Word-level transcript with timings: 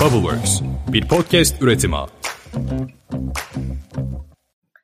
Bubbleworks, 0.00 0.60
bir 0.88 1.08
podcast 1.08 1.62
üretimi. 1.62 1.96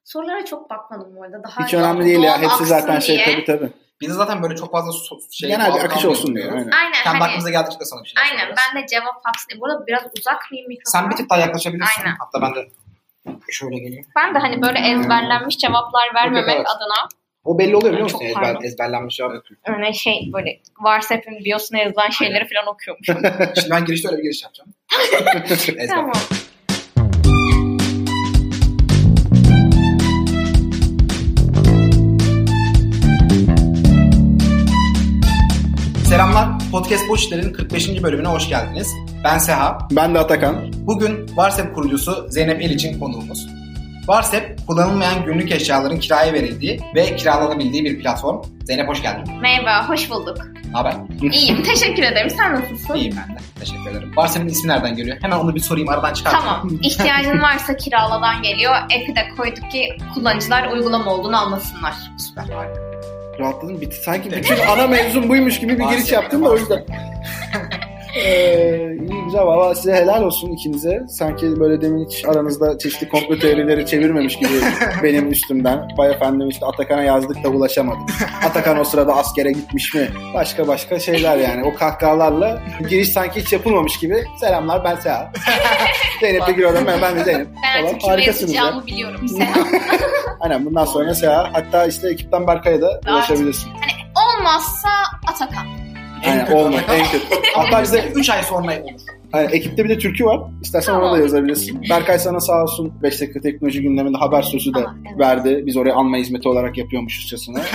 Sorulara 0.04 0.44
çok 0.44 0.70
bakmadım 0.70 1.16
bu 1.16 1.22
arada. 1.22 1.42
Daha 1.44 1.64
Hiç 1.64 1.74
önemli 1.74 2.04
değil 2.04 2.22
ya. 2.22 2.42
Hepsi 2.42 2.64
zaten 2.64 2.98
şey 2.98 3.16
diye. 3.16 3.26
tabii 3.26 3.44
tabii. 3.44 3.72
Biz 4.00 4.12
zaten 4.12 4.42
böyle 4.42 4.56
çok 4.56 4.72
fazla 4.72 4.90
so- 4.90 5.32
şey 5.32 5.48
Genel 5.50 5.74
bir 5.74 5.84
akış 5.84 6.04
olsun 6.04 6.36
diyoruz. 6.36 6.52
Aynen. 6.54 6.70
Aynen 6.70 6.92
Kendi 7.04 7.18
hani, 7.18 7.24
aklımıza 7.24 7.50
geldikçe 7.50 7.80
de 7.80 7.84
sana 7.84 8.02
bir 8.04 8.08
şeyler 8.08 8.22
aynen 8.22 8.40
sorarız. 8.40 8.56
ben 8.74 8.82
de 8.82 8.86
cevap 8.86 9.20
hapsine. 9.24 9.60
Burada 9.60 9.86
biraz 9.86 10.02
uzak 10.18 10.50
mıyım 10.50 10.68
mikrofona? 10.68 11.02
Sen 11.02 11.10
bir 11.10 11.16
tık 11.16 11.30
daha 11.30 11.38
yaklaşabilirsin. 11.38 12.02
Aynen. 12.02 12.16
Hatta 12.18 12.42
ben 12.42 12.54
de 12.54 12.68
şöyle 13.50 13.78
geleyim. 13.78 14.06
Ben 14.16 14.34
de 14.34 14.38
hani 14.38 14.62
böyle 14.62 14.78
ezberlenmiş 14.78 15.58
cevaplar 15.58 16.14
vermemek 16.14 16.56
evet. 16.56 16.66
adına 16.76 17.08
O 17.44 17.58
belli 17.58 17.76
oluyor 17.76 17.92
biliyor 17.92 18.04
musun? 18.04 18.18
Çok 18.18 18.28
Ezber, 18.28 18.56
ezberlenmiş 18.64 19.16
cevap. 19.16 19.32
öyle 19.66 19.92
şey 19.92 20.30
böyle 20.32 20.60
WhatsApp'ın 20.78 21.44
biosuna 21.44 21.78
yazılan 21.78 22.10
şeyleri 22.10 22.48
falan 22.48 22.74
okuyormuşum. 22.74 23.16
Şimdi 23.60 23.70
ben 23.70 23.84
girişte 23.84 24.08
öyle 24.08 24.18
bir 24.18 24.22
giriş 24.22 24.42
yapacağım. 24.42 24.70
Tamam. 25.88 26.12
Selamlar. 36.08 36.48
Podcast 36.72 37.08
Boş 37.08 37.24
İşler'in 37.24 37.52
45. 37.52 38.02
bölümüne 38.02 38.28
hoş 38.28 38.48
geldiniz. 38.48 38.88
Ben 39.24 39.38
Seha. 39.38 39.78
Ben 39.92 40.14
de 40.14 40.18
Atakan. 40.18 40.72
Bugün 40.86 41.36
Varsep 41.36 41.74
kurucusu 41.74 42.26
Zeynep 42.30 42.62
Eliç'in 42.62 42.98
konuğumuz. 43.00 43.46
Varsep, 44.08 44.66
kullanılmayan 44.66 45.24
günlük 45.24 45.52
eşyaların 45.52 45.98
kiraya 45.98 46.32
verildiği 46.32 46.80
ve 46.94 47.16
kiralanabildiği 47.16 47.84
bir 47.84 47.98
platform. 48.02 48.42
Zeynep 48.64 48.88
hoş 48.88 49.02
geldin. 49.02 49.34
Merhaba, 49.40 49.88
hoş 49.88 50.10
bulduk. 50.10 50.38
Ne 50.70 50.72
haber? 50.72 50.94
İyiyim, 51.32 51.62
teşekkür 51.62 52.02
ederim. 52.02 52.30
Sen 52.30 52.54
nasılsın? 52.54 52.94
İyiyim 52.94 53.16
ben 53.28 53.36
de. 53.36 53.40
Teşekkür 53.60 53.90
ederim. 53.90 54.12
Varsep'in 54.16 54.48
ismi 54.48 54.68
nereden 54.68 54.96
geliyor? 54.96 55.16
Hemen 55.22 55.36
onu 55.36 55.54
bir 55.54 55.60
sorayım 55.60 55.88
aradan 55.88 56.14
çıkartayım. 56.14 56.46
Tamam. 56.46 56.70
İhtiyacın 56.82 57.42
varsa 57.42 57.76
kiraladan 57.76 58.42
geliyor. 58.42 58.72
App'i 58.74 59.16
de 59.16 59.28
koyduk 59.36 59.70
ki 59.70 59.88
kullanıcılar 60.14 60.70
uygulama 60.72 61.10
olduğunu 61.14 61.36
anlasınlar. 61.36 61.94
Süper. 62.18 62.42
harika. 62.54 62.80
Rahatladım. 63.38 63.80
Bitti. 63.80 63.96
Sanki 64.04 64.32
bütün 64.32 64.56
ana 64.70 64.86
mevzum 64.86 65.28
buymuş 65.28 65.60
gibi 65.60 65.78
bir 65.78 65.84
giriş 65.84 66.12
yaptım 66.12 66.44
da 66.44 66.48
o 66.48 66.56
yüzden. 66.56 66.86
Ee, 68.16 68.96
iyi 69.10 69.24
güzel 69.24 69.40
valla 69.42 69.74
size 69.74 69.94
helal 69.94 70.22
olsun 70.22 70.52
ikinize. 70.52 71.02
Sanki 71.08 71.60
böyle 71.60 71.80
demin 71.80 72.06
hiç 72.06 72.24
aranızda 72.24 72.78
çeşitli 72.78 73.08
komplo 73.08 73.38
teorileri 73.38 73.86
çevirmemiş 73.86 74.36
gibi 74.36 74.48
benim 75.02 75.32
üstümden. 75.32 75.88
Vay 75.98 76.10
efendim 76.10 76.48
işte 76.48 76.66
Atakan'a 76.66 77.02
yazdık 77.02 77.44
da 77.44 77.48
ulaşamadık. 77.48 78.00
Atakan 78.46 78.78
o 78.80 78.84
sırada 78.84 79.16
askere 79.16 79.52
gitmiş 79.52 79.94
mi? 79.94 80.08
Başka 80.34 80.68
başka 80.68 80.98
şeyler 80.98 81.36
yani. 81.36 81.64
O 81.64 81.74
kahkahalarla 81.74 82.62
giriş 82.88 83.08
sanki 83.08 83.40
hiç 83.40 83.52
yapılmamış 83.52 83.98
gibi. 83.98 84.24
Selamlar 84.40 84.84
ben 84.84 84.96
Seha. 84.96 85.32
Zeynep'le 86.20 86.46
giriyorum 86.48 86.84
ben, 86.86 87.02
ben 87.02 87.16
de 87.16 87.24
Zeynep. 87.24 87.48
Ben 87.62 87.86
Falan. 87.86 88.10
Harikasınız 88.10 88.54
ya. 88.54 88.82
biliyorum. 88.86 89.28
Selam. 89.28 89.68
Aynen 90.40 90.66
bundan 90.66 90.84
sonra 90.84 91.14
Seha. 91.14 91.50
Hatta 91.52 91.86
işte 91.86 92.08
ekipten 92.08 92.46
Berkay'a 92.46 92.80
da 92.80 93.00
ulaşabilirsin. 93.08 93.70
Olmazsa 94.16 94.88
Atakan. 95.26 95.85
Kötü 96.24 96.54
olmaz 96.54 96.80
en 96.90 97.04
kötü. 97.06 97.26
Hatta 97.54 97.82
bize 97.82 98.04
3 98.14 98.30
ay 98.30 98.42
sonra 98.42 98.72
olur. 98.72 98.90
Hani 99.32 99.46
ekipte 99.52 99.84
bir 99.84 99.88
de 99.88 99.98
türkü 99.98 100.24
var. 100.24 100.40
İstersen 100.62 100.92
ona 100.92 101.00
da 101.02 101.04
Tamam. 101.06 101.20
yazabilirsin. 101.20 101.82
Berkay 101.90 102.18
sana 102.18 102.40
sağ 102.40 102.62
olsun 102.62 102.92
5 103.02 103.20
dakika 103.20 103.40
teknoloji 103.40 103.82
gündeminde 103.82 104.18
haber 104.18 104.42
sözü 104.42 104.74
de 104.74 104.78
Tamam, 104.82 104.96
evet. 105.08 105.18
verdi. 105.18 105.62
Biz 105.66 105.76
oraya 105.76 105.94
anma 105.94 106.16
hizmeti 106.16 106.48
olarak 106.48 106.78
yapıyormuşuzcasına. 106.78 107.58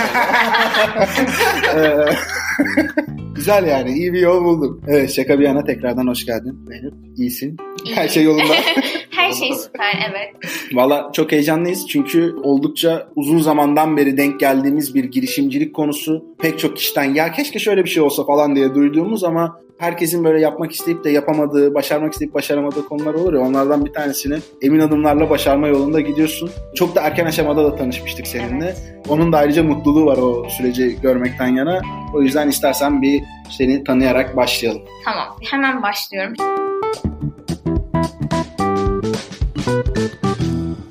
Güzel 3.34 3.66
yani. 3.66 3.92
iyi 3.92 4.12
bir 4.12 4.20
yol 4.20 4.44
buldum. 4.44 4.80
Evet 4.88 5.12
şaka 5.12 5.38
bir 5.38 5.44
yana 5.44 5.64
tekrardan 5.64 6.06
hoş 6.06 6.26
geldin. 6.26 6.58
Zeynep 6.68 6.92
iyisin. 7.16 7.56
Her 7.94 8.08
şey 8.08 8.24
yolunda. 8.24 8.54
Her 9.10 9.32
şey 9.32 9.54
süper 9.54 10.10
evet. 10.10 10.52
Valla 10.72 11.10
çok 11.12 11.32
heyecanlıyız 11.32 11.86
çünkü 11.88 12.34
oldukça 12.42 13.08
uzun 13.16 13.38
zamandan 13.38 13.96
beri 13.96 14.16
denk 14.16 14.40
geldiğimiz 14.40 14.94
bir 14.94 15.04
girişimcilik 15.04 15.74
konusu. 15.74 16.24
Pek 16.38 16.58
çok 16.58 16.76
kişiden 16.76 17.14
ya 17.14 17.32
keşke 17.32 17.58
şöyle 17.58 17.84
bir 17.84 17.90
şey 17.90 18.02
olsa 18.02 18.24
falan 18.24 18.56
diye 18.56 18.74
duyduğumuz 18.74 19.24
ama 19.24 19.60
herkesin 19.78 20.24
böyle 20.24 20.40
yapmak 20.40 20.72
isteyip 20.72 21.04
de 21.04 21.10
yapamadığı, 21.10 21.74
başarmak 21.74 22.12
isteyip 22.12 22.34
başaramadığı 22.34 22.84
konular 22.84 23.14
olur 23.14 23.32
ya 23.32 23.40
onlardan 23.40 23.84
bir 23.84 23.92
tanesini 23.92 24.38
emin 24.62 24.80
adımlarla 24.80 25.30
başarma 25.30 25.68
yolunda 25.68 26.00
gidiyorsun. 26.00 26.50
Çok 26.74 26.94
da 26.96 27.00
erken 27.00 27.26
aşamada 27.26 27.64
da 27.64 27.76
tanışmıştık 27.76 28.26
seninle. 28.26 28.64
Evet. 28.64 29.01
Onun 29.08 29.32
da 29.32 29.38
ayrıca 29.38 29.62
mutluluğu 29.62 30.06
var 30.06 30.16
o 30.16 30.48
süreci 30.48 31.00
görmekten 31.00 31.46
yana. 31.46 31.80
O 32.14 32.22
yüzden 32.22 32.48
istersen 32.48 33.02
bir 33.02 33.22
seni 33.50 33.84
tanıyarak 33.84 34.36
başlayalım. 34.36 34.82
Tamam 35.04 35.36
hemen 35.50 35.82
başlıyorum. 35.82 36.34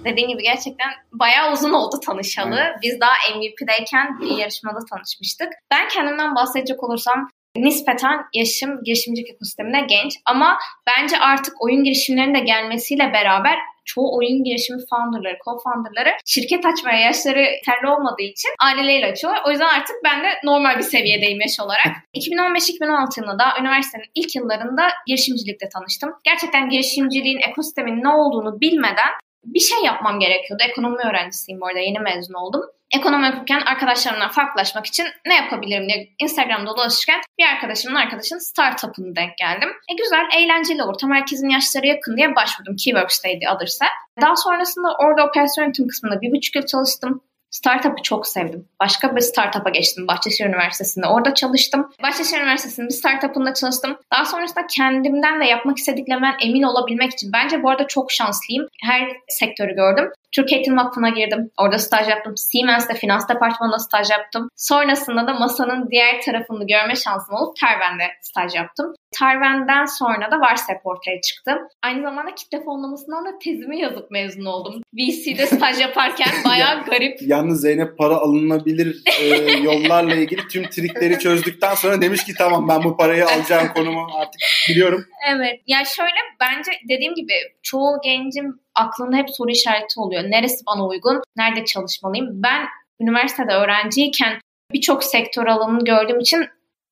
Dediğim 0.05 0.29
gibi 0.29 0.43
gerçekten 0.43 0.89
bayağı 1.11 1.53
uzun 1.53 1.73
oldu 1.73 1.99
tanışalı. 2.05 2.59
Biz 2.81 2.99
daha 2.99 3.11
MVP'deyken 3.35 4.19
bir 4.19 4.37
yarışmada 4.37 4.79
tanışmıştık. 4.89 5.49
Ben 5.71 5.87
kendimden 5.87 6.35
bahsedecek 6.35 6.83
olursam 6.83 7.29
nispeten 7.55 8.25
yaşım 8.33 8.83
girişimcilik 8.83 9.29
ekosistemine 9.29 9.81
genç 9.81 10.13
ama 10.25 10.57
bence 10.87 11.17
artık 11.19 11.61
oyun 11.63 11.83
girişimlerinin 11.83 12.35
de 12.35 12.39
gelmesiyle 12.39 13.13
beraber 13.13 13.57
çoğu 13.85 14.17
oyun 14.17 14.43
girişimi 14.43 14.81
founderları, 14.89 15.37
co-founderları 15.45 16.11
şirket 16.25 16.65
açmaya 16.65 16.99
yaşları 16.99 17.41
yeterli 17.41 17.87
olmadığı 17.87 18.27
için 18.33 18.49
aileleriyle 18.59 19.07
açıyorlar. 19.11 19.41
O 19.47 19.51
yüzden 19.51 19.69
artık 19.79 19.95
ben 20.03 20.23
de 20.23 20.27
normal 20.43 20.77
bir 20.77 20.83
seviyedeyim 20.83 21.41
yaş 21.41 21.59
olarak. 21.59 21.93
2015-2016 22.15 23.19
yılında 23.19 23.39
da 23.39 23.45
üniversitenin 23.61 24.05
ilk 24.15 24.35
yıllarında 24.35 24.83
girişimcilikle 25.07 25.69
tanıştım. 25.69 26.09
Gerçekten 26.23 26.69
girişimciliğin 26.69 27.39
ekosistemin 27.49 28.03
ne 28.03 28.09
olduğunu 28.09 28.61
bilmeden 28.61 29.11
bir 29.43 29.59
şey 29.59 29.83
yapmam 29.83 30.19
gerekiyordu. 30.19 30.63
Ekonomi 30.69 30.97
öğrencisiyim 31.09 31.61
bu 31.61 31.67
arada 31.67 31.79
yeni 31.79 31.99
mezun 31.99 32.33
oldum. 32.33 32.61
Ekonomi 32.95 33.29
okurken 33.29 33.61
arkadaşlarımdan 33.61 34.31
farklılaşmak 34.31 34.85
için 34.85 35.07
ne 35.25 35.35
yapabilirim 35.35 35.89
diye 35.89 36.09
Instagram'da 36.19 36.77
dolaşırken 36.77 37.21
bir 37.39 37.45
arkadaşımın 37.45 37.95
arkadaşının 37.95 38.39
startup'ını 38.39 39.15
denk 39.15 39.37
geldim. 39.37 39.69
E 39.91 39.93
güzel, 39.95 40.25
eğlenceli 40.37 40.83
ortam. 40.83 41.11
Herkesin 41.11 41.49
yaşları 41.49 41.87
yakın 41.87 42.17
diye 42.17 42.35
başvurdum. 42.35 42.75
Keyworks'teydi 42.75 43.47
adırsa. 43.47 43.85
Daha 44.21 44.35
sonrasında 44.35 44.87
orada 44.99 45.27
operasyon 45.27 45.63
yönetim 45.65 45.87
kısmında 45.87 46.21
bir 46.21 46.31
buçuk 46.31 46.55
yıl 46.55 46.65
çalıştım. 46.65 47.23
Startup'ı 47.51 48.03
çok 48.03 48.27
sevdim. 48.27 48.67
Başka 48.79 49.15
bir 49.15 49.21
startup'a 49.21 49.69
geçtim 49.69 50.07
Bahçeşehir 50.07 50.49
Üniversitesi'nde. 50.49 51.07
Orada 51.07 51.33
çalıştım. 51.33 51.91
Bahçeşehir 52.03 52.41
Üniversitesi'nin 52.41 52.87
bir 52.87 52.93
startup'ında 52.93 53.53
çalıştım. 53.53 53.97
Daha 54.13 54.25
sonrasında 54.25 54.67
kendimden 54.67 55.41
de 55.41 55.45
yapmak 55.45 55.77
istediklerimden 55.77 56.35
emin 56.41 56.63
olabilmek 56.63 57.11
için. 57.11 57.31
Bence 57.33 57.63
bu 57.63 57.69
arada 57.69 57.87
çok 57.87 58.11
şanslıyım. 58.11 58.67
Her 58.83 59.07
sektörü 59.27 59.75
gördüm. 59.75 60.11
Türk 60.35 60.53
Eğitim 60.53 60.77
Vakfı'na 60.77 61.09
girdim. 61.09 61.51
Orada 61.57 61.77
staj 61.77 62.07
yaptım. 62.09 62.37
Siemens'te 62.37 62.93
finans 62.93 63.29
departmanında 63.29 63.79
staj 63.79 64.09
yaptım. 64.09 64.49
Sonrasında 64.55 65.27
da 65.27 65.33
masanın 65.33 65.89
diğer 65.91 66.21
tarafını 66.21 66.67
görme 66.67 66.95
şansım 66.95 67.35
olup 67.35 67.55
Terven'de 67.55 68.03
staj 68.21 68.55
yaptım. 68.55 68.93
Terven'den 69.19 69.85
sonra 69.85 70.31
da 70.31 70.39
Varsep 70.39 70.77
ortaya 70.83 71.21
çıktı. 71.21 71.51
Aynı 71.83 72.01
zamanda 72.01 72.35
kitle 72.35 72.63
fonlamasından 72.63 73.25
da 73.25 73.39
tezimi 73.43 73.79
yazıp 73.79 74.11
mezun 74.11 74.45
oldum. 74.45 74.81
VC'de 74.93 75.45
staj 75.47 75.79
yaparken 75.79 76.27
bayağı 76.45 76.83
garip 76.85 77.17
Yalnız 77.21 77.61
Zeynep 77.61 77.97
para 77.97 78.15
alınabilir 78.15 79.03
e, 79.19 79.25
yollarla 79.63 80.15
ilgili 80.15 80.47
tüm 80.47 80.69
trikleri 80.69 81.19
çözdükten 81.19 81.75
sonra 81.75 82.01
demiş 82.01 82.23
ki 82.23 82.33
tamam 82.37 82.67
ben 82.67 82.83
bu 82.83 82.97
parayı 82.97 83.25
alacağım 83.25 83.67
konumu 83.75 84.07
artık 84.15 84.41
biliyorum. 84.69 85.05
Evet. 85.29 85.61
Ya 85.67 85.85
şöyle 85.85 86.19
bence 86.39 86.71
dediğim 86.89 87.15
gibi 87.15 87.33
çoğu 87.63 87.99
gencin 88.03 88.60
aklında 88.75 89.17
hep 89.17 89.29
soru 89.29 89.51
işareti 89.51 89.99
oluyor. 89.99 90.23
Neresi 90.23 90.65
bana 90.65 90.87
uygun? 90.87 91.21
Nerede 91.37 91.65
çalışmalıyım? 91.65 92.43
Ben 92.43 92.67
üniversitede 93.01 93.53
öğrenciyken 93.53 94.39
birçok 94.73 95.03
sektör 95.03 95.47
alanını 95.47 95.83
gördüğüm 95.83 96.19
için 96.19 96.45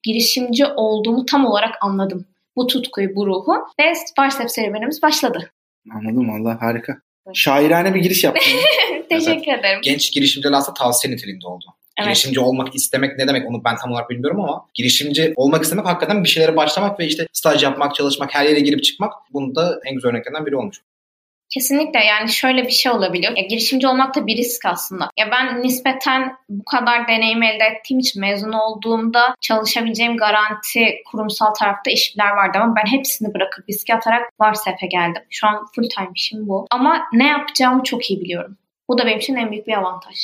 girişimci 0.04 0.66
olduğumu 0.66 1.26
tam 1.26 1.46
olarak 1.46 1.76
anladım. 1.82 2.26
Bu 2.56 2.68
tutkuyu, 2.68 3.16
bu 3.16 3.28
ruhu 3.28 3.54
ve 3.80 3.94
Varsep 4.20 4.52
serüvenimiz 4.52 5.02
başladı. 5.02 5.52
Anladım 5.92 6.30
valla 6.30 6.62
harika. 6.62 6.98
Şairane 7.34 7.94
bir 7.96 8.00
giriş 8.00 8.24
yaptın. 8.24 8.54
Teşekkür 9.10 9.52
ederim. 9.52 9.80
Genç 9.84 10.14
girişimciler 10.14 10.54
aslında 10.54 10.74
tavsiye 10.74 11.14
niteliğinde 11.14 11.48
oldu. 11.48 11.66
Evet. 11.98 12.08
Girişimci 12.08 12.40
olmak 12.40 12.76
istemek 12.76 13.18
ne 13.18 13.28
demek 13.28 13.50
onu 13.50 13.64
ben 13.64 13.76
tam 13.76 13.92
olarak 13.92 14.10
bilmiyorum 14.10 14.42
ama 14.42 14.66
girişimci 14.74 15.34
olmak 15.36 15.64
istemek 15.64 15.86
hakikaten 15.86 16.24
bir 16.24 16.30
şeylere 16.30 16.56
başlamak 16.56 17.00
ve 17.00 17.08
işte 17.08 17.28
staj 17.34 17.64
yapmak, 17.64 17.96
çalışmak, 17.96 18.36
her 18.36 18.46
yere 18.46 18.60
girip 18.60 18.84
çıkmak 18.84 19.14
bunun 19.34 19.56
da 19.56 19.80
en 19.86 19.96
güzel 19.96 20.12
örneklerinden 20.12 20.46
biri 20.46 20.56
olmuş. 20.56 20.82
Kesinlikle 21.50 22.00
yani 22.00 22.30
şöyle 22.30 22.64
bir 22.64 22.72
şey 22.72 22.92
olabiliyor. 22.92 23.38
Ya, 23.38 23.44
girişimci 23.44 23.88
olmak 23.88 24.16
da 24.16 24.28
bir 24.28 24.38
risk 24.38 24.66
aslında. 24.66 25.10
Ya 25.18 25.32
ben 25.32 25.62
nispeten 25.62 26.36
bu 26.50 26.66
kadar 26.66 27.08
deneyim 27.08 27.44
elde 27.44 27.64
ettiğim 27.64 28.00
için 28.00 28.22
mezun 28.22 28.52
olduğumda 28.52 29.36
çalışabileceğim 29.42 30.18
garanti 30.18 30.96
kurumsal 31.12 31.54
tarafta 31.54 31.92
işler 31.92 32.32
vardı 32.32 32.58
ama 32.62 32.76
ben 32.76 32.98
hepsini 32.98 33.34
bırakıp 33.34 33.70
riske 33.70 33.96
atarak 33.96 34.22
Varsep'e 34.40 34.88
geldim. 34.88 35.22
Şu 35.30 35.48
an 35.48 35.66
full 35.76 35.90
time 35.90 36.10
işim 36.16 36.48
bu. 36.48 36.68
Ama 36.72 37.02
ne 37.14 37.28
yapacağımı 37.28 37.84
çok 37.84 38.12
iyi 38.12 38.22
biliyorum. 38.22 38.58
Bu 38.88 38.98
da 38.98 39.06
benim 39.06 39.20
için 39.20 39.36
en 39.36 39.52
büyük 39.52 39.68
bir 39.68 39.74
avantaj. 39.74 40.16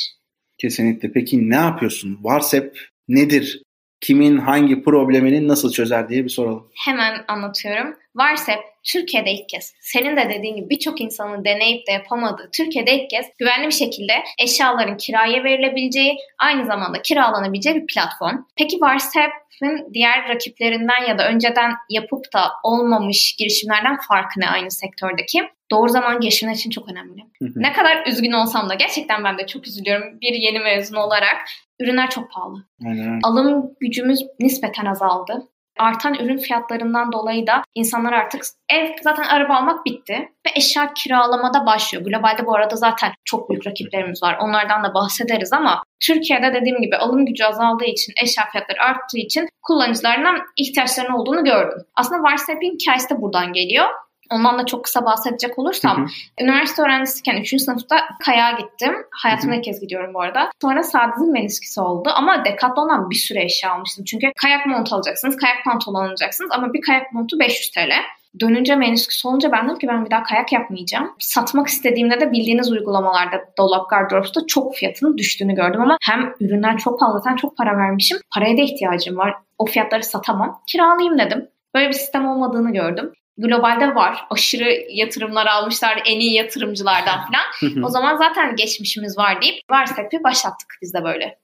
Kesinlikle. 0.58 1.12
Peki 1.12 1.50
ne 1.50 1.56
yapıyorsun? 1.56 2.18
Varsep 2.22 2.78
nedir? 3.08 3.62
Kimin 4.00 4.38
hangi 4.38 4.82
problemini 4.82 5.48
nasıl 5.48 5.72
çözer 5.72 6.08
diye 6.08 6.24
bir 6.24 6.28
soralım. 6.28 6.68
Hemen 6.84 7.24
anlatıyorum. 7.28 7.94
WhatsApp 8.12 8.62
Türkiye'de 8.84 9.32
ilk 9.32 9.48
kez, 9.48 9.74
senin 9.80 10.16
de 10.16 10.28
dediğin 10.30 10.56
gibi 10.56 10.70
birçok 10.70 11.00
insanın 11.00 11.44
deneyip 11.44 11.86
de 11.86 11.92
yapamadığı 11.92 12.50
Türkiye'de 12.56 12.94
ilk 12.94 13.10
kez 13.10 13.26
güvenli 13.38 13.66
bir 13.66 13.72
şekilde 13.72 14.12
eşyaların 14.38 14.96
kiraya 14.96 15.44
verilebileceği, 15.44 16.16
aynı 16.38 16.66
zamanda 16.66 17.02
kiralanabileceği 17.02 17.76
bir 17.76 17.86
platform. 17.86 18.36
Peki 18.56 18.70
WhatsApp'ın 18.70 19.94
diğer 19.94 20.28
rakiplerinden 20.28 21.04
ya 21.08 21.18
da 21.18 21.28
önceden 21.28 21.72
yapıp 21.90 22.32
da 22.34 22.52
olmamış 22.62 23.36
girişimlerden 23.38 23.96
farkı 24.08 24.40
ne 24.40 24.48
aynı 24.48 24.70
sektördeki? 24.70 25.42
Doğru 25.70 25.88
zaman 25.88 26.20
girişimler 26.20 26.54
için 26.54 26.70
çok 26.70 26.88
önemli. 26.88 27.22
Hı 27.42 27.44
hı. 27.44 27.52
Ne 27.56 27.72
kadar 27.72 28.06
üzgün 28.06 28.32
olsam 28.32 28.68
da 28.68 28.74
gerçekten 28.74 29.24
ben 29.24 29.38
de 29.38 29.46
çok 29.46 29.66
üzülüyorum 29.66 30.20
bir 30.20 30.32
yeni 30.32 30.58
mezun 30.58 30.96
olarak. 30.96 31.36
Ürünler 31.80 32.10
çok 32.10 32.30
pahalı. 32.30 32.64
Aynen. 32.86 33.20
Alım 33.22 33.70
gücümüz 33.80 34.20
nispeten 34.40 34.86
azaldı. 34.86 35.48
Artan 35.78 36.14
ürün 36.14 36.38
fiyatlarından 36.38 37.12
dolayı 37.12 37.46
da 37.46 37.62
insanlar 37.74 38.12
artık 38.12 38.42
ev 38.68 38.88
zaten 39.02 39.24
araba 39.24 39.54
almak 39.54 39.86
bitti 39.86 40.12
ve 40.46 40.50
eşya 40.56 40.92
kiralamada 40.94 41.66
başlıyor. 41.66 42.04
Globalde 42.04 42.46
bu 42.46 42.54
arada 42.54 42.76
zaten 42.76 43.12
çok 43.24 43.50
büyük 43.50 43.66
rakiplerimiz 43.66 44.22
var. 44.22 44.38
Onlardan 44.40 44.84
da 44.84 44.94
bahsederiz 44.94 45.52
ama 45.52 45.82
Türkiye'de 46.00 46.54
dediğim 46.54 46.80
gibi 46.80 46.96
alım 46.96 47.26
gücü 47.26 47.44
azaldığı 47.44 47.84
için, 47.84 48.12
eşya 48.22 48.44
fiyatları 48.52 48.82
arttığı 48.82 49.18
için 49.18 49.48
kullanıcılarından 49.62 50.38
ihtiyaçlarının 50.56 51.14
olduğunu 51.14 51.44
gördüm. 51.44 51.78
Aslında 51.94 52.28
WhatsApp'in 52.28 52.78
hikayesi 52.80 53.10
de 53.10 53.20
buradan 53.20 53.52
geliyor. 53.52 53.86
Ondan 54.30 54.58
da 54.58 54.66
çok 54.66 54.84
kısa 54.84 55.04
bahsedecek 55.04 55.58
olursam, 55.58 55.96
Hı 55.96 56.02
hı. 56.02 56.44
üniversite 56.44 56.82
öğrencisiyken 56.82 57.40
3. 57.40 57.62
sınıfta 57.62 57.96
kayağa 58.24 58.50
gittim. 58.50 58.94
Hayatımda 59.10 59.54
ilk 59.54 59.64
kez 59.64 59.80
gidiyorum 59.80 60.14
bu 60.14 60.20
arada. 60.20 60.50
Sonra 60.62 60.82
sağ 60.82 61.12
dizim 61.16 61.32
menisküsü 61.32 61.80
oldu 61.80 62.10
ama 62.14 62.44
Decathlon'dan 62.44 63.10
bir 63.10 63.16
sürü 63.16 63.38
eşya 63.38 63.72
almıştım. 63.72 64.04
Çünkü 64.04 64.32
kayak 64.36 64.66
montu 64.66 64.96
alacaksınız, 64.96 65.36
kayak 65.36 65.64
pantolon 65.64 66.04
alacaksınız 66.08 66.50
ama 66.52 66.72
bir 66.72 66.80
kayak 66.80 67.12
montu 67.12 67.38
500 67.38 67.70
TL. 67.70 67.92
Dönünce 68.40 68.76
menisküs 68.76 69.26
olunca 69.26 69.52
ben 69.52 69.64
dedim 69.64 69.78
ki 69.78 69.88
ben 69.88 70.04
bir 70.04 70.10
daha 70.10 70.22
kayak 70.22 70.52
yapmayacağım. 70.52 71.14
Satmak 71.18 71.66
istediğimde 71.66 72.20
de 72.20 72.32
bildiğiniz 72.32 72.72
uygulamalarda 72.72 73.44
Dolap 73.58 73.90
Gardırops'ta 73.90 74.46
çok 74.46 74.74
fiyatının 74.74 75.18
düştüğünü 75.18 75.54
gördüm 75.54 75.80
ama 75.80 75.96
hem 76.02 76.34
ürünler 76.40 76.78
çok 76.78 77.00
pahalı 77.00 77.18
zaten 77.18 77.36
çok 77.36 77.56
para 77.56 77.76
vermişim. 77.76 78.18
Paraya 78.34 78.56
da 78.56 78.62
ihtiyacım 78.62 79.16
var. 79.16 79.34
O 79.58 79.66
fiyatları 79.66 80.02
satamam. 80.02 80.60
Kiralayayım 80.66 81.18
dedim. 81.18 81.48
Böyle 81.74 81.88
bir 81.88 81.92
sistem 81.92 82.28
olmadığını 82.28 82.72
gördüm. 82.72 83.12
Globalde 83.38 83.94
var. 83.94 84.26
Aşırı 84.30 84.86
yatırımlar 84.90 85.46
almışlar 85.46 86.02
en 86.06 86.20
iyi 86.20 86.34
yatırımcılardan 86.34 87.20
falan. 87.26 87.84
o 87.84 87.88
zaman 87.88 88.16
zaten 88.16 88.56
geçmişimiz 88.56 89.18
var 89.18 89.42
deyip 89.42 89.58
WhatsApp'ı 89.58 90.24
başlattık 90.24 90.78
biz 90.82 90.94
de 90.94 91.04
böyle. 91.04 91.38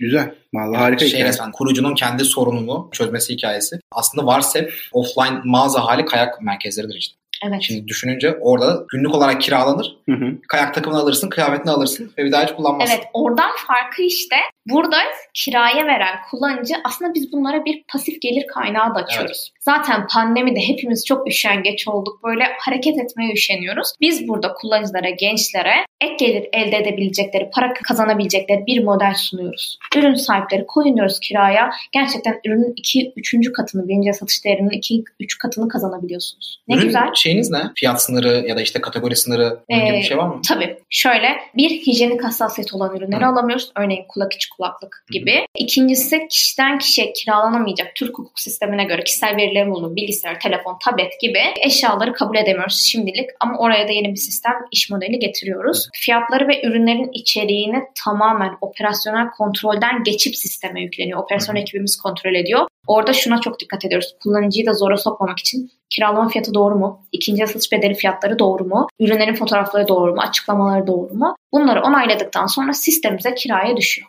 Güzel. 0.00 0.34
Vallahi 0.54 0.80
harika 0.80 0.98
şey 0.98 1.08
hikaye. 1.08 1.24
resmen 1.24 1.52
kurucunun 1.52 1.94
kendi 1.94 2.24
sorununu 2.24 2.88
çözmesi 2.92 3.32
hikayesi. 3.32 3.80
Aslında 3.92 4.22
WhatsApp 4.26 4.72
offline 4.92 5.40
mağaza 5.44 5.84
hali 5.84 6.04
kayak 6.04 6.42
merkezleridir 6.42 6.94
işte. 6.94 7.16
Evet. 7.46 7.62
Şimdi 7.62 7.88
düşününce 7.88 8.38
orada 8.40 8.84
günlük 8.92 9.14
olarak 9.14 9.40
kiralanır. 9.40 9.96
Hı 10.08 10.16
hı. 10.16 10.38
Kayak 10.48 10.74
takımını 10.74 11.00
alırsın, 11.00 11.30
kıyafetini 11.30 11.70
alırsın 11.70 12.12
ve 12.18 12.24
bir 12.24 12.32
daha 12.32 12.44
hiç 12.44 12.52
kullanmazsın. 12.52 12.94
Evet 12.94 13.06
oradan 13.12 13.50
farkı 13.66 14.02
işte 14.02 14.36
burada 14.68 14.96
kiraya 15.34 15.86
veren 15.86 16.16
kullanıcı 16.30 16.74
aslında 16.84 17.14
biz 17.14 17.32
bunlara 17.32 17.64
bir 17.64 17.84
pasif 17.92 18.20
gelir 18.22 18.46
kaynağı 18.46 18.94
da 18.94 18.98
açıyoruz. 18.98 19.52
Zaten 19.60 20.06
pandemide 20.06 20.60
hepimiz 20.60 21.06
çok 21.06 21.28
üşengeç 21.28 21.88
olduk. 21.88 22.24
Böyle 22.24 22.44
hareket 22.58 22.98
etmeye 22.98 23.32
üşeniyoruz. 23.32 23.92
Biz 24.00 24.28
burada 24.28 24.52
kullanıcılara, 24.52 25.10
gençlere 25.10 25.74
ek 26.00 26.26
gelir 26.26 26.48
elde 26.52 26.76
edebilecekleri, 26.76 27.50
para 27.54 27.74
kazanabilecekleri 27.74 28.66
bir 28.66 28.84
model 28.84 29.14
sunuyoruz. 29.16 29.78
Ürün 29.96 30.14
sahipleri 30.14 30.66
koyunuyoruz 30.66 31.20
kiraya. 31.20 31.70
Gerçekten 31.92 32.40
ürünün 32.46 32.72
2 32.76 33.12
3. 33.16 33.52
katını, 33.52 33.88
birinci 33.88 34.12
satış 34.12 34.44
değerinin 34.44 34.70
2 34.70 35.04
3 35.20 35.38
katını 35.38 35.68
kazanabiliyorsunuz. 35.68 36.62
Ne 36.68 36.74
Ürün 36.74 36.84
güzel. 36.84 37.08
Şeyiniz 37.34 37.50
ne? 37.50 37.62
Fiyat 37.76 38.02
sınırı 38.02 38.44
ya 38.48 38.56
da 38.56 38.60
işte 38.60 38.80
kategori 38.80 39.16
sınırı 39.16 39.58
bunun 39.70 39.84
gibi 39.84 39.96
Ee, 39.96 39.98
bir 39.98 40.02
şey 40.02 40.18
var 40.18 40.26
mı? 40.26 40.40
Tabii. 40.48 40.78
Şöyle 40.90 41.28
bir 41.56 41.70
hijyenik 41.70 42.24
hassasiyet 42.24 42.74
olan 42.74 42.96
ürünleri 42.96 43.24
Hı. 43.24 43.28
alamıyoruz. 43.28 43.72
Örneğin 43.76 44.04
kulak 44.08 44.32
içi 44.32 44.48
kulaklık 44.50 45.04
gibi. 45.10 45.46
İkincisi 45.58 46.26
kişiden 46.30 46.78
kişiye 46.78 47.12
kiralanamayacak 47.12 47.94
Türk 47.94 48.18
hukuk 48.18 48.40
sistemine 48.40 48.84
göre 48.84 49.04
kişisel 49.04 49.36
verilerin 49.36 49.70
bulunduğu 49.70 49.96
bilgisayar, 49.96 50.40
telefon, 50.40 50.78
tablet 50.84 51.20
gibi 51.20 51.40
eşyaları 51.66 52.12
kabul 52.12 52.36
edemiyoruz 52.36 52.88
şimdilik. 52.90 53.30
Ama 53.40 53.58
oraya 53.58 53.88
da 53.88 53.92
yeni 53.92 54.10
bir 54.10 54.16
sistem, 54.16 54.52
iş 54.72 54.90
modeli 54.90 55.18
getiriyoruz. 55.18 55.88
Fiyatları 55.94 56.48
ve 56.48 56.62
ürünlerin 56.66 57.10
içeriğini 57.12 57.82
tamamen 58.04 58.50
operasyonel 58.60 59.30
kontrolden 59.30 60.02
geçip 60.04 60.36
sisteme 60.36 60.82
yükleniyor. 60.82 61.18
Operasyon 61.22 61.54
Hı 61.54 61.58
hı. 61.58 61.62
ekibimiz 61.62 61.96
kontrol 61.96 62.34
ediyor. 62.34 62.66
Orada 62.86 63.12
şuna 63.12 63.40
çok 63.40 63.60
dikkat 63.60 63.84
ediyoruz. 63.84 64.16
Kullanıcıyı 64.22 64.66
da 64.66 64.72
zora 64.72 64.96
sokmamak 64.96 65.38
için 65.38 65.70
kiralama 65.90 66.28
fiyatı 66.28 66.54
doğru 66.54 66.74
mu? 66.74 67.06
İkinci 67.12 67.46
satış 67.46 67.72
bedeli 67.72 67.94
fiyatları 67.94 68.38
doğru 68.38 68.64
mu? 68.64 68.88
Ürünlerin 69.00 69.34
fotoğrafları 69.34 69.88
doğru 69.88 70.14
mu? 70.14 70.20
Açıklamaları 70.20 70.86
doğru 70.86 71.14
mu? 71.14 71.36
Bunları 71.52 71.82
onayladıktan 71.82 72.46
sonra 72.46 72.72
sistemimize 72.72 73.34
kiraya 73.34 73.76
düşüyor. 73.76 74.08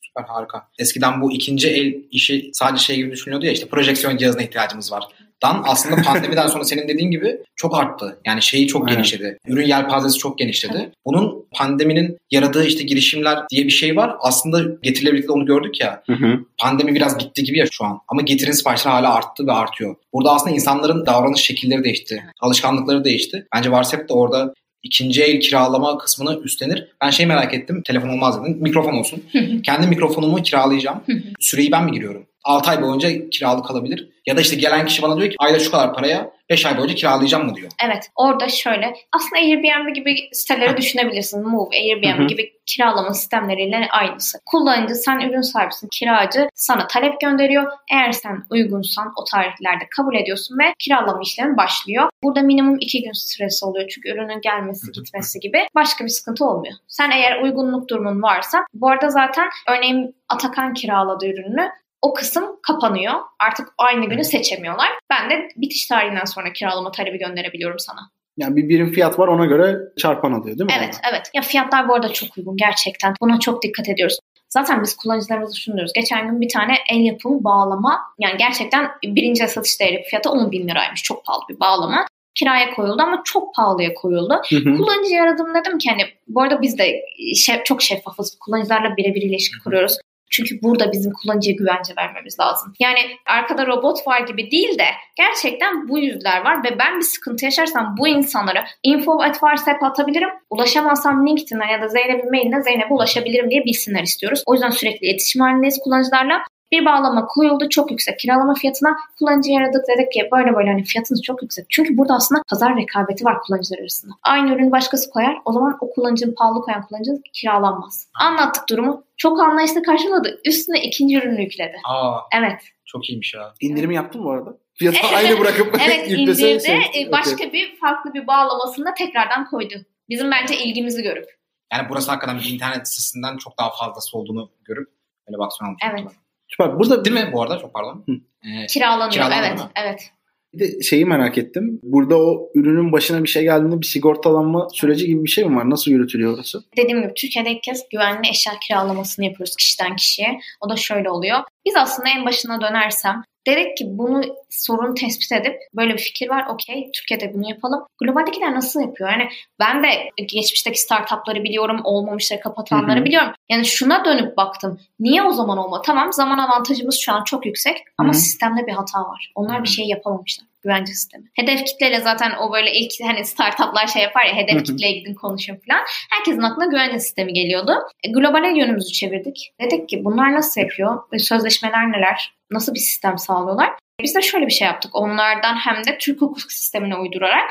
Süper 0.00 0.22
harika. 0.22 0.68
Eskiden 0.78 1.20
bu 1.20 1.32
ikinci 1.32 1.68
el 1.68 1.94
işi 2.10 2.50
sadece 2.52 2.84
şey 2.84 2.96
gibi 2.96 3.10
düşünülüyordu 3.10 3.46
ya 3.46 3.52
işte 3.52 3.68
projeksiyon 3.68 4.16
cihazına 4.16 4.42
ihtiyacımız 4.42 4.92
var. 4.92 5.04
Dan 5.42 5.62
aslında 5.66 6.02
pandemiden 6.06 6.46
sonra 6.46 6.64
senin 6.64 6.88
dediğin 6.88 7.10
gibi 7.10 7.36
çok 7.56 7.78
arttı. 7.78 8.18
Yani 8.26 8.42
şeyi 8.42 8.66
çok 8.66 8.82
Aynen. 8.82 8.94
genişledi. 8.94 9.38
Ürün 9.46 9.66
yelpazesi 9.66 10.18
çok 10.18 10.38
genişledi. 10.38 10.92
Bunun 11.06 11.46
pandeminin 11.52 12.16
yaradığı 12.30 12.64
işte 12.64 12.84
girişimler 12.84 13.38
diye 13.50 13.64
bir 13.64 13.70
şey 13.70 13.96
var. 13.96 14.16
Aslında 14.20 14.62
getiriyle 14.82 15.12
birlikte 15.12 15.32
onu 15.32 15.46
gördük 15.46 15.80
ya. 15.80 16.02
Hı 16.06 16.12
hı. 16.12 16.40
Pandemi 16.58 16.94
biraz 16.94 17.18
bitti 17.18 17.44
gibi 17.44 17.58
ya 17.58 17.66
şu 17.70 17.84
an. 17.84 17.98
Ama 18.08 18.22
getirin 18.22 18.52
siparişleri 18.52 18.94
hala 18.94 19.14
arttı 19.14 19.46
ve 19.46 19.52
artıyor. 19.52 19.94
Burada 20.12 20.34
aslında 20.34 20.54
insanların 20.54 21.06
davranış 21.06 21.40
şekilleri 21.40 21.84
değişti. 21.84 22.24
Alışkanlıkları 22.40 23.04
değişti. 23.04 23.46
Bence 23.54 23.64
WhatsApp 23.64 24.08
da 24.08 24.14
orada 24.14 24.54
ikinci 24.82 25.22
el 25.22 25.40
kiralama 25.40 25.98
kısmını 25.98 26.40
üstlenir. 26.44 26.88
Ben 27.02 27.10
şey 27.10 27.26
merak 27.26 27.54
ettim. 27.54 27.82
Telefon 27.86 28.08
olmaz 28.08 28.42
dedim. 28.42 28.56
Mikrofon 28.60 28.94
olsun. 28.94 29.22
Kendi 29.62 29.86
mikrofonumu 29.86 30.42
kiralayacağım. 30.42 31.02
Süreyi 31.40 31.72
ben 31.72 31.84
mi 31.84 31.92
giriyorum? 31.92 32.26
6 32.44 32.70
ay 32.70 32.82
boyunca 32.82 33.30
kiralık 33.30 33.66
kalabilir. 33.66 34.08
Ya 34.26 34.36
da 34.36 34.40
işte 34.40 34.56
gelen 34.56 34.86
kişi 34.86 35.02
bana 35.02 35.16
diyor 35.16 35.30
ki 35.30 35.36
ayda 35.38 35.58
şu 35.58 35.70
kadar 35.70 35.94
paraya 35.94 36.30
5 36.50 36.66
ay 36.66 36.78
boyunca 36.78 36.94
kiralayacağım 36.94 37.46
mı 37.46 37.54
diyor. 37.54 37.70
Evet 37.86 38.10
orada 38.16 38.48
şöyle 38.48 38.94
aslında 39.12 39.42
Airbnb 39.42 39.94
gibi 39.94 40.28
siteleri 40.32 40.76
düşünebilirsin. 40.76 41.48
Move, 41.48 41.76
Airbnb 41.76 42.18
Hı 42.18 42.22
hı. 42.22 42.26
gibi 42.26 42.52
kiralama 42.66 43.14
sistemleriyle 43.14 43.88
aynısı. 43.90 44.38
Kullanıcı 44.46 44.94
sen 44.94 45.20
ürün 45.20 45.40
sahibisin, 45.40 45.88
kiracı 45.92 46.48
sana 46.54 46.86
talep 46.86 47.20
gönderiyor. 47.20 47.72
Eğer 47.92 48.12
sen 48.12 48.44
uygunsan 48.50 49.12
o 49.16 49.24
tarihlerde 49.24 49.84
kabul 49.96 50.14
ediyorsun 50.14 50.58
ve 50.58 50.74
kiralama 50.78 51.20
işlemi 51.22 51.56
başlıyor. 51.56 52.08
Burada 52.22 52.42
minimum 52.42 52.76
2 52.80 53.02
gün 53.02 53.12
süresi 53.12 53.64
oluyor 53.64 53.88
çünkü 53.88 54.08
ürünün 54.08 54.40
gelmesi 54.40 54.92
gitmesi 54.92 55.40
gibi 55.40 55.66
başka 55.74 56.04
bir 56.04 56.10
sıkıntı 56.10 56.44
olmuyor. 56.44 56.74
Sen 56.88 57.10
eğer 57.10 57.42
uygunluk 57.42 57.88
durumun 57.88 58.22
varsa 58.22 58.64
bu 58.74 58.88
arada 58.88 59.08
zaten 59.08 59.48
örneğin 59.70 60.16
Atakan 60.28 60.74
kiraladı 60.74 61.26
ürününü 61.26 61.70
o 62.02 62.14
kısım 62.14 62.44
kapanıyor. 62.62 63.14
Artık 63.38 63.68
aynı 63.78 64.06
günü 64.06 64.24
seçemiyorlar. 64.24 64.88
Ben 65.10 65.30
de 65.30 65.48
bitiş 65.56 65.86
tarihinden 65.86 66.24
sonra 66.24 66.52
kiralama 66.52 66.90
talebi 66.90 67.18
gönderebiliyorum 67.18 67.78
sana. 67.78 68.10
Yani 68.36 68.56
bir 68.56 68.68
birim 68.68 68.92
fiyat 68.92 69.18
var 69.18 69.28
ona 69.28 69.46
göre 69.46 69.76
çarpan 69.98 70.32
alıyor 70.32 70.58
değil 70.58 70.70
mi? 70.70 70.76
Evet, 70.78 71.00
evet. 71.10 71.30
Ya 71.34 71.42
fiyatlar 71.42 71.88
bu 71.88 71.94
arada 71.94 72.12
çok 72.12 72.38
uygun 72.38 72.56
gerçekten. 72.56 73.14
Buna 73.20 73.40
çok 73.40 73.62
dikkat 73.62 73.88
ediyoruz. 73.88 74.18
Zaten 74.48 74.82
biz 74.82 74.96
kullanıcılarımızı 74.96 75.56
düşünüyoruz. 75.56 75.92
Geçen 75.94 76.26
gün 76.26 76.40
bir 76.40 76.48
tane 76.48 76.74
el 76.90 77.00
yapımı 77.00 77.44
bağlama 77.44 78.00
yani 78.18 78.36
gerçekten 78.38 78.88
birinci 79.04 79.48
satış 79.48 79.80
değeri 79.80 80.02
fiyatı 80.02 80.30
10 80.30 80.52
bin 80.52 80.68
liraymış. 80.68 81.02
Çok 81.02 81.24
pahalı 81.24 81.42
bir 81.48 81.60
bağlama. 81.60 82.06
Kiraya 82.34 82.74
koyuldu 82.74 83.02
ama 83.02 83.22
çok 83.24 83.54
pahalıya 83.54 83.94
koyuldu. 83.94 84.34
Hı 84.50 84.56
hı. 84.56 84.76
Kullanıcı 84.76 85.22
aradım 85.22 85.54
dedim 85.54 85.78
ki 85.78 85.90
hani 85.90 86.02
bu 86.28 86.42
arada 86.42 86.62
biz 86.62 86.78
de 86.78 87.04
şef, 87.36 87.64
çok 87.64 87.82
şeffafız. 87.82 88.38
Kullanıcılarla 88.40 88.96
birebir 88.96 89.22
ilişki 89.22 89.58
kuruyoruz. 89.64 89.98
Çünkü 90.32 90.62
burada 90.62 90.92
bizim 90.92 91.12
kullanıcıya 91.12 91.56
güvence 91.56 91.94
vermemiz 91.98 92.40
lazım. 92.40 92.72
Yani 92.80 92.98
arkada 93.26 93.66
robot 93.66 94.06
var 94.06 94.20
gibi 94.20 94.50
değil 94.50 94.78
de 94.78 94.86
gerçekten 95.16 95.88
bu 95.88 95.98
yüzler 95.98 96.44
var 96.44 96.64
ve 96.64 96.78
ben 96.78 96.96
bir 96.96 97.04
sıkıntı 97.04 97.44
yaşarsam 97.44 97.94
bu 97.98 98.08
insanlara 98.08 98.64
info 98.82 99.22
at 99.22 99.34
WhatsApp 99.34 99.82
atabilirim. 99.82 100.28
Ulaşamazsam 100.50 101.26
LinkedIn'den 101.26 101.68
ya 101.68 101.82
da 101.82 101.88
Zeynep'in 101.88 102.30
mailine 102.30 102.62
Zeynep'e 102.62 102.94
ulaşabilirim 102.94 103.50
diye 103.50 103.64
bilsinler 103.64 104.02
istiyoruz. 104.02 104.42
O 104.46 104.54
yüzden 104.54 104.70
sürekli 104.70 105.06
iletişim 105.06 105.42
halindeyiz 105.42 105.78
kullanıcılarla. 105.84 106.42
Bir 106.72 106.84
bağlama 106.84 107.26
koyuldu 107.26 107.68
çok 107.68 107.90
yüksek 107.90 108.18
kiralama 108.18 108.54
fiyatına. 108.54 108.96
Kullanıcıyı 109.18 109.58
aradık 109.58 109.84
dedik 109.88 110.12
ki 110.12 110.28
böyle 110.32 110.54
böyle 110.56 110.70
hani 110.70 110.84
fiyatınız 110.84 111.22
çok 111.22 111.42
yüksek. 111.42 111.66
Çünkü 111.70 111.98
burada 111.98 112.14
aslında 112.14 112.42
pazar 112.50 112.76
rekabeti 112.76 113.24
var 113.24 113.40
kullanıcılar 113.40 113.78
arasında. 113.80 114.12
Aynı 114.22 114.54
ürünü 114.54 114.70
başkası 114.72 115.10
koyar. 115.10 115.36
O 115.44 115.52
zaman 115.52 115.76
o 115.80 115.90
kullanıcının 115.90 116.34
pahalı 116.34 116.60
koyan 116.60 116.86
kullanıcının 116.86 117.22
kiralanmaz. 117.32 118.08
Anlattık 118.20 118.68
durumu. 118.68 119.04
Çok 119.16 119.40
anlayışlı 119.40 119.82
karşıladı. 119.82 120.40
Üstüne 120.44 120.82
ikinci 120.82 121.16
ürünü 121.18 121.40
yükledi. 121.42 121.76
Aa 121.84 122.18
Evet. 122.38 122.62
çok 122.84 123.10
iyiymiş 123.10 123.34
ya. 123.34 123.52
İndirimi 123.60 123.94
yaptın 123.94 124.22
mı 124.22 124.30
arada? 124.30 124.50
Fiyatı 124.74 124.98
aynı 125.16 125.40
bırakıp 125.40 125.76
Evet 125.86 126.10
yüklese 126.10 126.50
indirdi. 126.52 126.66
şey- 126.66 127.02
E, 127.02 127.12
Başka 127.12 127.52
bir 127.52 127.76
farklı 127.76 128.14
bir 128.14 128.26
bağlamasında 128.26 128.94
tekrardan 128.94 129.50
koydu. 129.50 129.74
Bizim 130.08 130.30
bence 130.30 130.56
ilgimizi 130.58 131.02
görüp. 131.02 131.26
Yani 131.72 131.86
burası 131.90 132.10
hakikaten 132.10 132.38
bir 132.38 132.54
internet 132.54 132.88
sitesinden 132.88 133.36
çok 133.36 133.58
daha 133.58 133.70
fazlası 133.70 134.18
olduğunu 134.18 134.50
görüp 134.64 134.88
öyle 135.28 135.38
bir 135.38 135.44
aksiyon 135.44 135.68
almış. 135.68 135.82
Evet. 135.84 135.92
muhtemelen. 135.94 136.22
Süper. 136.52 136.78
Burada 136.78 137.04
Değil 137.04 137.16
mi 137.16 137.30
bu 137.32 137.42
arada? 137.42 137.58
Çok 137.58 137.74
pardon. 137.74 138.04
Hı. 138.08 138.12
Ee, 138.48 138.66
Kiralanıyor. 138.66 139.10
Kiralanıyor 139.10 139.42
evet. 139.48 139.58
mu? 139.58 139.70
Evet. 139.74 140.10
bir 140.54 140.58
de 140.58 140.82
şeyi 140.82 141.04
merak 141.04 141.38
ettim. 141.38 141.80
Burada 141.82 142.16
o 142.16 142.50
ürünün 142.54 142.92
başına 142.92 143.22
bir 143.22 143.28
şey 143.28 143.42
geldiğinde 143.42 143.80
bir 143.80 143.86
sigortalanma 143.86 144.68
süreci 144.72 145.06
gibi 145.06 145.24
bir 145.24 145.30
şey 145.30 145.44
mi 145.44 145.56
var? 145.56 145.70
Nasıl 145.70 145.90
yürütülüyor 145.90 146.34
orası? 146.34 146.64
Dediğim 146.76 147.02
gibi 147.02 147.12
Türkiye'de 147.16 147.50
ilk 147.50 147.62
kez 147.62 147.88
güvenli 147.92 148.28
eşya 148.28 148.52
kiralamasını 148.68 149.24
yapıyoruz 149.24 149.56
kişiden 149.56 149.96
kişiye. 149.96 150.40
O 150.60 150.70
da 150.70 150.76
şöyle 150.76 151.10
oluyor. 151.10 151.38
Biz 151.66 151.74
aslında 151.76 152.08
en 152.08 152.26
başına 152.26 152.60
dönersem 152.60 153.22
dedik 153.46 153.76
ki 153.76 153.84
bunu 153.88 154.22
sorun 154.50 154.94
tespit 154.94 155.32
edip 155.32 155.56
böyle 155.74 155.92
bir 155.92 155.98
fikir 155.98 156.28
var 156.28 156.46
okey 156.46 156.90
Türkiye'de 156.94 157.34
bunu 157.34 157.50
yapalım. 157.50 157.86
Globaldekiler 158.00 158.54
nasıl 158.54 158.80
yapıyor? 158.80 159.10
Yani 159.10 159.28
ben 159.60 159.82
de 159.82 159.88
geçmişteki 160.16 160.80
startupları 160.80 161.44
biliyorum 161.44 161.80
olmamışları 161.84 162.40
kapatanları 162.40 162.96
Hı 162.96 163.00
hı. 163.00 163.04
biliyorum. 163.04 163.32
Yani 163.48 163.64
şuna 163.64 164.04
dönüp 164.04 164.36
baktım. 164.36 164.80
Niye 165.00 165.22
o 165.22 165.32
zaman 165.32 165.58
olma? 165.58 165.82
Tamam 165.82 166.12
zaman 166.12 166.38
avantajımız 166.38 166.98
şu 167.00 167.12
an 167.12 167.24
çok 167.24 167.46
yüksek 167.46 167.76
ama 167.98 168.08
Hı 168.08 168.16
hı. 168.16 168.20
sistemde 168.20 168.66
bir 168.66 168.72
hata 168.72 169.00
var. 169.00 169.32
Onlar 169.34 169.58
Hı 169.58 169.62
bir 169.62 169.68
şey 169.68 169.86
yapamamışlar. 169.86 170.46
Güvence 170.62 170.92
sistemi. 170.92 171.24
Hedef 171.34 171.64
kitleyle 171.64 172.00
zaten 172.00 172.32
o 172.40 172.52
böyle 172.52 172.72
ilk 172.72 172.92
hani 173.02 173.24
startuplar 173.24 173.86
şey 173.86 174.02
yapar 174.02 174.24
ya 174.24 174.34
hedef 174.34 174.64
kitleye 174.66 174.92
gidin 174.92 175.14
konuşun 175.14 175.54
falan. 175.68 175.82
Herkesin 176.10 176.42
aklına 176.42 176.66
güvence 176.66 177.00
sistemi 177.00 177.32
geliyordu. 177.32 177.72
E, 178.04 178.10
globale 178.10 178.58
yönümüzü 178.58 178.92
çevirdik. 178.92 179.52
Dedik 179.60 179.88
ki 179.88 180.04
bunlar 180.04 180.32
nasıl 180.32 180.60
yapıyor? 180.60 180.98
E, 181.12 181.18
Sözleşmeler 181.18 181.92
neler? 181.92 182.34
Nasıl 182.52 182.74
bir 182.74 182.80
sistem 182.80 183.18
sağlıyorlar? 183.18 183.72
Biz 184.02 184.14
de 184.14 184.22
şöyle 184.22 184.46
bir 184.46 184.52
şey 184.52 184.66
yaptık. 184.66 184.94
Onlardan 184.94 185.56
hem 185.56 185.84
de 185.84 185.98
Türk 185.98 186.20
hukuk 186.20 186.52
sistemine 186.52 186.96
uydurarak 186.96 187.50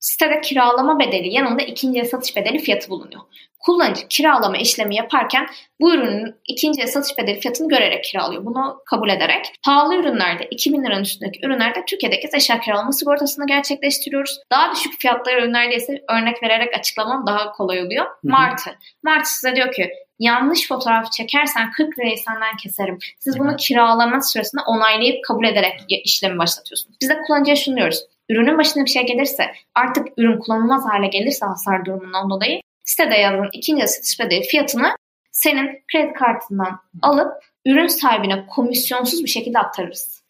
sitede 0.00 0.40
kiralama 0.40 0.98
bedeli 0.98 1.34
yanında 1.34 1.62
ikinci 1.62 2.04
satış 2.04 2.36
bedeli 2.36 2.58
fiyatı 2.58 2.90
bulunuyor. 2.90 3.22
Kullanıcı 3.58 4.08
kiralama 4.08 4.56
işlemi 4.56 4.96
yaparken 4.96 5.46
bu 5.80 5.94
ürünün 5.94 6.34
ikinci 6.48 6.86
satış 6.86 7.18
bedeli 7.18 7.40
fiyatını 7.40 7.68
görerek 7.68 8.04
kiralıyor. 8.04 8.44
Bunu 8.44 8.82
kabul 8.86 9.08
ederek 9.08 9.54
pahalı 9.64 9.94
ürünlerde 9.94 10.46
2000 10.50 10.84
liranın 10.84 11.02
üstündeki 11.02 11.46
ürünlerde 11.46 11.84
Türkiye'deki 11.88 12.28
eşya 12.34 12.60
kiralama 12.60 12.92
sigortasını 12.92 13.46
gerçekleştiriyoruz. 13.46 14.38
Daha 14.50 14.74
düşük 14.74 15.00
fiyatlı 15.00 15.32
ürünlerde 15.32 15.74
ise 15.74 16.04
örnek 16.10 16.42
vererek 16.42 16.74
açıklamam 16.78 17.26
daha 17.26 17.52
kolay 17.52 17.82
oluyor. 17.82 18.04
hı. 18.06 18.10
Martı. 18.22 18.70
Martı 19.02 19.34
size 19.34 19.56
diyor 19.56 19.72
ki 19.72 19.90
yanlış 20.18 20.68
fotoğraf 20.68 21.12
çekersen 21.12 21.70
40 21.70 21.98
lirayı 21.98 22.18
senden 22.18 22.56
keserim. 22.56 22.98
Siz 23.18 23.38
bunu 23.38 23.56
kiralama 23.56 24.20
süresinde 24.20 24.62
onaylayıp 24.66 25.24
kabul 25.24 25.44
ederek 25.44 25.80
işlemi 25.88 26.38
başlatıyorsunuz. 26.38 26.96
Biz 27.00 27.08
de 27.08 27.18
kullanıcıya 27.26 27.56
şunu 27.56 27.76
diyoruz. 27.76 28.04
Ürünün 28.30 28.58
başına 28.58 28.84
bir 28.84 28.90
şey 28.90 29.06
gelirse 29.06 29.44
artık 29.74 30.08
ürün 30.16 30.38
kullanılmaz 30.38 30.84
hale 30.84 31.06
gelirse 31.06 31.46
hasar 31.46 31.84
durumundan 31.84 32.30
dolayı 32.30 32.60
sitede 32.84 33.14
yazılan 33.14 33.48
ikinci 33.52 33.88
satış 33.88 34.20
bedeli 34.20 34.42
fiyatını 34.42 34.96
senin 35.32 35.82
kredi 35.92 36.12
kartından 36.12 36.80
alıp 37.02 37.32
ürün 37.66 37.86
sahibine 37.86 38.46
komisyonsuz 38.46 39.24
bir 39.24 39.28
şekilde 39.28 39.58
aktarırız. 39.58 40.22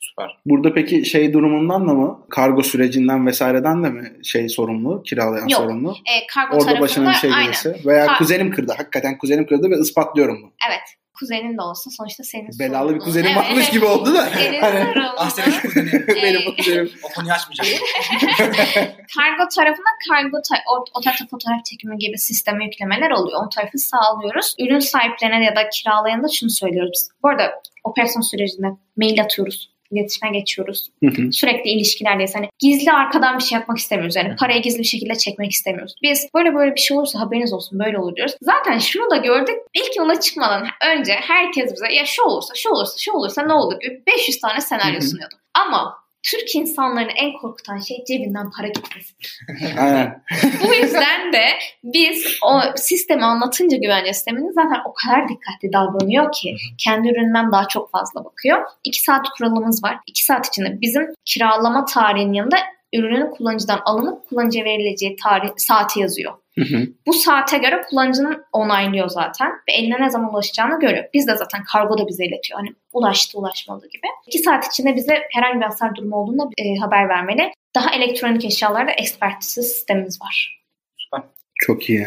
Süper. 0.00 0.38
Burada 0.46 0.74
peki 0.74 1.04
şey 1.04 1.32
durumundan 1.32 1.88
da 1.88 1.94
mı? 1.94 2.26
Kargo 2.30 2.62
sürecinden 2.62 3.26
vesaireden 3.26 3.84
de 3.84 3.90
mi 3.90 4.24
şey 4.24 4.48
sorumlu? 4.48 5.02
Kiralayan 5.02 5.48
Yok. 5.48 5.60
sorumlu? 5.60 5.90
E, 5.92 6.26
kargo 6.34 6.54
Orada 6.56 6.64
tarafında 6.64 6.80
başına 6.84 7.08
bir 7.10 7.14
şey 7.14 7.30
aynen. 7.32 7.44
gelirse. 7.44 7.76
Veya 7.86 8.06
Ka- 8.06 8.18
kuzenim 8.18 8.50
kırdı. 8.50 8.74
Hakikaten 8.76 9.18
kuzenim 9.18 9.46
kırdı 9.46 9.70
ve 9.70 9.78
ispatlıyorum 9.78 10.38
bunu. 10.42 10.52
Evet. 10.68 10.80
Kuzenin 11.22 11.58
de 11.58 11.62
olsa 11.62 11.90
sonuçta 11.90 12.24
senin 12.24 12.58
Belalı 12.58 12.72
bir 12.72 12.78
sorumluluğun. 12.78 13.04
kuzenim 13.04 13.26
Evet. 13.26 13.36
varmış 13.50 13.70
gibi 13.70 13.84
oldu 13.84 14.14
da. 14.14 14.26
Senin 14.30 14.60
Hani- 14.60 14.78
sorumluluğun. 14.84 15.14
Ah 15.16 15.30
senin 15.30 15.60
kuzenin. 15.60 16.06
Benim 16.22 16.40
bu 16.46 16.56
kuzenim. 16.56 16.90
O 17.02 17.08
konuyu 17.14 17.32
açmayacağım. 17.32 17.70
kargo 19.16 19.48
tarafına 19.56 19.92
kargo 20.08 20.36
ta- 20.48 20.62
o, 20.72 20.84
o 20.94 21.00
tarafta 21.00 21.26
fotoğraf 21.30 21.64
çekimi 21.64 21.98
gibi 21.98 22.18
sisteme 22.18 22.64
yüklemeler 22.64 23.10
oluyor. 23.10 23.46
O 23.46 23.48
tarafı 23.48 23.78
sağlıyoruz. 23.78 24.54
Ürün 24.58 24.78
sahiplerine 24.78 25.44
ya 25.44 25.56
da 25.56 25.68
kiralayana 25.68 26.22
da 26.22 26.28
şunu 26.28 26.50
söylüyoruz. 26.50 27.08
Bu 27.22 27.28
arada 27.28 27.62
operasyon 27.84 28.22
sürecinde 28.22 28.66
mail 28.96 29.22
atıyoruz. 29.22 29.71
İletişime 29.92 30.30
geçiyoruz. 30.30 30.88
Hı 31.04 31.10
hı. 31.10 31.32
Sürekli 31.32 31.70
ilişkilerdeyiz. 31.70 32.34
Hani 32.34 32.48
gizli 32.58 32.92
arkadan 32.92 33.38
bir 33.38 33.42
şey 33.42 33.58
yapmak 33.58 33.78
istemiyoruz. 33.78 34.16
Yani 34.16 34.36
parayı 34.36 34.62
gizli 34.62 34.78
bir 34.78 34.84
şekilde 34.84 35.14
çekmek 35.14 35.50
istemiyoruz. 35.50 35.94
Biz 36.02 36.28
böyle 36.34 36.54
böyle 36.54 36.74
bir 36.74 36.80
şey 36.80 36.96
olursa 36.96 37.20
haberiniz 37.20 37.52
olsun 37.52 37.78
böyle 37.78 37.98
olur 37.98 38.16
diyoruz. 38.16 38.34
Zaten 38.42 38.78
şunu 38.78 39.10
da 39.10 39.16
gördük. 39.16 39.56
İlk 39.74 39.96
yola 39.96 40.20
çıkmadan 40.20 40.66
önce 40.96 41.12
herkes 41.12 41.72
bize 41.72 41.92
ya 41.92 42.04
şu 42.06 42.22
olursa 42.22 42.54
şu 42.54 42.70
olursa 42.70 42.94
şu 42.98 43.12
olursa 43.12 43.42
ne 43.42 43.52
olur 43.52 43.80
gibi 43.80 44.02
500 44.06 44.40
tane 44.40 44.60
senaryo 44.60 45.00
Hı 45.00 45.04
hı. 45.04 45.08
sunuyordu. 45.08 45.34
Ama 45.54 46.01
Türk 46.22 46.54
insanlarını 46.54 47.10
en 47.12 47.32
korkutan 47.32 47.78
şey 47.78 48.04
cebinden 48.08 48.50
para 48.50 48.68
gitmesi. 48.68 49.14
Aynen. 49.80 50.22
Bu 50.66 50.74
yüzden 50.74 51.32
de 51.32 51.44
biz 51.84 52.38
o 52.44 52.60
sistemi 52.76 53.24
anlatınca 53.24 53.76
güvence 53.76 54.12
sistemini 54.12 54.52
zaten 54.52 54.80
o 54.86 54.94
kadar 54.94 55.28
dikkatli 55.28 55.72
davranıyor 55.72 56.32
ki 56.32 56.56
kendi 56.78 57.08
ürününden 57.08 57.52
daha 57.52 57.68
çok 57.68 57.90
fazla 57.90 58.24
bakıyor. 58.24 58.62
2 58.84 59.02
saat 59.02 59.28
kuralımız 59.28 59.84
var. 59.84 59.98
2 60.06 60.24
saat 60.24 60.46
içinde 60.46 60.80
bizim 60.80 61.06
kiralama 61.24 61.84
tarihinin 61.84 62.32
yanında 62.32 62.56
ürünün 62.92 63.30
kullanıcıdan 63.30 63.80
alınıp 63.84 64.28
kullanıcıya 64.28 64.64
verileceği 64.64 65.16
tarih, 65.16 65.50
saati 65.56 66.00
yazıyor. 66.00 66.41
Hı 66.58 66.64
hı. 66.64 66.86
Bu 67.06 67.12
saate 67.12 67.58
göre 67.58 67.82
kullanıcının 67.90 68.44
onaylıyor 68.52 69.08
zaten 69.08 69.52
ve 69.68 69.72
eline 69.72 70.00
ne 70.00 70.10
zaman 70.10 70.32
ulaşacağını 70.34 70.80
görüyor. 70.80 71.04
Biz 71.14 71.28
de 71.28 71.36
zaten 71.36 71.64
kargo 71.64 71.98
da 71.98 72.08
bize 72.08 72.24
iletiyor. 72.24 72.60
Hani 72.60 72.68
ulaştı 72.92 73.38
ulaşmadı 73.38 73.88
gibi. 73.88 74.06
2 74.26 74.38
saat 74.38 74.66
içinde 74.66 74.96
bize 74.96 75.18
herhangi 75.30 75.60
bir 75.60 75.64
hasar 75.64 75.94
durumu 75.94 76.16
olduğunda 76.16 76.42
e, 76.58 76.76
haber 76.76 77.08
vermeli. 77.08 77.52
Daha 77.74 77.94
elektronik 77.94 78.44
eşyalarda 78.44 78.90
ekspertiz 78.90 79.48
sistemimiz 79.48 80.22
var. 80.22 80.62
Çok 81.54 81.90
iyi. 81.90 82.06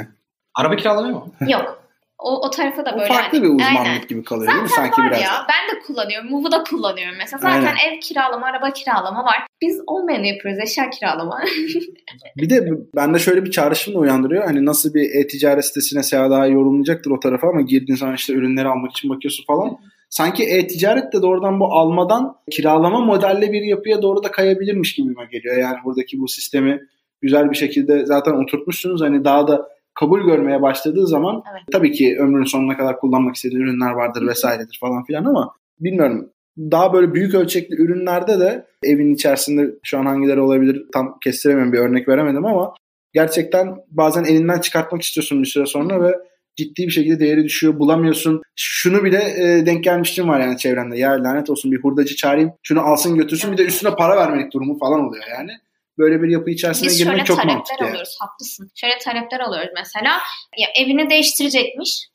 Araba 0.54 0.76
kiralamıyor 0.76 1.16
mu? 1.16 1.34
Yok. 1.48 1.85
O, 2.20 2.48
o 2.48 2.50
tarafa 2.50 2.86
da 2.86 2.92
O 2.96 3.00
böyle. 3.00 3.08
farklı 3.08 3.38
hani- 3.38 3.44
bir 3.44 3.50
uzmanlık 3.56 3.88
Aynen. 3.88 4.08
gibi 4.08 4.24
kalıyor 4.24 4.52
değil 4.52 4.64
mi? 4.64 4.70
Zaten 4.70 4.84
Sanki 4.84 5.02
var 5.02 5.10
biraz. 5.10 5.22
ya. 5.22 5.48
Ben 5.50 5.76
de 5.76 5.80
kullanıyorum. 5.82 6.30
Move'u 6.30 6.52
da 6.52 6.64
kullanıyorum 6.64 7.16
mesela. 7.18 7.40
Zaten 7.42 7.56
Aynen. 7.66 7.96
ev 7.96 8.00
kiralama, 8.00 8.46
araba 8.48 8.74
kiralama 8.74 9.24
var. 9.24 9.48
Biz 9.62 9.82
olmayanı 9.88 10.28
yapıyoruz. 10.28 10.60
Eşya 10.64 10.90
kiralama. 10.90 11.42
Bir 12.38 12.50
de 12.50 12.70
bende 12.96 13.20
şöyle 13.20 13.46
bir 13.46 13.52
çağrışım 13.52 13.94
da 13.94 14.00
uyandırıyor. 14.00 14.44
Hani 14.46 14.66
nasıl 14.66 14.94
bir 14.94 15.16
e-ticaret 15.16 15.66
sitesine 15.66 16.04
Seha 16.04 16.30
daha 16.30 16.48
yorumlayacaktır 16.48 17.12
o 17.12 17.20
tarafa 17.20 17.48
ama 17.48 17.62
girdiğin 17.62 17.98
zaman 17.98 18.16
işte 18.16 18.34
ürünleri 18.34 18.68
almak 18.68 18.92
için 18.92 19.10
bakıyorsun 19.10 19.44
falan. 19.46 19.78
Sanki 20.10 20.44
e-ticaret 20.44 21.14
de 21.14 21.22
doğrudan 21.22 21.60
bu 21.60 21.66
almadan 21.66 22.36
kiralama 22.52 23.00
modelle 23.00 23.52
bir 23.52 23.62
yapıya 23.62 24.02
doğru 24.02 24.24
da 24.24 24.32
kayabilirmiş 24.32 24.94
gibime 24.96 25.26
geliyor. 25.32 25.58
Yani 25.58 25.78
buradaki 25.84 26.20
bu 26.20 26.28
sistemi 26.28 26.82
güzel 27.22 27.52
bir 27.52 27.56
şekilde 27.56 28.06
zaten 28.06 28.32
oturtmuşsunuz. 28.32 29.02
Hani 29.02 29.24
daha 29.26 29.48
da 29.48 29.70
kabul 29.96 30.22
görmeye 30.22 30.62
başladığı 30.62 31.08
zaman 31.08 31.44
Evet. 31.52 31.62
tabii 31.72 31.92
ki 31.92 32.18
ömrünün 32.20 32.46
sonuna 32.46 32.78
kadar 32.78 33.00
kullanmak 33.00 33.36
istediği 33.36 33.58
ürünler 33.58 33.92
vardır 33.92 34.28
vesairedir 34.28 34.78
falan 34.82 35.04
filan 35.04 35.26
ama 35.26 35.54
bilmiyorum. 35.80 36.30
Daha 36.58 36.94
böyle 36.94 37.14
büyük 37.14 37.34
ölçekli 37.36 37.76
ürünlerde 37.76 38.40
de 38.40 38.66
evin 38.84 39.14
içerisinde 39.14 39.72
şu 39.84 39.98
an 39.98 40.06
hangileri 40.06 40.42
olabilir 40.42 40.86
tam 40.94 41.18
kestiremiyorum 41.24 41.74
bir 41.74 41.80
örnek 41.80 42.08
veremedim 42.08 42.46
ama 42.46 42.74
gerçekten 43.14 43.76
bazen 43.92 44.24
elinden 44.24 44.60
çıkartmak 44.60 45.02
istiyorsun 45.02 45.42
bir 45.42 45.48
süre 45.48 45.66
sonra 45.66 46.04
ve 46.04 46.16
ciddi 46.56 46.84
bir 46.84 46.92
şekilde 46.92 47.20
değeri 47.20 47.44
düşüyor. 47.44 47.80
Bulamıyorsun. 47.80 48.42
Şunu 48.56 49.04
bile 49.04 49.18
e, 49.18 49.66
denk 49.66 49.84
gelmiştim 49.84 50.28
var 50.28 50.40
yani 50.40 50.58
çevremde. 50.58 50.98
Ya 50.98 51.12
lanet 51.12 51.50
olsun 51.50 51.72
bir 51.72 51.84
hurdacı 51.84 52.16
çağırayım. 52.16 52.52
Şunu 52.64 52.82
alsın 52.82 53.16
götürsün 53.16 53.52
bir 53.52 53.58
de 53.58 53.66
üstüne 53.66 53.96
para 53.96 54.18
vermelik 54.18 54.54
durumu 54.54 54.80
falan 54.80 55.08
oluyor 55.08 55.24
yani. 55.38 55.52
Böyle 55.98 56.22
bir 56.22 56.28
yapı 56.28 56.50
içerisine 56.50 56.88
Biz 56.88 56.98
şöyle 57.00 57.10
girmek 57.12 57.26
çok 57.26 57.38
talepler 57.38 57.56
mantıklı. 57.56 57.84
yani. 57.86 57.90
alıyoruz. 57.92 58.18
Haklısın. 58.20 58.72
Şöyle 58.76 58.98
talepler 58.98 59.40
alıyoruz 59.40 59.72
mesela. 59.76 60.20
Ya 60.58 60.68
evini 60.80 61.10
değiştirecekmiş. 61.10 62.08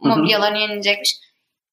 Mobilyalarını 0.00 0.58
yenilecekmiş. 0.58 1.16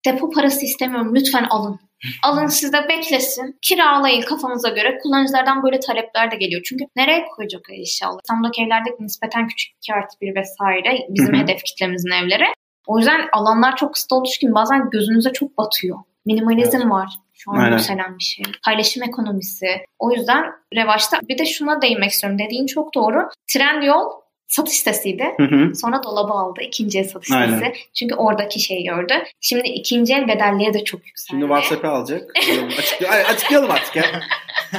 Depo 0.06 0.30
parası 0.30 0.66
istemiyorum. 0.66 1.16
Lütfen 1.16 1.48
alın. 1.50 1.80
Alın 2.24 2.48
sizde 2.48 2.88
beklesin. 2.90 3.58
Kiralayın 3.62 4.22
kafanıza 4.22 4.70
göre. 4.70 4.98
Kullanıcılardan 5.04 5.64
böyle 5.64 5.80
talepler 5.80 6.32
de 6.32 6.36
geliyor. 6.36 6.62
Çünkü 6.66 6.84
nereye 6.96 7.26
koyacak 7.36 7.62
inşallah? 7.72 8.20
İstanbul'daki 8.24 8.62
evlerde 8.64 8.90
nispeten 9.00 9.48
küçük 9.48 9.76
2 9.78 9.94
artı 9.94 10.20
1 10.22 10.36
vesaire. 10.36 10.98
Bizim 11.10 11.34
hedef 11.36 11.64
kitlemizin 11.64 12.12
evleri. 12.12 12.46
O 12.88 12.98
yüzden 12.98 13.30
alanlar 13.34 13.76
çok 13.76 13.94
kısıtlı 13.94 14.16
olduğu 14.16 14.28
için 14.30 14.56
bazen 14.56 14.90
gözünüze 14.90 15.34
çok 15.34 15.58
batıyor. 15.58 15.98
Minimalizm 16.26 16.90
var. 16.90 17.10
Şu 17.40 17.52
an 17.52 17.56
Aynen. 17.56 17.72
yükselen 17.78 18.18
bir 18.20 18.24
şey. 18.24 18.46
Paylaşım 18.66 19.04
ekonomisi. 19.04 19.68
O 20.00 20.12
yüzden 20.12 20.46
revaçta. 20.76 21.20
Bir 21.30 21.38
de 21.38 21.46
şuna 21.46 21.82
değinmek 21.82 22.12
istiyorum. 22.12 22.40
Dediğin 22.40 22.66
çok 22.66 22.96
doğru. 22.96 23.30
Trendyol 23.54 24.12
satış 24.48 24.74
sitesiydi. 24.74 25.26
Hı 25.38 25.44
hı. 25.44 25.76
Sonra 25.76 26.04
dolabı 26.04 26.34
aldı. 26.34 26.62
ikinci 26.62 27.00
el 27.00 27.08
satış 27.08 27.32
Aynen. 27.32 27.54
sitesi. 27.54 27.74
Çünkü 28.00 28.16
oradaki 28.16 28.60
şeyi 28.60 28.84
gördü. 28.84 29.14
Şimdi 29.42 29.68
ikinci 29.68 30.14
el 30.14 30.28
bedelleri 30.28 30.74
de 30.74 30.84
çok 30.84 31.08
yükseldi. 31.08 31.30
Şimdi 31.30 31.42
WhatsApp'ı 31.54 31.88
alacak. 31.88 32.32
Açıklayalım, 32.38 32.70
Ay, 33.12 33.22
açıklayalım 33.34 33.72
artık 33.72 33.96
ya. 33.96 34.04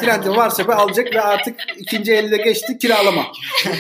Trendyol 0.01 0.35
WhatsApp'ı 0.35 0.75
alacak 0.75 1.15
ve 1.15 1.21
artık 1.21 1.61
ikinci 1.79 2.13
elde 2.13 2.37
geçti 2.37 2.79
kiralama. 2.79 3.27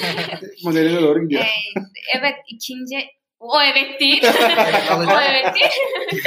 Modeline 0.65 1.03
doğru 1.03 1.23
gidiyor. 1.23 1.43
Ee, 1.43 1.81
evet 2.19 2.35
ikinci 2.49 2.97
o 3.41 3.63
evet 3.63 4.01
değil. 4.01 4.23
O 5.09 5.21
evet 5.31 5.55
değil. 5.55 5.71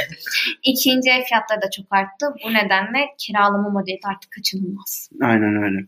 ikinci 0.62 1.10
el 1.10 1.24
fiyatları 1.24 1.62
da 1.62 1.70
çok 1.70 1.86
arttı. 1.90 2.26
Bu 2.44 2.54
nedenle 2.54 3.06
kiralama 3.18 3.68
modeli 3.68 3.96
de 3.96 4.08
artık 4.08 4.30
kaçınılmaz. 4.30 5.10
Aynen 5.22 5.62
öyle. 5.62 5.86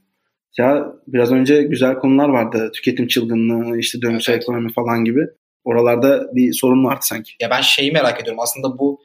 Ya 0.58 0.86
biraz 1.06 1.32
önce 1.32 1.62
güzel 1.62 1.94
konular 1.94 2.28
vardı. 2.28 2.70
Tüketim 2.74 3.06
çılgınlığı, 3.06 3.78
işte 3.78 4.02
döngüsel 4.02 4.32
Evet. 4.32 4.42
ekonomi 4.42 4.72
falan 4.72 5.04
gibi. 5.04 5.20
Oralarda 5.64 6.34
bir 6.34 6.52
sorun 6.52 6.84
vardı 6.84 7.00
sanki. 7.02 7.32
Ya 7.40 7.50
ben 7.50 7.60
şeyi 7.60 7.92
merak 7.92 8.20
ediyorum. 8.20 8.40
Aslında 8.40 8.78
bu 8.78 9.00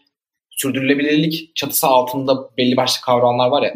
sürdürülebilirlik 0.50 1.56
çatısı 1.56 1.88
altında 1.88 2.58
belli 2.58 2.78
başlı 2.78 3.02
kavramlar 3.06 3.50
var 3.50 3.64
ya. 3.64 3.74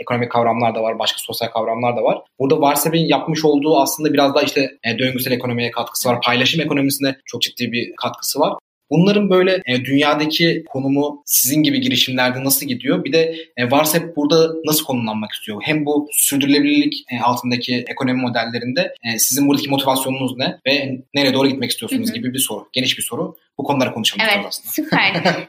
Ekonomik 0.00 0.30
kavramlar 0.30 0.74
da 0.74 0.82
var, 0.82 0.98
başka 0.98 1.18
sosyal 1.18 1.48
kavramlar 1.48 1.96
da 1.96 2.02
var. 2.02 2.18
Burada 2.38 2.60
Varseb'in 2.60 3.08
yapmış 3.08 3.44
olduğu 3.44 3.80
aslında 3.80 4.12
biraz 4.12 4.34
daha 4.34 4.42
işte 4.42 4.60
e, 4.60 4.98
döngüsel 4.98 5.32
ekonomiye 5.32 5.70
katkısı 5.70 6.08
var. 6.08 6.20
Paylaşım 6.20 6.60
ekonomisine 6.60 7.16
çok 7.24 7.42
ciddi 7.42 7.72
bir 7.72 7.96
katkısı 7.96 8.40
var. 8.40 8.52
Bunların 8.90 9.30
böyle 9.30 9.62
e, 9.66 9.84
dünyadaki 9.84 10.64
konumu 10.68 11.22
sizin 11.26 11.62
gibi 11.62 11.80
girişimlerde 11.80 12.44
nasıl 12.44 12.66
gidiyor? 12.66 13.04
Bir 13.04 13.12
de 13.12 13.36
e, 13.56 13.70
Varsep 13.70 14.16
burada 14.16 14.54
nasıl 14.64 14.84
konumlanmak 14.84 15.32
istiyor? 15.32 15.62
Hem 15.64 15.86
bu 15.86 16.08
sürdürülebilirlik 16.12 17.04
e, 17.12 17.20
altındaki 17.20 17.84
ekonomi 17.88 18.20
modellerinde 18.20 18.80
e, 18.80 19.18
sizin 19.18 19.48
buradaki 19.48 19.70
motivasyonunuz 19.70 20.36
ne 20.36 20.58
ve 20.66 20.98
nereye 21.14 21.34
doğru 21.34 21.48
gitmek 21.48 21.70
istiyorsunuz 21.70 22.12
gibi 22.12 22.34
bir 22.34 22.38
soru. 22.38 22.68
Geniş 22.72 22.98
bir 22.98 23.02
soru. 23.02 23.36
Bu 23.58 23.64
konuları 23.64 23.92
konuşalım 23.92 24.26
Evet 24.34 24.44
aslında. 24.48 24.72
süper. 24.72 25.00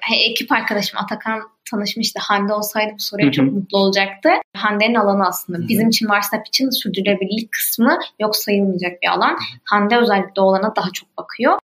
Hey, 0.01 0.25
Ekip 0.31 0.51
arkadaşım 0.51 0.99
Atakan 0.99 1.41
tanışmıştı. 1.71 2.19
Hande 2.23 2.53
olsaydı 2.53 2.93
bu 2.93 3.03
soruya 3.03 3.31
çok 3.31 3.51
mutlu 3.51 3.77
olacaktı. 3.77 4.29
Hande'nin 4.55 4.95
alanı 4.95 5.27
aslında. 5.27 5.67
Bizim 5.67 5.89
için 5.89 6.09
Varsnap 6.09 6.47
için 6.47 6.69
sürdürülebilirlik 6.69 7.51
kısmı 7.51 7.99
yok 8.19 8.35
sayılmayacak 8.35 9.01
bir 9.01 9.07
alan. 9.07 9.37
Hande 9.63 9.97
özellikle 9.97 10.41
o 10.41 10.49
alana 10.49 10.75
daha 10.75 10.91
çok 10.93 11.17
bakıyor. 11.17 11.57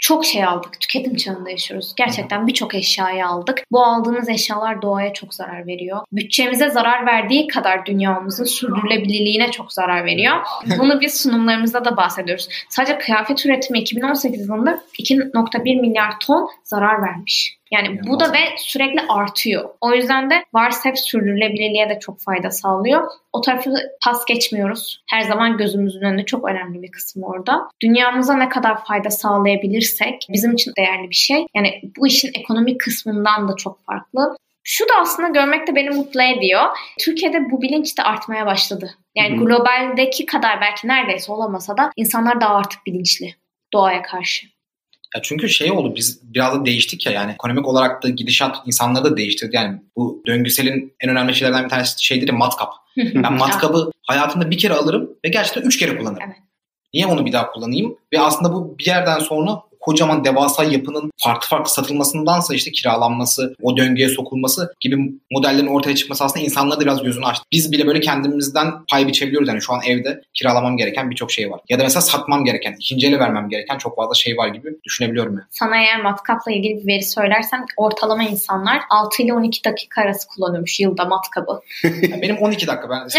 Çok 0.00 0.24
şey 0.24 0.44
aldık. 0.44 0.80
Tüketim 0.80 1.16
çağında 1.16 1.50
yaşıyoruz. 1.50 1.94
Gerçekten 1.96 2.46
birçok 2.46 2.74
eşyayı 2.74 3.26
aldık. 3.26 3.62
Bu 3.70 3.84
aldığımız 3.84 4.28
eşyalar 4.28 4.82
doğaya 4.82 5.12
çok 5.12 5.34
zarar 5.34 5.66
veriyor. 5.66 6.00
Bütçemize 6.12 6.70
zarar 6.70 7.06
verdiği 7.06 7.46
kadar 7.46 7.86
dünyamızın 7.86 8.44
sürdürülebilirliğine 8.44 9.50
çok 9.50 9.72
zarar 9.72 10.04
veriyor. 10.04 10.36
Bunu 10.78 11.00
biz 11.00 11.20
sunumlarımızda 11.20 11.84
da 11.84 11.96
bahsediyoruz. 11.96 12.48
Sadece 12.68 12.98
kıyafet 12.98 13.46
üretimi 13.46 13.80
2018 13.80 14.40
yılında 14.40 14.82
2.1 14.98 15.80
milyar 15.80 16.12
ton 16.20 16.48
zarar 16.64 17.02
vermiş. 17.02 17.59
Yani 17.70 18.00
bu 18.06 18.20
da 18.20 18.32
ve 18.32 18.38
sürekli 18.58 19.00
artıyor. 19.08 19.70
O 19.80 19.94
yüzden 19.94 20.30
de 20.30 20.44
Varsep 20.52 20.98
sürdürülebilirliğe 20.98 21.88
de 21.88 21.98
çok 22.00 22.20
fayda 22.20 22.50
sağlıyor. 22.50 23.10
O 23.32 23.40
tarafı 23.40 23.74
pas 24.04 24.24
geçmiyoruz. 24.24 25.02
Her 25.10 25.20
zaman 25.20 25.56
gözümüzün 25.56 26.00
önünde 26.00 26.24
çok 26.24 26.48
önemli 26.48 26.82
bir 26.82 26.90
kısmı 26.90 27.26
orada. 27.26 27.68
Dünyamıza 27.82 28.36
ne 28.36 28.48
kadar 28.48 28.84
fayda 28.84 29.10
sağlayabilirsek 29.10 30.26
bizim 30.28 30.52
için 30.52 30.72
değerli 30.78 31.10
bir 31.10 31.14
şey. 31.14 31.46
Yani 31.54 31.80
bu 31.98 32.06
işin 32.06 32.30
ekonomik 32.34 32.80
kısmından 32.80 33.48
da 33.48 33.56
çok 33.56 33.86
farklı. 33.86 34.36
Şu 34.62 34.88
da 34.88 34.92
aslında 35.00 35.28
görmek 35.28 35.66
de 35.66 35.74
beni 35.74 35.90
mutlu 35.90 36.22
ediyor. 36.22 36.62
Türkiye'de 37.00 37.50
bu 37.50 37.62
bilinç 37.62 37.98
de 37.98 38.02
artmaya 38.02 38.46
başladı. 38.46 38.94
Yani 39.14 39.36
globaldeki 39.36 40.26
kadar 40.26 40.60
belki 40.60 40.88
neredeyse 40.88 41.32
olamasa 41.32 41.76
da 41.76 41.90
insanlar 41.96 42.40
daha 42.40 42.54
artık 42.54 42.86
bilinçli 42.86 43.34
doğaya 43.72 44.02
karşı. 44.02 44.46
Ya 45.16 45.22
çünkü 45.22 45.48
şey 45.48 45.72
oldu 45.72 45.94
biz 45.96 46.20
biraz 46.34 46.54
da 46.54 46.64
değiştik 46.64 47.06
ya 47.06 47.12
yani 47.12 47.32
ekonomik 47.32 47.68
olarak 47.68 48.02
da 48.02 48.08
gidişat 48.08 48.56
insanları 48.66 49.04
da 49.04 49.16
değiştirdi. 49.16 49.56
Yani 49.56 49.80
bu 49.96 50.22
döngüselin 50.26 50.94
en 51.00 51.10
önemli 51.10 51.34
şeylerden 51.34 51.64
bir 51.64 51.68
tanesi 51.68 52.04
şeydir 52.04 52.28
ya 52.28 52.34
matkap. 52.34 52.72
Ben 52.96 53.32
matkabı 53.32 53.90
hayatımda 54.02 54.50
bir 54.50 54.58
kere 54.58 54.74
alırım 54.74 55.10
ve 55.24 55.28
gerçekten 55.28 55.62
üç 55.62 55.78
kere 55.78 55.98
kullanırım. 55.98 56.22
Evet. 56.26 56.36
Niye 56.94 57.06
onu 57.06 57.26
bir 57.26 57.32
daha 57.32 57.50
kullanayım? 57.50 57.96
Ve 58.12 58.20
aslında 58.20 58.52
bu 58.52 58.78
bir 58.78 58.86
yerden 58.86 59.18
sonra 59.18 59.62
kocaman 59.80 60.24
devasa 60.24 60.64
yapının 60.64 61.10
farklı 61.16 61.48
farklı 61.48 61.72
satılmasındansa 61.72 62.54
işte 62.54 62.70
kiralanması, 62.72 63.54
o 63.62 63.76
döngüye 63.76 64.08
sokulması 64.08 64.74
gibi 64.80 65.12
modellerin 65.30 65.66
ortaya 65.66 65.94
çıkması 65.94 66.24
aslında 66.24 66.44
insanları 66.44 66.80
da 66.80 66.84
biraz 66.84 67.02
gözünü 67.02 67.26
açtı. 67.26 67.44
Biz 67.52 67.72
bile 67.72 67.86
böyle 67.86 68.00
kendimizden 68.00 68.72
pay 68.90 69.06
biçebiliyoruz. 69.06 69.48
Yani 69.48 69.62
şu 69.62 69.72
an 69.72 69.80
evde 69.86 70.22
kiralamam 70.34 70.76
gereken 70.76 71.10
birçok 71.10 71.32
şey 71.32 71.50
var. 71.50 71.60
Ya 71.68 71.78
da 71.78 71.82
mesela 71.82 72.00
satmam 72.00 72.44
gereken, 72.44 72.74
ikinci 72.78 73.06
ele 73.06 73.18
vermem 73.18 73.48
gereken 73.48 73.78
çok 73.78 73.96
fazla 73.96 74.14
şey 74.14 74.36
var 74.36 74.48
gibi 74.48 74.68
düşünebiliyorum 74.84 75.32
yani. 75.32 75.44
Sana 75.50 75.76
eğer 75.76 76.02
matkapla 76.02 76.52
ilgili 76.52 76.82
bir 76.82 76.86
veri 76.86 77.02
söylersem 77.02 77.64
ortalama 77.76 78.22
insanlar 78.22 78.82
6 78.90 79.22
ile 79.22 79.34
12 79.34 79.64
dakika 79.64 80.02
arası 80.02 80.28
kullanıyormuş 80.28 80.80
yılda 80.80 81.04
matkabı. 81.04 81.60
Benim 82.22 82.36
12 82.36 82.66
dakika 82.66 82.90
ben 82.90 83.00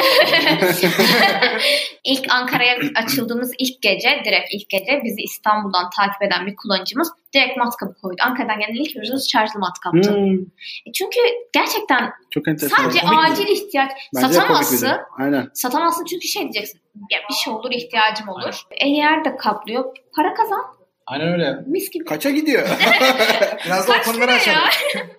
İlk 2.04 2.26
Ankara'ya 2.30 2.78
açıldığımız 2.96 3.52
ilk 3.58 3.82
gece, 3.82 4.22
direkt 4.26 4.54
ilk 4.54 4.70
gece 4.70 5.02
bizi 5.04 5.22
İstanbul'dan 5.22 5.90
takip 5.98 6.22
eden 6.22 6.46
bir 6.48 6.51
kullanıcımız 6.56 7.10
direkt 7.34 7.58
matkabı 7.58 7.94
koydu. 8.02 8.18
Ankara'dan 8.26 8.60
gelen 8.60 8.74
ilk 8.74 8.96
ürünümüz 8.96 9.30
şarjlı 9.32 9.60
matkaptı. 9.60 10.16
Hmm, 10.16 10.34
E 10.86 10.92
Çünkü 10.94 11.20
gerçekten 11.54 12.12
çok 12.32 12.48
enteresan. 12.48 12.78
sadece 12.84 13.00
komik 13.00 13.14
bir 13.26 13.32
acil 13.32 13.48
ihtiyaç. 13.48 13.92
Bence 14.16 14.28
bir 14.28 14.34
satamazsın. 14.34 14.90
Aynen. 15.18 15.50
Satamazsın 15.54 16.06
çünkü 16.06 16.28
şey 16.28 16.42
diyeceksin. 16.42 16.80
Ya 17.12 17.20
bir 17.30 17.34
şey 17.36 17.54
olur 17.54 17.72
ihtiyacım 17.72 18.28
olur. 18.30 18.62
E 18.72 18.90
yer 18.90 19.26
de 19.26 19.36
kaplıyor. 19.38 19.86
Para 20.16 20.34
kazan. 20.34 20.62
Aynen 21.06 21.34
öyle. 21.34 21.56
Mis 21.68 21.90
gibi. 21.90 22.06
Kaça 22.06 22.30
gidiyor? 22.30 22.62
Biraz 23.66 23.88
da 23.88 23.94
o 24.02 24.12
konuları 24.12 24.32
açalım. 24.32 24.58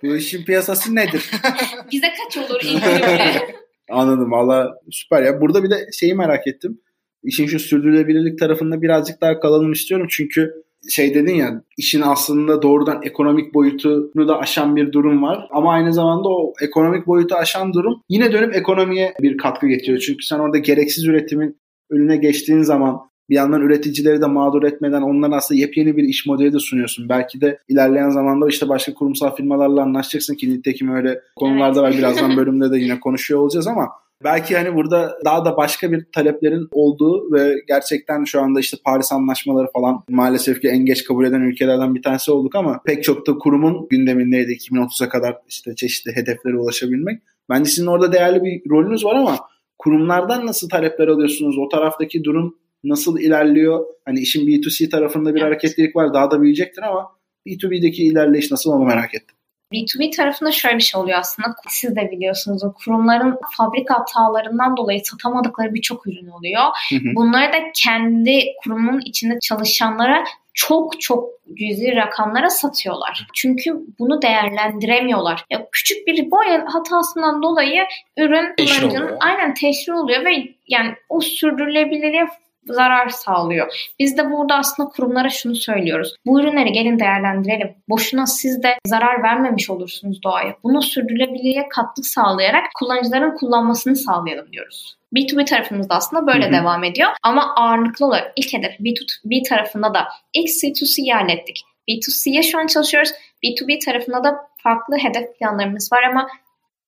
Bu 0.02 0.16
işin 0.16 0.44
piyasası 0.44 0.94
nedir? 0.94 1.30
Bize 1.92 2.06
kaç 2.24 2.36
olur 2.36 2.60
indirimli? 2.64 3.54
Anladım 3.90 4.32
valla 4.32 4.70
süper 4.90 5.22
ya. 5.22 5.40
Burada 5.40 5.62
bir 5.64 5.70
de 5.70 5.86
şeyi 5.98 6.14
merak 6.14 6.46
ettim. 6.46 6.80
İşin 7.22 7.46
şu 7.46 7.58
sürdürülebilirlik 7.58 8.38
tarafında 8.38 8.82
birazcık 8.82 9.20
daha 9.20 9.40
kalalım 9.40 9.72
istiyorum. 9.72 10.06
Çünkü 10.10 10.54
şey 10.90 11.14
dedin 11.14 11.34
ya 11.34 11.62
işin 11.78 12.00
aslında 12.00 12.62
doğrudan 12.62 13.00
ekonomik 13.02 13.54
boyutunu 13.54 14.28
da 14.28 14.38
aşan 14.38 14.76
bir 14.76 14.92
durum 14.92 15.22
var. 15.22 15.48
Ama 15.50 15.72
aynı 15.72 15.92
zamanda 15.92 16.28
o 16.28 16.52
ekonomik 16.62 17.06
boyutu 17.06 17.34
aşan 17.34 17.72
durum 17.72 18.00
yine 18.08 18.32
dönüp 18.32 18.56
ekonomiye 18.56 19.14
bir 19.20 19.36
katkı 19.36 19.68
getiriyor. 19.68 19.98
Çünkü 19.98 20.24
sen 20.24 20.38
orada 20.38 20.58
gereksiz 20.58 21.04
üretimin 21.04 21.56
önüne 21.90 22.16
geçtiğin 22.16 22.62
zaman 22.62 23.00
bir 23.30 23.36
yandan 23.36 23.60
üreticileri 23.60 24.20
de 24.20 24.26
mağdur 24.26 24.62
etmeden 24.62 25.02
onlara 25.02 25.36
aslında 25.36 25.60
yepyeni 25.60 25.96
bir 25.96 26.02
iş 26.02 26.26
modeli 26.26 26.52
de 26.52 26.58
sunuyorsun. 26.58 27.08
Belki 27.08 27.40
de 27.40 27.58
ilerleyen 27.68 28.10
zamanda 28.10 28.48
işte 28.48 28.68
başka 28.68 28.94
kurumsal 28.94 29.34
firmalarla 29.36 29.82
anlaşacaksın 29.82 30.34
ki 30.34 30.50
nitekim 30.50 30.94
öyle 30.94 31.20
konularda 31.36 31.82
var. 31.82 31.94
Birazdan 31.98 32.36
bölümde 32.36 32.70
de 32.70 32.78
yine 32.78 33.00
konuşuyor 33.00 33.40
olacağız 33.40 33.66
ama 33.66 33.88
belki 34.24 34.56
hani 34.56 34.74
burada 34.74 35.18
daha 35.24 35.44
da 35.44 35.56
başka 35.56 35.92
bir 35.92 36.06
taleplerin 36.12 36.68
olduğu 36.72 37.32
ve 37.32 37.54
gerçekten 37.68 38.24
şu 38.24 38.40
anda 38.40 38.60
işte 38.60 38.76
Paris 38.84 39.12
anlaşmaları 39.12 39.66
falan 39.72 40.04
maalesef 40.08 40.60
ki 40.60 40.68
en 40.68 40.84
geç 40.84 41.04
kabul 41.04 41.24
eden 41.24 41.40
ülkelerden 41.40 41.94
bir 41.94 42.02
tanesi 42.02 42.32
olduk 42.32 42.54
ama 42.54 42.80
pek 42.84 43.04
çok 43.04 43.26
da 43.26 43.34
kurumun 43.38 43.86
gündemindeydi 43.90 44.52
2030'a 44.52 45.08
kadar 45.08 45.36
işte 45.48 45.74
çeşitli 45.74 46.16
hedeflere 46.16 46.56
ulaşabilmek. 46.56 47.22
Bence 47.50 47.70
sizin 47.70 47.86
orada 47.86 48.12
değerli 48.12 48.42
bir 48.42 48.70
rolünüz 48.70 49.04
var 49.04 49.16
ama 49.16 49.38
kurumlardan 49.78 50.46
nasıl 50.46 50.68
talepler 50.68 51.08
alıyorsunuz? 51.08 51.58
O 51.58 51.68
taraftaki 51.68 52.24
durum 52.24 52.58
nasıl 52.84 53.18
ilerliyor? 53.20 53.86
Hani 54.04 54.20
işin 54.20 54.46
B2C 54.46 54.90
tarafında 54.90 55.34
bir 55.34 55.40
hareketlilik 55.40 55.96
var. 55.96 56.14
Daha 56.14 56.30
da 56.30 56.40
büyüyecektir 56.40 56.82
ama 56.82 57.10
B2B'deki 57.46 58.04
ilerleyiş 58.04 58.50
nasıl 58.50 58.70
onu 58.70 58.84
merak 58.84 59.14
ettim. 59.14 59.36
B2B 59.72 60.16
tarafında 60.16 60.52
şöyle 60.52 60.76
bir 60.76 60.82
şey 60.82 61.00
oluyor 61.00 61.18
aslında. 61.18 61.48
Siz 61.68 61.96
de 61.96 62.10
biliyorsunuz 62.10 62.64
o 62.64 62.72
kurumların 62.72 63.38
fabrika 63.56 63.94
hatalarından 63.94 64.76
dolayı 64.76 65.00
satamadıkları 65.04 65.74
birçok 65.74 66.06
ürün 66.06 66.28
oluyor. 66.28 66.62
Hı 66.90 66.96
hı. 66.96 67.14
Bunları 67.14 67.52
da 67.52 67.56
kendi 67.74 68.44
kurumun 68.64 69.00
içinde 69.00 69.38
çalışanlara 69.42 70.24
çok 70.54 71.00
çok 71.00 71.28
cüzi 71.54 71.96
rakamlara 71.96 72.50
satıyorlar. 72.50 73.26
Çünkü 73.34 73.80
bunu 73.98 74.22
değerlendiremiyorlar. 74.22 75.44
Ya 75.50 75.68
küçük 75.72 76.06
bir 76.06 76.30
boya 76.30 76.64
hatasından 76.68 77.42
dolayı 77.42 77.84
ürün 78.16 78.54
kullanıcının 78.56 79.16
aynen 79.20 79.54
teşhir 79.54 79.92
oluyor 79.92 80.24
ve 80.24 80.48
yani 80.68 80.94
o 81.08 81.20
sürdürülebilirliğe 81.20 82.26
zarar 82.66 83.08
sağlıyor. 83.08 83.92
Biz 83.98 84.18
de 84.18 84.30
burada 84.30 84.54
aslında 84.54 84.88
kurumlara 84.88 85.28
şunu 85.28 85.54
söylüyoruz. 85.54 86.14
Bu 86.26 86.40
ürünleri 86.40 86.72
gelin 86.72 86.98
değerlendirelim. 86.98 87.74
Boşuna 87.88 88.26
siz 88.26 88.62
de 88.62 88.78
zarar 88.86 89.22
vermemiş 89.22 89.70
olursunuz 89.70 90.22
doğaya. 90.22 90.56
Bunu 90.62 90.82
sürdürülebilirliğe 90.82 91.68
katkı 91.68 92.02
sağlayarak 92.02 92.64
kullanıcıların 92.78 93.36
kullanmasını 93.36 93.96
sağlayalım 93.96 94.52
diyoruz. 94.52 94.96
B2B 95.16 95.44
tarafımızda 95.44 95.94
aslında 95.94 96.26
böyle 96.26 96.44
Hı 96.44 96.48
hı. 96.48 96.52
devam 96.52 96.84
ediyor. 96.84 97.08
Ama 97.22 97.54
ağırlıklı 97.54 98.06
olarak 98.06 98.32
ilk 98.36 98.52
hedef 98.52 98.80
B2B 98.80 99.48
tarafında 99.48 99.94
da 99.94 100.08
ilk 100.34 100.48
C2C'yi 100.48 101.12
hallettik. 101.12 101.62
B2C'ye 101.88 102.42
şu 102.42 102.58
an 102.58 102.66
çalışıyoruz. 102.66 103.12
B2B 103.44 103.84
tarafında 103.84 104.24
da 104.24 104.36
farklı 104.56 104.96
hedef 104.96 105.38
planlarımız 105.38 105.92
var 105.92 106.02
ama 106.02 106.28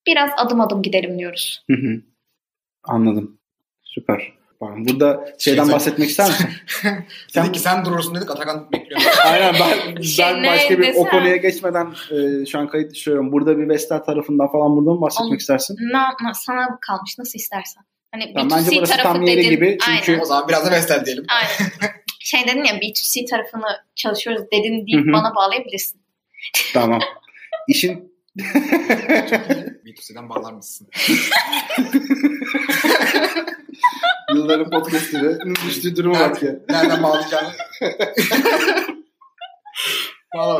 biraz 0.07 0.29
adım 0.37 0.61
adım 0.61 0.81
gidelim 0.81 1.19
diyoruz. 1.19 1.63
Hı 1.69 1.73
hı. 1.73 2.01
Anladım. 2.83 3.39
Süper. 3.83 4.33
Bakın 4.61 4.85
Burada 4.87 5.25
şeyden 5.39 5.63
Şey- 5.63 5.73
bahsetmek 5.73 6.09
ister 6.09 6.27
misin? 6.27 6.47
Sen- 6.81 7.05
Dedik 7.43 7.53
ki 7.53 7.59
sen 7.59 7.85
durursun 7.85 8.15
dedik 8.15 8.31
Atakan 8.31 8.71
bekliyor. 8.71 9.01
Aynen 9.25 9.55
ben, 9.59 10.01
Şey 10.01 10.25
ben 10.25 10.43
ne 10.43 10.47
başka 10.47 10.69
bir 10.69 10.83
o 10.83 10.87
desem? 10.87 11.03
konuya 11.09 11.35
geçmeden 11.35 11.87
e, 12.11 12.45
şu 12.45 12.59
an 12.59 12.67
kayıt 12.67 12.93
düşüyorum. 12.95 13.31
Burada 13.31 13.57
bir 13.57 13.69
Vestel 13.69 13.99
tarafından 13.99 14.51
falan 14.51 14.75
buradan 14.75 14.93
mı 14.93 15.01
bahsetmek 15.01 15.29
Olur. 15.31 15.39
istersin? 15.39 15.77
Ne 15.93 15.97
yapma 15.97 16.33
sana 16.33 16.79
kalmış 16.81 17.15
nasıl 17.19 17.39
istersen. 17.39 17.83
Hani 18.11 18.33
Tamam, 18.33 18.49
B2C 18.49 18.65
bence 18.65 18.77
burası 18.77 18.91
tarafı 18.97 19.13
tam 19.13 19.21
yeri 19.21 19.37
dedin. 19.37 19.49
gibi 19.49 19.77
çünkü- 19.85 20.11
Aynen. 20.11 20.21
o 20.23 20.25
zaman 20.25 20.47
biraz 20.47 20.65
da 20.65 20.71
Vestel 20.71 21.05
diyelim. 21.05 21.25
Aynen. 21.29 21.71
Şey 22.19 22.47
dedin 22.47 22.63
ya 22.63 22.73
B2C 22.73 23.29
tarafını 23.29 23.67
çalışıyoruz 23.95 24.41
dedin 24.51 24.87
deyip 24.87 25.05
Hı 25.05 25.09
hı. 25.09 25.13
bana 25.13 25.35
bağlayabilirsin. 25.35 26.01
Tamam. 26.73 26.99
İşin 27.67 28.15
B2C'den 29.85 30.29
bağlar 30.29 30.53
mısın? 30.53 30.87
Yılların 34.33 34.69
podcastleri 34.69 35.55
düştüğü 35.67 35.95
duruma 35.95 36.19
bak 36.19 36.43
ya. 36.43 36.55
Nereden 36.69 37.03
bağlayacağını? 37.03 37.49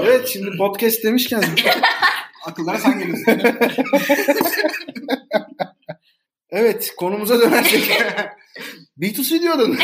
Evet 0.04 0.28
şimdi 0.28 0.58
podcast 0.58 1.04
demişken 1.04 1.44
Akıllara 2.46 2.78
sen 2.78 3.00
geliyorsun. 3.00 3.34
Evet 6.50 6.94
konumuza 6.98 7.42
dönersek. 7.42 7.92
B2C 9.00 9.42
diyordun. 9.42 9.78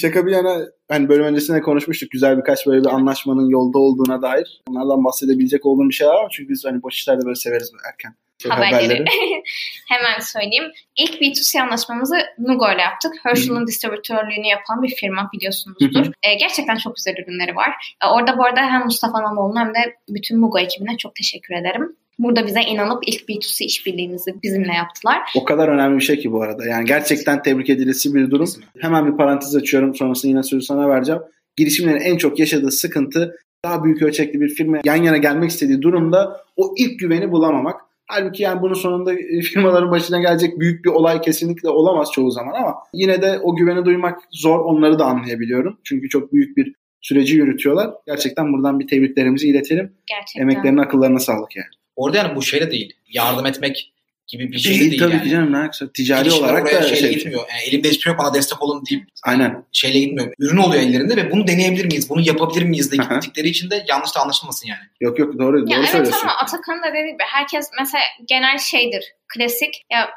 Şaka 0.00 0.26
bir 0.26 0.32
yana 0.32 0.66
hani 0.88 1.08
bölüm 1.08 1.24
öncesinde 1.24 1.60
konuşmuştuk. 1.60 2.10
Güzel 2.10 2.38
birkaç 2.38 2.66
böyle 2.66 2.80
bir 2.80 2.88
anlaşmanın 2.88 3.48
yolda 3.48 3.78
olduğuna 3.78 4.22
dair. 4.22 4.62
Onlardan 4.70 5.04
bahsedebilecek 5.04 5.66
olduğum 5.66 5.88
bir 5.88 5.94
şey 5.94 6.08
var 6.08 6.32
çünkü 6.36 6.48
biz 6.52 6.64
hani 6.64 6.82
boş 6.82 6.94
işlerde 6.94 7.24
böyle 7.24 7.34
severiz 7.34 7.72
erken. 7.92 8.14
Haberleri. 8.48 9.04
Hemen 9.88 10.20
söyleyeyim. 10.20 10.72
İlk 10.96 11.20
B2C 11.20 11.60
anlaşmamızı 11.60 12.16
Nugo 12.38 12.72
ile 12.72 12.82
yaptık. 12.82 13.14
Herschel'ın 13.22 13.66
distribütörlüğünü 13.66 14.46
yapan 14.46 14.82
bir 14.82 14.94
firma 14.94 15.30
biliyorsunuzdur. 15.32 16.06
E, 16.22 16.34
gerçekten 16.34 16.76
çok 16.76 16.96
güzel 16.96 17.14
ürünleri 17.16 17.56
var. 17.56 17.94
E, 18.04 18.06
orada 18.06 18.38
bu 18.38 18.44
arada 18.44 18.60
hem 18.60 18.84
Mustafa 18.84 19.22
Namoğlu'na 19.22 19.60
hem 19.60 19.74
de 19.74 19.96
bütün 20.08 20.42
Nugo 20.42 20.58
ekibine 20.58 20.96
çok 20.96 21.14
teşekkür 21.14 21.54
ederim. 21.54 21.96
Burada 22.18 22.46
bize 22.46 22.60
inanıp 22.60 23.02
ilk 23.06 23.28
B2C 23.28 23.64
işbirliğimizi 23.64 24.34
bizimle 24.42 24.72
yaptılar. 24.72 25.18
O 25.36 25.44
kadar 25.44 25.68
önemli 25.68 25.96
bir 25.96 26.04
şey 26.04 26.18
ki 26.18 26.32
bu 26.32 26.42
arada. 26.42 26.66
Yani 26.66 26.84
gerçekten 26.84 27.42
tebrik 27.42 27.70
edilesi 27.70 28.14
bir 28.14 28.30
durum. 28.30 28.48
Hemen 28.78 29.12
bir 29.12 29.16
parantez 29.16 29.56
açıyorum. 29.56 29.94
Sonrasında 29.94 30.30
yine 30.30 30.42
sözü 30.42 30.66
sana 30.66 30.88
vereceğim. 30.88 31.20
Girişimlerin 31.56 32.00
en 32.00 32.16
çok 32.16 32.38
yaşadığı 32.38 32.70
sıkıntı 32.70 33.36
daha 33.64 33.84
büyük 33.84 34.02
ölçekli 34.02 34.40
bir 34.40 34.48
firma 34.48 34.78
yan 34.84 34.96
yana 34.96 35.16
gelmek 35.16 35.50
istediği 35.50 35.82
durumda 35.82 36.44
o 36.56 36.74
ilk 36.76 37.00
güveni 37.00 37.32
bulamamak. 37.32 37.80
Halbuki 38.14 38.42
yani 38.42 38.62
bunun 38.62 38.74
sonunda 38.74 39.14
firmaların 39.42 39.90
başına 39.90 40.20
gelecek 40.20 40.60
büyük 40.60 40.84
bir 40.84 40.90
olay 40.90 41.20
kesinlikle 41.20 41.68
olamaz 41.68 42.08
çoğu 42.12 42.30
zaman 42.30 42.54
ama 42.54 42.74
yine 42.94 43.22
de 43.22 43.38
o 43.42 43.56
güveni 43.56 43.84
duymak 43.84 44.18
zor. 44.30 44.58
Onları 44.58 44.98
da 44.98 45.04
anlayabiliyorum. 45.04 45.78
Çünkü 45.84 46.08
çok 46.08 46.32
büyük 46.32 46.56
bir 46.56 46.74
süreci 47.00 47.36
yürütüyorlar. 47.36 47.90
Gerçekten 48.06 48.52
buradan 48.52 48.80
bir 48.80 48.86
tebriklerimizi 48.86 49.48
iletelim. 49.48 49.92
Gerçekten. 50.06 50.42
Emeklerine 50.42 50.80
akıllarına 50.80 51.18
sağlık 51.18 51.56
yani. 51.56 51.66
Orada 51.96 52.16
yani 52.16 52.36
bu 52.36 52.42
şeyle 52.42 52.70
değil. 52.70 52.92
Yardım 53.08 53.46
etmek 53.46 53.92
gibi 54.32 54.52
bir 54.52 54.58
şey 54.58 54.74
de 54.74 54.78
Değil, 54.78 54.90
değil 54.90 55.02
tabii 55.02 55.12
yani. 55.12 55.22
ki 55.22 55.30
canım 55.30 55.52
ne 55.52 55.56
alakası? 55.58 55.92
Ticari 55.92 56.22
Girişimler 56.24 56.48
olarak 56.48 56.66
da 56.72 56.82
şeyle 56.82 56.96
şey. 56.96 57.14
gitmiyor. 57.14 57.40
Yani 57.50 57.60
elimde 57.68 57.88
hiçbir 57.88 58.02
şey 58.02 58.10
yok 58.12 58.20
bana 58.20 58.34
destek 58.34 58.62
olun 58.62 58.82
deyip 58.90 59.04
Aynen. 59.24 59.64
şeyle 59.72 59.98
gitmiyor. 60.00 60.32
Ürün 60.38 60.56
oluyor 60.56 60.82
ellerinde 60.82 61.16
ve 61.16 61.30
bunu 61.30 61.46
deneyebilir 61.46 61.84
miyiz? 61.84 62.10
Bunu 62.10 62.20
yapabilir 62.20 62.62
miyiz 62.62 62.92
de 62.92 62.96
gittikleri 62.96 63.48
için 63.48 63.70
de 63.70 63.84
yanlış 63.88 64.14
da 64.16 64.20
anlaşılmasın 64.20 64.68
yani. 64.68 64.80
Yok 65.00 65.18
yok 65.18 65.38
doğru 65.38 65.58
Ya 65.60 65.66
doğru 65.66 65.74
evet 65.78 65.88
söylüyorsun. 65.90 66.22
ama 66.22 66.36
Atakan'ın 66.36 66.82
da 66.82 66.88
dediği 66.94 67.12
gibi 67.12 67.22
herkes 67.32 67.70
mesela 67.80 68.02
genel 68.28 68.58
şeydir. 68.58 69.04
Klasik. 69.34 69.82
Ya 69.92 70.10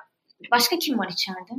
başka 0.51 0.79
kim 0.79 0.99
var 0.99 1.09
içeride? 1.13 1.53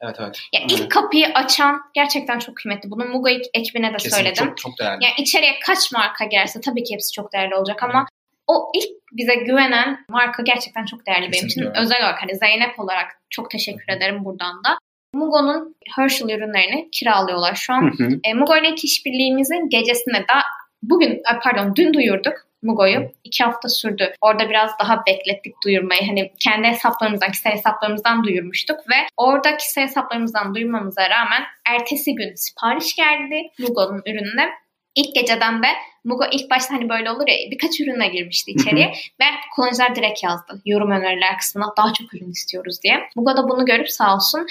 Evet 0.00 0.16
evet. 0.20 0.40
Ya 0.52 0.60
Evet. 0.60 0.70
ilk 0.72 0.90
kapıyı 0.90 1.26
açan 1.34 1.80
gerçekten 1.94 2.38
çok 2.38 2.56
kıymetli. 2.56 2.90
Bunu 2.90 3.04
Mugo 3.04 3.28
ekibine 3.54 3.88
de 3.92 3.96
Kesinlikle 3.96 4.16
söyledim. 4.16 4.44
çok, 4.46 4.58
çok 4.58 4.78
değerli. 4.78 5.04
Ya 5.04 5.10
içeriye 5.18 5.52
kaç 5.66 5.92
marka 5.92 6.24
gelirse 6.24 6.60
tabii 6.60 6.84
ki 6.84 6.94
hepsi 6.94 7.12
çok 7.12 7.32
değerli 7.32 7.54
olacak 7.54 7.82
ama 7.82 8.06
o 8.46 8.70
ilk 8.74 8.90
bize 9.12 9.34
güvenen 9.34 10.04
marka 10.08 10.42
gerçekten 10.42 10.84
çok 10.84 11.06
değerli 11.06 11.22
benim 11.22 11.32
için. 11.32 11.46
Kesinlikle 11.46 11.70
öyle. 11.70 11.80
Özel 11.80 12.00
olarak 12.00 12.22
hani 12.22 12.36
Zeynep 12.36 12.80
olarak 12.80 13.20
çok 13.30 13.50
teşekkür 13.50 13.92
ederim 13.92 14.24
buradan 14.24 14.64
da. 14.64 14.78
Mugo'nun 15.14 15.76
Herschel 15.96 16.28
ürünlerini 16.28 16.88
kiralıyorlar 16.92 17.54
şu 17.54 17.72
an. 17.72 17.92
Hı 17.98 18.04
hı. 18.04 18.20
E, 18.24 18.34
Mugo 18.34 18.56
ile 18.56 18.74
işbirliğimizin 18.74 19.68
gecesinde 19.68 20.24
daha 20.28 20.42
bugün 20.82 21.20
ay 21.24 21.38
pardon 21.42 21.76
dün 21.76 21.94
duyurduk 21.94 22.34
Mugo'yu. 22.62 23.12
iki 23.24 23.44
hafta 23.44 23.68
sürdü. 23.68 24.12
Orada 24.20 24.48
biraz 24.50 24.70
daha 24.80 25.06
beklettik 25.06 25.54
duyurmayı. 25.64 26.06
Hani 26.06 26.32
kendi 26.40 26.68
hesaplarımızdan, 26.68 27.30
kişisel 27.30 27.52
hesaplarımızdan 27.52 28.24
duyurmuştuk 28.24 28.78
ve 28.78 28.94
orada 29.16 29.56
kişisel 29.56 29.84
hesaplarımızdan 29.84 30.54
duyurmamıza 30.54 31.10
rağmen 31.10 31.42
ertesi 31.68 32.14
gün 32.14 32.34
sipariş 32.34 32.96
geldi 32.96 33.42
Mugo'nun 33.58 34.02
ürününe. 34.06 34.50
İlk 34.94 35.14
geceden 35.14 35.62
de 35.62 35.66
Mugo 36.06 36.24
ilk 36.32 36.50
başta 36.50 36.74
hani 36.74 36.88
böyle 36.88 37.10
olur 37.10 37.28
ya 37.28 37.34
birkaç 37.50 37.80
ürünle 37.80 38.08
girmişti 38.08 38.50
içeriye 38.50 38.86
ve 39.20 39.24
kullanıcılar 39.56 39.96
direkt 39.96 40.24
yazdı 40.24 40.62
yorum 40.66 40.90
öneriler 40.90 41.38
kısmına 41.38 41.66
daha 41.78 41.92
çok 41.92 42.14
ürün 42.14 42.30
istiyoruz 42.30 42.82
diye. 42.82 42.94
Mugo 43.16 43.36
da 43.36 43.48
bunu 43.48 43.64
görüp 43.64 43.90
sağ 43.90 44.14
olsun 44.14 44.46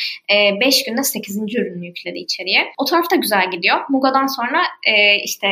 5 0.62 0.84
günde 0.84 1.04
8. 1.04 1.38
ürünü 1.38 1.86
yükledi 1.86 2.18
içeriye. 2.18 2.74
O 2.78 2.86
taraf 2.86 3.12
da 3.12 3.16
güzel 3.16 3.52
gidiyor. 3.52 3.78
Mugo'dan 3.90 4.28
sonra 4.28 4.62
e, 4.88 5.16
işte 5.24 5.48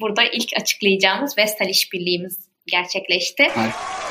burada 0.00 0.22
ilk 0.24 0.48
açıklayacağımız 0.60 1.38
Vestel 1.38 1.68
işbirliğimiz 1.68 2.48
gerçekleşti. 2.66 3.42
Harika. 3.42 4.03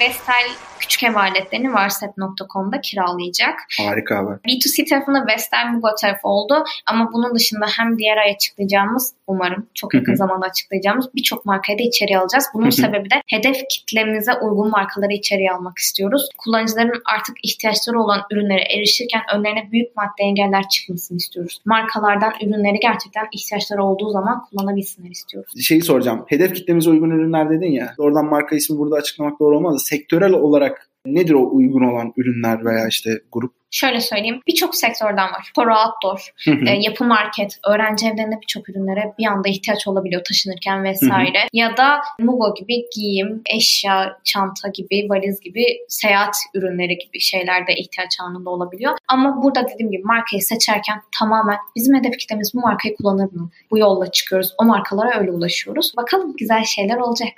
Vestel 0.00 0.46
küçük 0.80 1.02
ev 1.02 1.14
aletlerini 1.14 1.72
varset.com'da 1.72 2.80
kiralayacak. 2.80 3.54
Harika 3.80 4.16
haber. 4.16 4.34
B2C 4.48 4.88
tarafında 4.88 5.26
Vestel 5.26 5.66
Mugo 5.72 5.88
tarafı 6.00 6.28
oldu 6.28 6.64
ama 6.86 7.10
bunun 7.12 7.34
dışında 7.34 7.66
hem 7.78 7.98
diğer 7.98 8.16
ay 8.16 8.30
açıklayacağımız 8.30 9.12
umarım 9.26 9.66
çok 9.74 9.94
yakın 9.94 10.14
zamanda 10.14 10.46
açıklayacağımız 10.46 11.06
birçok 11.14 11.44
markayı 11.44 11.78
da 11.78 11.82
içeriye 11.82 12.18
alacağız. 12.18 12.46
Bunun 12.54 12.70
sebebi 12.70 13.10
de 13.10 13.14
hedef 13.26 13.56
kitlemize 13.70 14.32
uygun 14.34 14.70
markaları 14.70 15.12
içeriye 15.12 15.52
almak 15.52 15.78
istiyoruz. 15.78 16.28
Kullanıcıların 16.38 17.02
artık 17.16 17.36
ihtiyaçları 17.42 18.00
olan 18.00 18.20
ürünlere 18.32 18.62
erişirken 18.76 19.22
önlerine 19.34 19.68
büyük 19.72 19.96
madde 19.96 20.22
engeller 20.22 20.68
çıkmasını 20.68 21.16
istiyoruz. 21.16 21.60
Markalardan 21.64 22.32
ürünleri 22.42 22.78
gerçekten 22.82 23.26
ihtiyaçları 23.32 23.84
olduğu 23.84 24.10
zaman 24.10 24.44
kullanabilsinler 24.44 25.10
istiyoruz. 25.10 25.52
Şeyi 25.60 25.82
soracağım. 25.82 26.24
Hedef 26.26 26.54
kitlemize 26.54 26.90
uygun 26.90 27.10
ürünler 27.10 27.50
dedin 27.50 27.70
ya. 27.70 27.94
Oradan 27.98 28.24
marka 28.24 28.56
ismi 28.56 28.78
burada 28.78 28.96
açıklamak 28.96 29.40
doğru 29.40 29.56
olmaz 29.56 29.85
sektörel 29.86 30.32
olarak 30.32 30.90
nedir 31.06 31.32
o 31.32 31.48
uygun 31.52 31.92
olan 31.92 32.12
ürünler 32.16 32.64
veya 32.64 32.88
işte 32.88 33.10
grup? 33.32 33.52
Şöyle 33.70 34.00
söyleyeyim 34.00 34.40
birçok 34.46 34.74
sektörden 34.74 35.32
var. 35.32 35.48
Spor 35.52 35.66
outdoor, 35.66 36.32
e, 36.66 36.70
yapı 36.80 37.04
market, 37.04 37.58
öğrenci 37.68 38.06
evlerinde 38.06 38.38
birçok 38.42 38.68
ürünlere 38.68 39.14
bir 39.18 39.26
anda 39.26 39.48
ihtiyaç 39.48 39.88
olabiliyor 39.88 40.24
taşınırken 40.24 40.84
vesaire. 40.84 41.38
Ya 41.52 41.76
da 41.76 42.00
Mugo 42.18 42.54
gibi 42.54 42.74
giyim, 42.94 43.42
eşya, 43.56 44.18
çanta 44.24 44.68
gibi, 44.68 45.06
valiz 45.10 45.40
gibi 45.40 45.64
seyahat 45.88 46.36
ürünleri 46.54 46.98
gibi 46.98 47.20
şeylerde 47.20 47.74
ihtiyaç 47.74 48.20
anında 48.20 48.50
olabiliyor. 48.50 48.92
Ama 49.08 49.42
burada 49.42 49.68
dediğim 49.74 49.90
gibi 49.90 50.02
markayı 50.02 50.42
seçerken 50.42 51.00
tamamen 51.18 51.56
bizim 51.76 51.94
hedef 51.94 52.18
kitlemiz 52.18 52.54
bu 52.54 52.60
markayı 52.60 52.96
kullanır 52.96 53.32
mı? 53.32 53.50
Bu 53.70 53.78
yolla 53.78 54.10
çıkıyoruz. 54.10 54.54
O 54.58 54.64
markalara 54.64 55.20
öyle 55.20 55.30
ulaşıyoruz. 55.30 55.92
Bakalım 55.96 56.34
güzel 56.38 56.64
şeyler 56.64 56.96
olacak. 56.96 57.32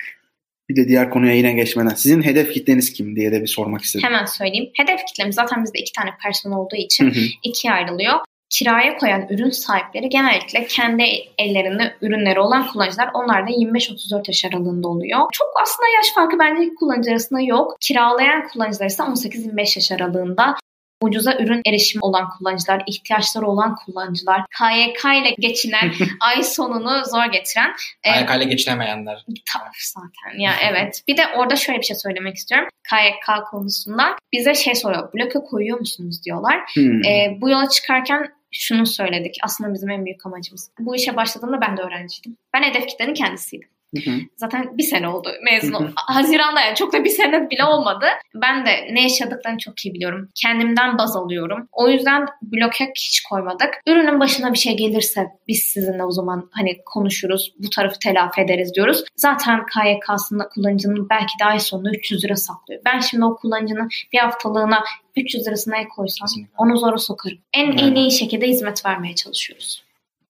Bir 0.69 0.75
de 0.75 0.87
diğer 0.87 1.09
konuya 1.09 1.33
yine 1.33 1.53
geçmeden 1.53 1.95
sizin 1.95 2.21
hedef 2.21 2.53
kitleniz 2.53 2.93
kim 2.93 3.15
diye 3.15 3.31
de 3.31 3.41
bir 3.41 3.47
sormak 3.47 3.81
istedim. 3.81 4.05
Hemen 4.07 4.25
söyleyeyim. 4.25 4.69
Hedef 4.73 5.05
kitlemiz 5.07 5.35
zaten 5.35 5.63
bizde 5.63 5.79
iki 5.79 5.91
tane 5.91 6.09
personel 6.23 6.57
olduğu 6.57 6.75
için 6.75 7.05
hı. 7.05 7.19
ikiye 7.43 7.73
ayrılıyor. 7.73 8.13
Kiraya 8.49 8.97
koyan 8.97 9.27
ürün 9.29 9.49
sahipleri 9.49 10.09
genellikle 10.09 10.65
kendi 10.65 11.03
ellerinde 11.37 11.95
ürünleri 12.01 12.39
olan 12.39 12.67
kullanıcılar. 12.67 13.09
Onlar 13.13 13.47
da 13.47 13.51
25-34 13.51 14.23
yaş 14.27 14.45
aralığında 14.45 14.87
oluyor. 14.87 15.19
Çok 15.31 15.47
aslında 15.61 15.89
yaş 15.97 16.13
farkı 16.15 16.39
bence 16.39 16.69
kullanıcı 16.79 17.11
arasında 17.11 17.41
yok. 17.41 17.75
Kiralayan 17.81 18.47
kullanıcılar 18.47 18.85
ise 18.85 19.03
18-25 19.03 19.59
yaş 19.59 19.91
aralığında. 19.91 20.55
Ucuza 21.01 21.37
ürün 21.39 21.61
erişimi 21.65 22.01
olan 22.01 22.29
kullanıcılar, 22.29 22.83
ihtiyaçları 22.87 23.47
olan 23.47 23.75
kullanıcılar, 23.75 24.41
KYK 24.59 25.05
ile 25.05 25.35
geçinen, 25.39 25.91
ay 26.19 26.43
sonunu 26.43 27.05
zor 27.05 27.25
getiren 27.25 27.73
e, 28.03 28.11
Ayakayla 28.11 28.45
geçinemeyenler. 28.45 29.25
Tabii 29.53 29.69
zaten 29.79 30.39
ya 30.39 30.53
evet. 30.63 31.03
Bir 31.07 31.17
de 31.17 31.21
orada 31.37 31.55
şöyle 31.55 31.79
bir 31.79 31.85
şey 31.85 31.95
söylemek 31.95 32.35
istiyorum. 32.35 32.67
KYK 32.89 33.45
konusunda 33.51 34.15
bize 34.33 34.55
şey 34.55 34.75
soruyor. 34.75 35.13
Bloke 35.13 35.39
koyuyor 35.39 35.79
musunuz 35.79 36.23
diyorlar. 36.25 36.59
Hmm. 36.73 37.05
Ee, 37.05 37.37
bu 37.41 37.49
yola 37.49 37.69
çıkarken 37.69 38.33
şunu 38.51 38.85
söyledik. 38.85 39.35
Aslında 39.43 39.73
bizim 39.73 39.89
en 39.89 40.05
büyük 40.05 40.25
amacımız. 40.25 40.71
Bu 40.79 40.95
işe 40.95 41.15
başladığımda 41.15 41.61
ben 41.61 41.77
de 41.77 41.81
öğrenciydim. 41.81 42.37
Ben 42.53 42.63
hedef 42.63 42.87
kitlenin 42.87 43.13
kendisiydim. 43.13 43.69
Hı 43.95 44.11
hı. 44.11 44.15
Zaten 44.37 44.77
bir 44.77 44.83
sene 44.83 45.07
oldu 45.07 45.29
mezun 45.51 45.73
ol- 45.73 45.87
Haziran'da 45.95 46.61
yani 46.61 46.75
çok 46.75 46.93
da 46.93 47.03
bir 47.03 47.09
sene 47.09 47.49
bile 47.49 47.63
olmadı. 47.63 48.05
Ben 48.35 48.65
de 48.65 48.87
ne 48.91 49.01
yaşadıklarını 49.01 49.57
çok 49.59 49.85
iyi 49.85 49.93
biliyorum. 49.93 50.29
Kendimden 50.41 50.97
baz 50.97 51.15
alıyorum. 51.15 51.67
O 51.71 51.89
yüzden 51.89 52.25
bloke 52.41 52.91
hiç 52.95 53.21
koymadık. 53.29 53.69
Ürünün 53.87 54.19
başına 54.19 54.53
bir 54.53 54.57
şey 54.57 54.77
gelirse 54.77 55.27
biz 55.47 55.59
sizinle 55.59 56.03
o 56.03 56.11
zaman 56.11 56.49
hani 56.51 56.77
konuşuruz. 56.85 57.53
Bu 57.59 57.69
tarafı 57.69 57.99
telafi 57.99 58.41
ederiz 58.41 58.73
diyoruz. 58.75 59.03
Zaten 59.15 59.59
KYK'sında 59.65 60.49
kullanıcının 60.49 61.09
belki 61.09 61.33
de 61.41 61.45
ay 61.45 61.59
sonunda 61.59 61.89
300 61.89 62.23
lira 62.23 62.35
saklıyor. 62.35 62.81
Ben 62.85 62.99
şimdi 62.99 63.25
o 63.25 63.35
kullanıcının 63.35 63.89
bir 64.13 64.17
haftalığına 64.17 64.83
300 65.15 65.47
lirasına 65.47 65.77
el 65.77 65.87
koysam 65.87 66.27
onu 66.57 66.77
zora 66.77 66.97
sokarım. 66.97 67.37
En 67.53 67.65
Evet. 67.67 67.79
en 67.81 67.95
iyi 67.95 68.11
şekilde 68.11 68.47
hizmet 68.47 68.85
vermeye 68.85 69.15
çalışıyoruz. 69.15 69.83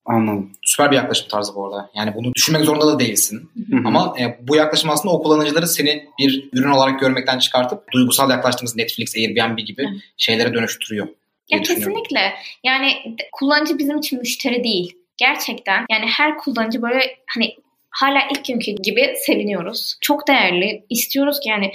Anladım. 0.10 0.52
Süper 0.63 0.91
bir 0.91 0.95
yaklaşım 0.95 1.28
tarzı 1.28 1.56
bu 1.56 1.65
arada. 1.65 1.89
Yani 1.95 2.15
bunu 2.15 2.34
düşünmek 2.34 2.65
zorunda 2.65 2.88
da 2.88 3.00
değilsin. 3.00 3.50
Hı 3.69 3.76
hı. 3.76 3.82
Ama 3.86 4.13
e, 4.19 4.48
bu 4.48 4.56
yaklaşım 4.56 4.89
aslında 4.89 5.15
o 5.15 5.24
kullanıcıları 5.24 5.67
seni 5.67 6.06
bir 6.19 6.50
ürün 6.54 6.69
olarak 6.69 7.00
görmekten 7.00 7.39
çıkartıp 7.39 7.91
duygusal 7.91 8.30
yaklaştığımız 8.30 8.76
Netflix, 8.76 9.15
Airbnb 9.15 9.58
gibi 9.58 9.82
Evet. 9.82 10.02
şeylere 10.17 10.54
dönüştürüyor. 10.54 11.08
Ya 11.50 11.62
kesinlikle. 11.62 12.34
Yani 12.63 12.91
kullanıcı 13.32 13.78
bizim 13.78 13.98
için 13.98 14.19
müşteri 14.19 14.63
değil. 14.63 14.95
Gerçekten 15.17 15.86
yani 15.91 16.06
her 16.06 16.38
kullanıcı 16.38 16.82
böyle 16.82 17.02
hani 17.36 17.56
hala 17.89 18.19
ilk 18.32 18.45
günkü 18.45 18.72
gibi 18.84 19.13
seviniyoruz. 19.26 19.98
Çok 20.02 20.28
değerli. 20.28 20.86
İstiyoruz 20.89 21.39
ki 21.39 21.50
yani 21.50 21.72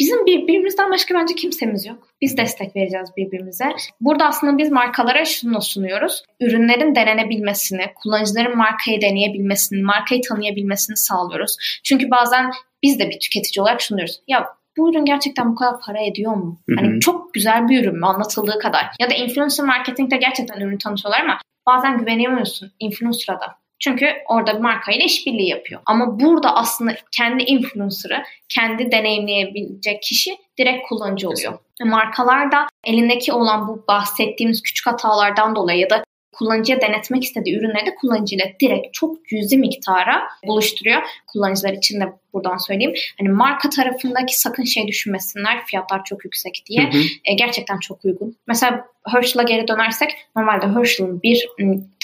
Bizim 0.00 0.26
birbirimizden 0.26 0.90
başka 0.90 1.14
bence 1.14 1.34
kimsemiz 1.34 1.86
yok. 1.86 2.08
Biz 2.20 2.36
destek 2.36 2.76
vereceğiz 2.76 3.10
birbirimize. 3.16 3.64
Burada 4.00 4.26
aslında 4.26 4.58
biz 4.58 4.70
markalara 4.70 5.24
şunu 5.24 5.62
sunuyoruz. 5.62 6.22
Ürünlerin 6.40 6.94
denenebilmesini, 6.94 7.82
kullanıcıların 7.94 8.56
markayı 8.56 9.00
deneyebilmesini, 9.00 9.82
markayı 9.82 10.20
tanıyabilmesini 10.28 10.96
sağlıyoruz. 10.96 11.56
Çünkü 11.84 12.10
bazen 12.10 12.50
biz 12.82 12.98
de 12.98 13.10
bir 13.10 13.20
tüketici 13.20 13.62
olarak 13.62 13.82
sunuyoruz. 13.82 14.20
Ya 14.28 14.48
bu 14.76 14.90
ürün 14.90 15.04
gerçekten 15.04 15.50
bu 15.50 15.54
kadar 15.54 15.80
para 15.80 15.98
ediyor 16.00 16.32
mu? 16.32 16.60
Hani 16.76 17.00
çok 17.00 17.34
güzel 17.34 17.68
bir 17.68 17.82
ürün 17.82 17.98
mü 17.98 18.06
anlatıldığı 18.06 18.58
kadar? 18.58 18.86
Ya 19.00 19.10
da 19.10 19.14
influencer 19.14 19.66
marketingde 19.66 20.16
gerçekten 20.16 20.60
ürün 20.60 20.78
tanıtıyorlar 20.78 21.20
ama 21.20 21.38
bazen 21.66 21.98
güvenemiyorsun 21.98 22.72
influencer'a 22.80 23.40
da. 23.40 23.58
Çünkü 23.80 24.12
orada 24.28 24.54
bir 24.54 24.60
markayla 24.60 25.04
işbirliği 25.04 25.48
yapıyor. 25.48 25.80
Ama 25.86 26.20
burada 26.20 26.54
aslında 26.54 26.94
kendi 27.16 27.44
influencer'ı, 27.44 28.22
kendi 28.48 28.92
deneyimleyebilecek 28.92 30.02
kişi 30.02 30.30
direkt 30.58 30.88
kullanıcı 30.88 31.28
oluyor. 31.28 31.58
Markalar 31.84 32.52
da 32.52 32.66
elindeki 32.84 33.32
olan 33.32 33.68
bu 33.68 33.84
bahsettiğimiz 33.88 34.62
küçük 34.62 34.86
hatalardan 34.86 35.56
dolayı 35.56 35.78
ya 35.78 35.90
da 35.90 36.04
kullanıcıya 36.38 36.80
denetmek 36.80 37.24
istediği 37.24 37.56
ürünleri 37.56 37.86
de 37.86 37.94
kullanıcıyla 37.94 38.44
direkt 38.60 38.94
çok 38.94 39.28
cüzi 39.28 39.58
miktara 39.58 40.22
buluşturuyor. 40.46 41.02
Kullanıcılar 41.26 41.72
için 41.72 42.00
de 42.00 42.04
buradan 42.32 42.56
söyleyeyim. 42.56 42.94
Hani 43.18 43.28
marka 43.28 43.70
tarafındaki 43.70 44.38
sakın 44.38 44.64
şey 44.64 44.88
düşünmesinler 44.88 45.66
fiyatlar 45.66 46.04
çok 46.04 46.24
yüksek 46.24 46.64
diye. 46.66 46.82
Hı 46.82 46.98
hı. 46.98 47.02
E, 47.24 47.34
gerçekten 47.34 47.78
çok 47.78 48.04
uygun. 48.04 48.36
Mesela 48.46 48.84
Herschel'a 49.06 49.42
geri 49.42 49.68
dönersek 49.68 50.10
normalde 50.36 50.66
Herschel'ın 50.66 51.22
bir 51.22 51.48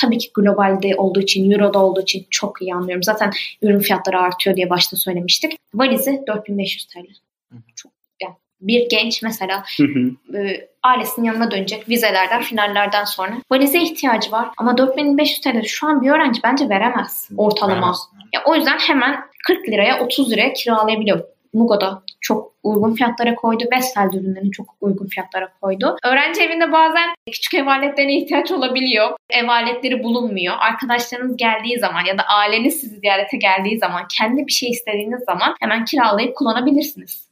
tabii 0.01 0.19
ki 0.19 0.31
globalde 0.35 0.97
olduğu 0.97 1.21
için, 1.21 1.51
Euro'da 1.51 1.79
olduğu 1.79 2.03
için 2.03 2.27
çok 2.31 2.63
iyi 2.63 2.75
anlıyorum. 2.75 3.03
Zaten 3.03 3.33
ürün 3.63 3.79
fiyatları 3.79 4.21
artıyor 4.21 4.57
diye 4.57 4.71
başta 4.71 4.97
söylemiştik. 4.97 5.59
Valizi 5.75 6.23
4500 6.27 6.85
TL. 6.85 7.07
Çok 7.75 7.93
bir 8.61 8.89
genç 8.91 9.23
mesela 9.23 9.65
hı 9.77 9.85
hı. 9.85 10.39
E, 10.39 10.69
ailesinin 10.83 11.27
yanına 11.27 11.51
dönecek 11.51 11.89
vizelerden, 11.89 12.43
finallerden 12.43 13.05
sonra. 13.05 13.33
Valize 13.51 13.79
ihtiyacı 13.79 14.33
var 14.33 14.49
ama 14.57 14.79
4500 14.79 15.41
TL 15.41 15.63
şu 15.63 15.87
an 15.87 16.03
bir 16.03 16.11
öğrenci 16.11 16.41
bence 16.45 16.69
veremez 16.69 17.29
ortalama. 17.37 17.75
Veremez. 17.75 17.99
Ya, 18.35 18.43
o 18.47 18.55
yüzden 18.55 18.79
hemen 18.79 19.21
40 19.47 19.69
liraya 19.69 20.01
30 20.01 20.33
liraya 20.33 20.53
kiralayabiliyor. 20.53 21.21
Mugo'da 21.55 22.03
çok 22.21 22.53
uygun 22.63 22.95
fiyatlara 22.95 23.35
koydu. 23.35 23.65
Vestel 23.73 24.09
ürünlerini 24.15 24.51
çok 24.51 24.67
uygun 24.81 25.07
fiyatlara 25.07 25.49
koydu. 25.61 25.97
Öğrenci 26.05 26.43
evinde 26.43 26.73
bazen 26.73 27.15
küçük 27.33 27.55
ev 27.55 27.67
aletlerine 27.67 28.19
ihtiyaç 28.19 28.53
olabiliyor. 28.53 29.11
Ev 29.31 29.49
aletleri 29.49 30.03
bulunmuyor. 30.03 30.55
Arkadaşlarınız 30.59 31.37
geldiği 31.37 31.79
zaman 31.79 32.05
ya 32.05 32.19
da 32.19 32.23
aileniz 32.23 32.81
sizi 32.81 32.97
ziyarete 32.97 33.37
geldiği 33.37 33.79
zaman 33.79 34.03
kendi 34.19 34.47
bir 34.47 34.53
şey 34.53 34.71
istediğiniz 34.71 35.25
zaman 35.25 35.55
hemen 35.61 35.85
kiralayıp 35.85 36.37
kullanabilirsiniz. 36.37 37.24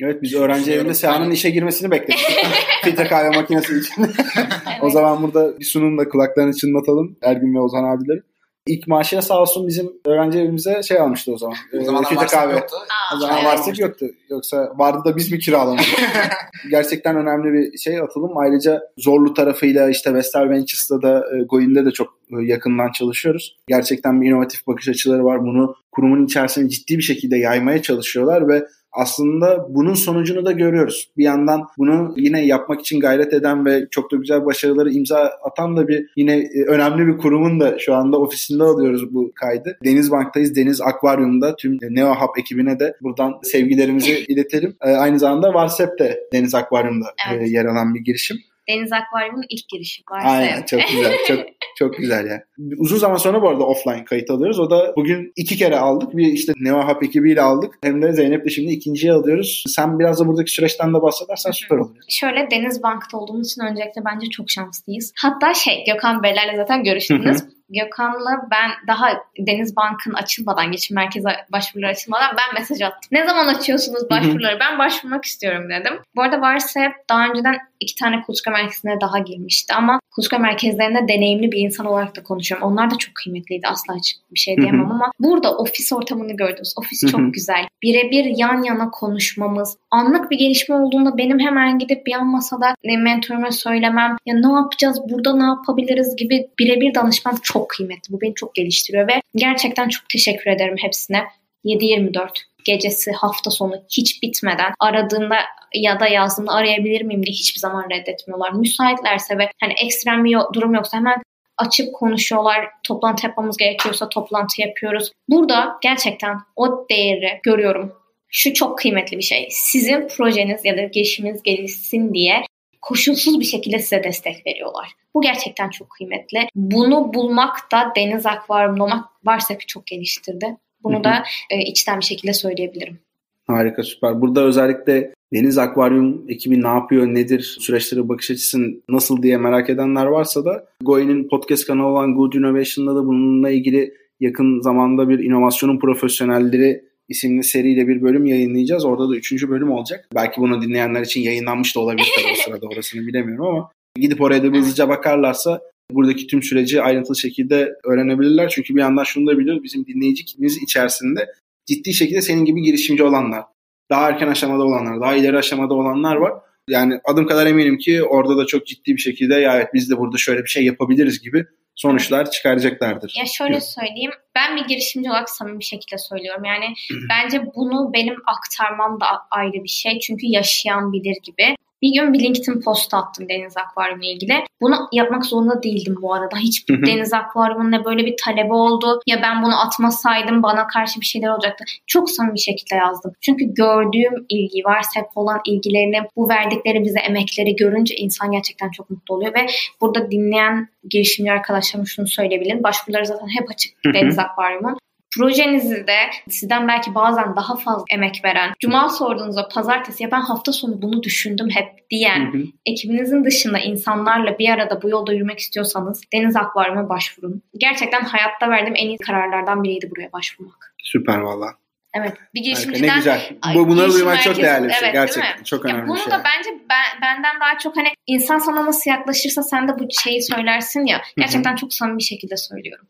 Evet 0.00 0.22
biz 0.22 0.34
öğrenci 0.34 0.72
evinde 0.72 0.94
Seha'nın 0.94 1.30
işe 1.30 1.50
girmesini 1.50 1.90
bekledik. 1.90 2.26
Filtre 2.84 3.06
kahve 3.06 3.36
makinesi 3.36 3.78
için. 3.78 3.94
evet. 4.02 4.46
o 4.82 4.90
zaman 4.90 5.22
burada 5.22 5.58
bir 5.58 5.64
sunumla 5.64 6.08
kulaklarını 6.08 6.54
çınlatalım 6.54 7.16
Ergün 7.22 7.54
ve 7.54 7.60
Ozan 7.60 7.84
abileri. 7.84 8.22
İlk 8.66 8.88
maaşıyla 8.88 9.22
sağ 9.22 9.40
olsun 9.40 9.68
bizim 9.68 9.92
öğrenci 10.04 10.38
evimize 10.38 10.82
şey 10.82 10.98
almıştı 10.98 11.32
o 11.32 11.38
zaman. 11.38 11.56
O 11.80 11.84
zaman 11.84 12.04
filtre 12.04 12.26
kahve. 12.26 12.52
Yoktu. 12.52 12.76
Aa, 12.76 13.16
o 13.16 13.18
zaman 13.20 13.36
evet. 13.36 13.46
varsak 13.46 13.78
yoktu. 13.78 14.06
Yoksa 14.30 14.72
vardı 14.76 14.98
da 15.04 15.16
biz 15.16 15.32
mi 15.32 15.38
kiralamadık? 15.38 15.86
Gerçekten 16.70 17.16
önemli 17.16 17.52
bir 17.52 17.78
şey 17.78 18.00
atılım. 18.00 18.36
Ayrıca 18.36 18.82
zorlu 18.98 19.34
tarafıyla 19.34 19.90
işte 19.90 20.14
Vestel 20.14 20.50
Ventures'da 20.50 21.02
da 21.02 21.18
e, 21.18 21.42
Goin'de 21.42 21.84
de 21.84 21.90
çok 21.90 22.08
e, 22.08 22.44
yakından 22.44 22.92
çalışıyoruz. 22.92 23.56
Gerçekten 23.68 24.20
bir 24.20 24.28
inovatif 24.28 24.66
bakış 24.66 24.88
açıları 24.88 25.24
var. 25.24 25.40
Bunu 25.40 25.74
kurumun 25.92 26.26
içerisinde 26.26 26.68
ciddi 26.68 26.98
bir 26.98 27.02
şekilde 27.02 27.36
yaymaya 27.36 27.82
çalışıyorlar 27.82 28.48
ve 28.48 28.66
aslında 28.96 29.66
bunun 29.68 29.94
sonucunu 29.94 30.46
da 30.46 30.52
görüyoruz. 30.52 31.10
Bir 31.16 31.24
yandan 31.24 31.68
bunu 31.78 32.14
yine 32.16 32.46
yapmak 32.46 32.80
için 32.80 33.00
gayret 33.00 33.32
eden 33.32 33.66
ve 33.66 33.86
çok 33.90 34.12
da 34.12 34.16
güzel 34.16 34.44
başarıları 34.44 34.92
imza 34.92 35.32
atan 35.44 35.76
da 35.76 35.88
bir 35.88 36.06
yine 36.16 36.36
e, 36.36 36.64
önemli 36.64 37.06
bir 37.06 37.18
kurumun 37.18 37.60
da 37.60 37.78
şu 37.78 37.94
anda 37.94 38.18
ofisinde 38.18 38.62
alıyoruz 38.62 39.14
bu 39.14 39.32
kaydı. 39.34 39.78
Deniz 39.84 40.10
Bank'tayız. 40.10 40.56
Deniz 40.56 40.80
Akvaryum'da 40.80 41.56
tüm 41.56 41.78
Neo 41.90 42.14
Hub 42.14 42.40
ekibine 42.40 42.80
de 42.80 42.96
buradan 43.02 43.34
sevgilerimizi 43.42 44.24
iletelim. 44.28 44.76
E, 44.80 44.90
aynı 44.90 45.18
zamanda 45.18 45.68
de 45.98 46.20
Deniz 46.32 46.54
Akvaryum'da 46.54 47.06
e, 47.06 47.34
evet. 47.34 47.52
yer 47.52 47.64
alan 47.64 47.94
bir 47.94 48.00
girişim. 48.00 48.36
Deniz 48.68 48.92
Akvaryum'un 48.92 49.44
ilk 49.48 49.68
girişi 49.68 50.02
varsa. 50.10 50.28
Aynen 50.28 50.62
çok 50.62 50.80
güzel. 50.88 51.12
Çok 51.28 51.38
çok 51.78 51.96
güzel 51.96 52.26
yani. 52.26 52.40
Uzun 52.78 52.96
zaman 52.96 53.16
sonra 53.16 53.42
bu 53.42 53.48
arada 53.48 53.64
offline 53.64 54.04
kayıt 54.04 54.30
alıyoruz. 54.30 54.60
O 54.60 54.70
da 54.70 54.92
bugün 54.96 55.32
iki 55.36 55.56
kere 55.56 55.78
aldık. 55.78 56.16
Bir 56.16 56.26
işte 56.26 56.52
Neo 56.60 56.88
Hub 56.88 57.02
ekibiyle 57.02 57.42
aldık. 57.42 57.78
Hem 57.82 58.02
de 58.02 58.12
Zeynep'le 58.12 58.50
şimdi 58.50 58.72
ikinciyi 58.72 59.12
alıyoruz. 59.12 59.64
Sen 59.66 59.98
biraz 59.98 60.20
da 60.20 60.26
buradaki 60.26 60.50
süreçten 60.50 60.94
de 60.94 61.02
bahsedersen 61.02 61.50
süper 61.50 61.76
olur. 61.76 61.96
Şöyle 62.08 62.50
Deniz 62.50 62.82
Bank'ta 62.82 63.18
olduğumuz 63.18 63.50
için 63.50 63.62
öncelikle 63.62 64.04
bence 64.04 64.26
çok 64.30 64.50
şanslıyız. 64.50 65.12
Hatta 65.22 65.54
şey 65.54 65.84
Gökhan 65.86 66.22
Beyler'le 66.22 66.56
zaten 66.56 66.84
görüştünüz. 66.84 67.42
Gökhan'la 67.70 68.48
ben 68.50 68.70
daha 68.86 69.08
Deniz 69.38 69.76
Bank'ın 69.76 70.12
açılmadan, 70.12 70.72
geçim 70.72 70.94
merkezi 70.94 71.28
başvuruları 71.52 71.90
açılmadan 71.90 72.36
ben 72.38 72.60
mesaj 72.60 72.82
attım. 72.82 73.08
Ne 73.12 73.26
zaman 73.26 73.46
açıyorsunuz 73.46 74.10
başvuruları? 74.10 74.60
ben 74.60 74.78
başvurmak 74.78 75.24
istiyorum 75.24 75.70
dedim. 75.70 75.92
Bu 76.16 76.22
arada 76.22 76.40
varsa 76.40 76.80
daha 77.10 77.28
önceden 77.28 77.56
iki 77.80 77.94
tane 77.94 78.22
kuluçka 78.22 78.50
merkezine 78.50 79.00
daha 79.00 79.18
girmişti 79.18 79.74
ama 79.74 80.00
kuluçka 80.14 80.38
merkezlerinde 80.38 81.08
deneyimli 81.08 81.52
bir 81.52 81.58
insan 81.58 81.86
olarak 81.86 82.16
da 82.16 82.22
konuşuyorum. 82.22 82.68
Onlar 82.68 82.90
da 82.90 82.98
çok 82.98 83.14
kıymetliydi. 83.14 83.66
Asla 83.66 83.94
açık 83.94 84.18
bir 84.32 84.38
şey 84.38 84.56
diyemem 84.56 84.90
ama 84.90 85.12
burada 85.20 85.56
ofis 85.56 85.92
ortamını 85.92 86.32
gördünüz. 86.32 86.74
Ofis 86.78 87.10
çok 87.10 87.34
güzel. 87.34 87.66
Birebir 87.82 88.24
yan 88.24 88.62
yana 88.62 88.90
konuşmamız. 88.90 89.76
Anlık 89.90 90.30
bir 90.30 90.38
gelişme 90.38 90.74
olduğunda 90.74 91.18
benim 91.18 91.38
hemen 91.38 91.78
gidip 91.78 92.06
bir 92.06 92.12
yan 92.12 92.26
masada 92.26 92.74
mentoruma 92.84 93.50
söylemem. 93.50 94.16
Ya 94.26 94.34
ne 94.34 94.52
yapacağız? 94.52 95.00
Burada 95.10 95.36
ne 95.36 95.44
yapabiliriz 95.44 96.16
gibi 96.16 96.48
birebir 96.58 96.94
danışmam 96.94 97.36
çok 97.42 97.56
çok 97.56 97.70
kıymetli. 97.70 98.12
Bu 98.12 98.20
beni 98.20 98.34
çok 98.34 98.54
geliştiriyor 98.54 99.08
ve 99.08 99.22
gerçekten 99.36 99.88
çok 99.88 100.08
teşekkür 100.08 100.50
ederim 100.50 100.76
hepsine. 100.78 101.22
7-24 101.64 102.28
gecesi 102.66 103.12
hafta 103.12 103.50
sonu 103.50 103.76
hiç 103.90 104.22
bitmeden 104.22 104.72
aradığında 104.80 105.36
ya 105.74 106.00
da 106.00 106.08
yazdığında 106.08 106.52
arayabilir 106.52 107.02
miyim 107.02 107.22
diye 107.22 107.32
hiçbir 107.32 107.60
zaman 107.60 107.90
reddetmiyorlar. 107.90 108.52
Müsaitlerse 108.52 109.38
ve 109.38 109.50
hani 109.60 109.74
ekstrem 109.84 110.24
bir 110.24 110.38
durum 110.52 110.74
yoksa 110.74 110.96
hemen 110.96 111.22
açıp 111.58 111.94
konuşuyorlar. 111.94 112.68
Toplantı 112.82 113.26
yapmamız 113.26 113.56
gerekiyorsa 113.56 114.08
toplantı 114.08 114.60
yapıyoruz. 114.60 115.12
Burada 115.28 115.78
gerçekten 115.82 116.38
o 116.56 116.86
değeri 116.90 117.40
görüyorum. 117.42 117.92
Şu 118.28 118.54
çok 118.54 118.78
kıymetli 118.78 119.18
bir 119.18 119.22
şey. 119.22 119.48
Sizin 119.50 120.08
projeniz 120.08 120.64
ya 120.64 120.76
da 120.76 120.82
girişiminiz 120.82 121.42
gelişsin 121.42 122.14
diye 122.14 122.42
koşulsuz 122.82 123.40
bir 123.40 123.44
şekilde 123.44 123.78
size 123.78 124.04
destek 124.04 124.46
veriyorlar. 124.46 124.88
Bu 125.14 125.20
gerçekten 125.20 125.70
çok 125.70 125.90
kıymetli. 125.90 126.48
Bunu 126.54 127.14
bulmak 127.14 127.72
da 127.72 127.92
Deniz 127.96 128.26
Akvaryum'da 128.26 128.84
olmak 128.84 129.04
Varsep'i 129.24 129.66
çok 129.66 129.86
geliştirdi. 129.86 130.56
Bunu 130.86 131.04
da 131.04 131.24
e, 131.50 131.60
içten 131.62 132.00
bir 132.00 132.04
şekilde 132.04 132.32
söyleyebilirim. 132.32 132.98
Harika 133.46 133.82
süper. 133.82 134.20
Burada 134.20 134.44
özellikle 134.44 135.12
Deniz 135.32 135.58
Akvaryum 135.58 136.24
ekibi 136.28 136.62
ne 136.62 136.68
yapıyor, 136.68 137.06
nedir, 137.06 137.56
süreçlere 137.60 138.08
bakış 138.08 138.30
açısı 138.30 138.58
nasıl 138.88 139.22
diye 139.22 139.36
merak 139.36 139.70
edenler 139.70 140.06
varsa 140.06 140.44
da 140.44 140.66
Goe'nin 140.82 141.28
podcast 141.28 141.66
kanalı 141.66 141.86
olan 141.86 142.14
Good 142.14 142.32
Innovation'da 142.32 142.96
da 142.96 143.06
bununla 143.06 143.50
ilgili 143.50 143.94
yakın 144.20 144.60
zamanda 144.60 145.08
bir 145.08 145.18
inovasyonun 145.18 145.78
profesyonelleri 145.78 146.84
isimli 147.08 147.44
seriyle 147.44 147.88
bir 147.88 148.02
bölüm 148.02 148.26
yayınlayacağız. 148.26 148.84
Orada 148.84 149.10
da 149.10 149.16
üçüncü 149.16 149.50
bölüm 149.50 149.70
olacak. 149.70 150.08
Belki 150.14 150.40
bunu 150.40 150.62
dinleyenler 150.62 151.00
için 151.00 151.20
yayınlanmış 151.20 151.76
da 151.76 151.80
olabilir 151.80 152.06
tabii 152.16 152.32
o 152.32 152.44
sırada 152.44 152.66
orasını 152.66 153.06
bilemiyorum 153.06 153.46
ama 153.46 153.70
gidip 153.96 154.20
oraya 154.20 154.42
da 154.42 154.46
hızlıca 154.46 154.88
bakarlarsa 154.88 155.60
buradaki 155.90 156.26
tüm 156.26 156.42
süreci 156.42 156.82
ayrıntılı 156.82 157.16
şekilde 157.16 157.72
öğrenebilirler. 157.84 158.48
Çünkü 158.48 158.74
bir 158.74 158.80
yandan 158.80 159.04
şunu 159.04 159.26
da 159.26 159.38
biliyoruz 159.38 159.64
bizim 159.64 159.86
dinleyici 159.86 160.24
kitlemiz 160.24 160.62
içerisinde 160.62 161.26
ciddi 161.66 161.94
şekilde 161.94 162.22
senin 162.22 162.44
gibi 162.44 162.62
girişimci 162.62 163.02
olanlar, 163.02 163.44
daha 163.90 164.08
erken 164.08 164.28
aşamada 164.28 164.64
olanlar, 164.64 165.00
daha 165.00 165.14
ileri 165.14 165.38
aşamada 165.38 165.74
olanlar 165.74 166.16
var. 166.16 166.32
Yani 166.68 167.00
adım 167.04 167.26
kadar 167.26 167.46
eminim 167.46 167.78
ki 167.78 168.04
orada 168.04 168.36
da 168.36 168.46
çok 168.46 168.66
ciddi 168.66 168.92
bir 168.92 169.00
şekilde 169.00 169.34
ya 169.34 169.56
evet 169.56 169.68
biz 169.74 169.90
de 169.90 169.98
burada 169.98 170.16
şöyle 170.16 170.42
bir 170.42 170.48
şey 170.48 170.64
yapabiliriz 170.64 171.20
gibi 171.20 171.44
sonuçlar 171.74 172.30
çıkaracaklardır. 172.30 173.14
Ya 173.18 173.26
şöyle 173.26 173.60
söyleyeyim. 173.60 174.10
Ben 174.34 174.56
bir 174.56 174.64
girişimci 174.64 175.10
olarak 175.10 175.30
samimi 175.30 175.58
bir 175.58 175.64
şekilde 175.64 175.98
söylüyorum. 175.98 176.44
Yani 176.44 176.64
bence 177.10 177.42
bunu 177.54 177.92
benim 177.92 178.16
aktarmam 178.26 179.00
da 179.00 179.06
ayrı 179.30 179.64
bir 179.64 179.68
şey. 179.68 179.98
Çünkü 179.98 180.26
yaşayan 180.26 180.92
bilir 180.92 181.16
gibi. 181.22 181.56
Bir 181.82 181.92
gün 181.94 182.12
bir 182.12 182.20
LinkedIn 182.20 182.60
post 182.60 182.94
attım 182.94 183.28
Deniz 183.28 183.56
Akvaryumu 183.56 184.04
ile 184.04 184.12
ilgili. 184.12 184.44
Bunu 184.60 184.88
yapmak 184.92 185.24
zorunda 185.24 185.62
değildim 185.62 185.96
bu 186.02 186.14
arada. 186.14 186.36
Hiçbir 186.36 186.86
Deniz 186.86 187.12
Akvaryumu'nun 187.12 187.72
ne 187.72 187.84
böyle 187.84 188.06
bir 188.06 188.14
talebi 188.24 188.52
oldu. 188.52 189.00
Ya 189.06 189.22
ben 189.22 189.42
bunu 189.42 189.60
atmasaydım 189.60 190.42
bana 190.42 190.66
karşı 190.66 191.00
bir 191.00 191.06
şeyler 191.06 191.28
olacaktı. 191.28 191.64
Çok 191.86 192.10
samimi 192.10 192.40
şekilde 192.40 192.74
yazdım. 192.74 193.12
Çünkü 193.20 193.54
gördüğüm 193.54 194.26
ilgi 194.28 194.64
var. 194.64 194.84
Hep 194.94 195.06
olan 195.14 195.40
ilgilerini, 195.46 196.00
bu 196.16 196.28
verdikleri 196.28 196.84
bize 196.84 197.00
emekleri 197.00 197.56
görünce 197.56 197.94
insan 197.94 198.32
gerçekten 198.32 198.70
çok 198.70 198.90
mutlu 198.90 199.14
oluyor 199.14 199.34
ve 199.34 199.46
burada 199.80 200.10
dinleyen 200.10 200.68
girişimci 200.90 201.32
arkadaşlarım 201.32 201.86
şunu 201.86 202.06
söyleyebilirim. 202.06 202.62
Başvuruları 202.62 203.06
zaten 203.06 203.28
hep 203.40 203.50
açık 203.50 203.72
Deniz 203.94 204.18
Akvaryumu 204.18 204.76
Projenizi 205.18 205.86
de 205.86 205.96
sizden 206.28 206.68
belki 206.68 206.94
bazen 206.94 207.36
daha 207.36 207.56
fazla 207.56 207.84
emek 207.90 208.20
veren, 208.24 208.54
cuma 208.60 208.88
sorduğunuzda 208.88 209.48
pazartesi 209.48 210.02
ya 210.02 210.10
ben 210.10 210.20
hafta 210.20 210.52
sonu 210.52 210.82
bunu 210.82 211.02
düşündüm 211.02 211.48
hep 211.54 211.90
diyen 211.90 212.32
Hı 212.32 212.38
hı. 212.38 212.42
ekibinizin 212.66 213.24
dışında 213.24 213.58
insanlarla 213.58 214.38
bir 214.38 214.48
arada 214.48 214.82
bu 214.82 214.88
yolda 214.88 215.12
yürümek 215.12 215.38
istiyorsanız 215.38 216.00
Deniz 216.12 216.36
Akvaryum'a 216.36 216.88
başvurun. 216.88 217.42
Gerçekten 217.58 218.00
hayatta 218.04 218.50
verdiğim 218.50 218.76
en 218.76 218.88
iyi 218.88 218.98
kararlardan 218.98 219.64
biriydi 219.64 219.90
buraya 219.90 220.12
başvurmak. 220.12 220.74
Süper 220.82 221.18
valla. 221.18 221.52
Evet. 221.94 222.12
Bir 222.34 222.40
Harika, 222.40 222.40
girişimciden 222.40 222.88
Ne 222.94 222.96
güzel. 222.96 223.20
Bu, 223.54 223.68
bunları 223.68 223.92
duymak 223.92 224.22
çok 224.22 224.32
merkezi- 224.36 224.42
değerli 224.42 224.68
bir 224.68 224.72
şey. 224.72 224.80
Evet, 224.84 224.92
Gerçekten. 224.94 225.42
Çok 225.42 225.68
Ya 225.68 225.74
önemli 225.74 225.88
bunu 225.88 225.96
bir 225.96 226.00
şey. 226.02 226.12
da 226.12 226.22
bence 226.24 226.50
ben, 226.70 227.02
benden 227.02 227.40
daha 227.40 227.58
çok 227.58 227.76
hani 227.76 227.88
insan 228.06 228.38
sana 228.38 228.66
nasıl 228.66 228.90
yaklaşırsa 228.90 229.42
sen 229.42 229.68
de 229.68 229.78
bu 229.78 229.88
şeyi 230.02 230.22
söylersin 230.22 230.86
ya. 230.86 231.02
Gerçekten 231.16 231.56
çok 231.56 231.72
samimi 231.74 231.98
bir 231.98 232.02
şekilde 232.02 232.36
söylüyorum. 232.36 232.86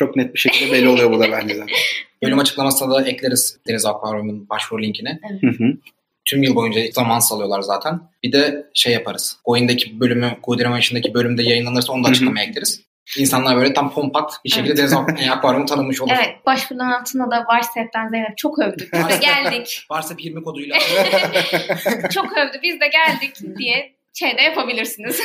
Çok 0.00 0.16
net 0.16 0.34
bir 0.34 0.38
şekilde 0.38 0.72
belli 0.72 0.88
oluyor 0.88 1.12
bu 1.12 1.20
da 1.20 1.32
bence 1.32 1.54
zaten. 1.54 1.76
Bölüm 2.22 2.38
açıklamasına 2.38 2.94
da 2.94 3.08
ekleriz 3.08 3.58
Deniz 3.68 3.86
Akvaryum'un 3.86 4.48
başvuru 4.48 4.82
linkini. 4.82 5.20
Hı 5.40 5.46
hı. 5.46 5.72
Tüm 6.24 6.42
yıl 6.42 6.54
boyunca 6.54 6.80
zaman 6.92 7.18
salıyorlar 7.18 7.60
zaten. 7.60 8.00
Bir 8.22 8.32
de 8.32 8.66
şey 8.74 8.92
yaparız. 8.92 9.36
Goin'deki 9.44 10.00
bölümü, 10.00 10.36
Codinamation'daki 10.44 11.14
bölümde 11.14 11.42
yayınlanırsa 11.42 11.92
onu 11.92 12.04
da 12.04 12.08
açıklamaya 12.08 12.46
ekleriz. 12.46 12.80
İnsanlar 13.18 13.56
böyle 13.56 13.74
tam 13.74 13.90
kompakt 13.92 14.34
bir 14.44 14.50
şekilde 14.50 14.76
Deniz 14.76 14.92
Ak- 14.92 15.20
Akvaryum'u 15.30 15.66
tanımış 15.66 16.00
olur. 16.00 16.12
Evet. 16.14 16.46
Başvuruların 16.46 16.90
altında 16.90 17.30
da 17.30 17.44
Varsep'ten 17.48 18.08
Zeynep 18.08 18.38
çok 18.38 18.58
övdü. 18.58 18.88
Biz 18.92 19.08
de 19.08 19.16
geldik. 19.20 19.86
Varsa 19.90 20.14
20 20.18 20.42
koduyla 20.42 20.76
çok 22.14 22.38
övdü. 22.38 22.58
Biz 22.62 22.80
de 22.80 22.88
geldik 22.88 23.58
diye 23.58 23.92
şey 24.14 24.36
de 24.36 24.42
yapabilirsiniz. 24.42 25.20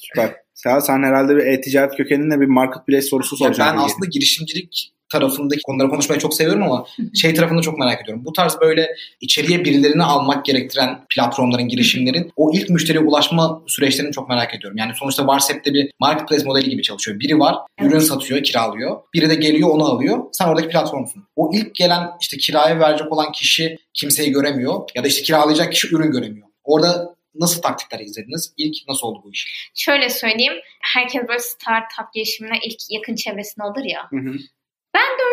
Süper. 0.00 0.47
Seha 0.62 0.80
sen 0.80 1.02
herhalde 1.02 1.36
bir 1.36 1.46
e-ticaret 1.46 1.96
kökeninle 1.96 2.40
bir 2.40 2.46
marketplace 2.46 3.02
sorusu 3.02 3.34
Ya 3.34 3.38
soracağım. 3.38 3.76
ben 3.76 3.82
aslında 3.82 4.06
girişimcilik 4.06 4.92
tarafındaki 5.12 5.62
konuları 5.62 5.88
konuşmayı 5.90 6.20
çok 6.20 6.34
seviyorum 6.34 6.62
ama 6.62 6.86
şey 7.14 7.34
tarafını 7.34 7.62
çok 7.62 7.78
merak 7.78 8.02
ediyorum. 8.02 8.24
Bu 8.24 8.32
tarz 8.32 8.60
böyle 8.60 8.88
içeriye 9.20 9.64
birilerini 9.64 10.02
almak 10.02 10.44
gerektiren 10.44 10.98
platformların, 11.08 11.68
girişimlerin 11.68 12.32
o 12.36 12.50
ilk 12.54 12.70
müşteriye 12.70 13.04
ulaşma 13.04 13.62
süreçlerini 13.66 14.12
çok 14.12 14.28
merak 14.28 14.54
ediyorum. 14.54 14.78
Yani 14.78 14.92
sonuçta 14.94 15.26
Varsep'te 15.26 15.74
bir 15.74 15.90
marketplace 16.00 16.44
modeli 16.44 16.70
gibi 16.70 16.82
çalışıyor. 16.82 17.20
Biri 17.20 17.38
var, 17.38 17.56
Evet. 17.78 17.90
ürün 17.92 18.00
satıyor, 18.00 18.42
kiralıyor. 18.42 18.96
Biri 19.14 19.30
de 19.30 19.34
geliyor 19.34 19.68
onu 19.70 19.84
alıyor. 19.84 20.18
Sen 20.32 20.48
oradaki 20.48 20.68
platformsun. 20.68 21.24
O 21.36 21.50
ilk 21.54 21.74
gelen 21.74 22.08
işte 22.20 22.36
kiraya 22.36 22.80
verecek 22.80 23.12
olan 23.12 23.32
kişi 23.32 23.76
kimseyi 23.94 24.30
göremiyor 24.32 24.80
ya 24.94 25.04
da 25.04 25.08
işte 25.08 25.22
kiralayacak 25.22 25.72
kişi 25.72 25.94
ürün 25.96 26.10
göremiyor. 26.10 26.48
Orada 26.64 27.07
nasıl 27.34 27.62
taktikler 27.62 28.00
izlediniz? 28.00 28.54
İlk 28.56 28.88
nasıl 28.88 29.06
oldu 29.06 29.20
bu 29.24 29.30
iş? 29.32 29.70
Şöyle 29.74 30.10
söyleyeyim. 30.10 30.60
Herkes 30.80 31.22
böyle 31.28 31.38
startup 31.38 32.12
girişimine 32.14 32.58
ilk 32.64 32.78
yakın 32.90 33.14
çevresinde 33.14 33.64
olur 33.66 33.84
ya. 33.84 34.06
Hı 34.10 34.16
hı. 34.16 34.34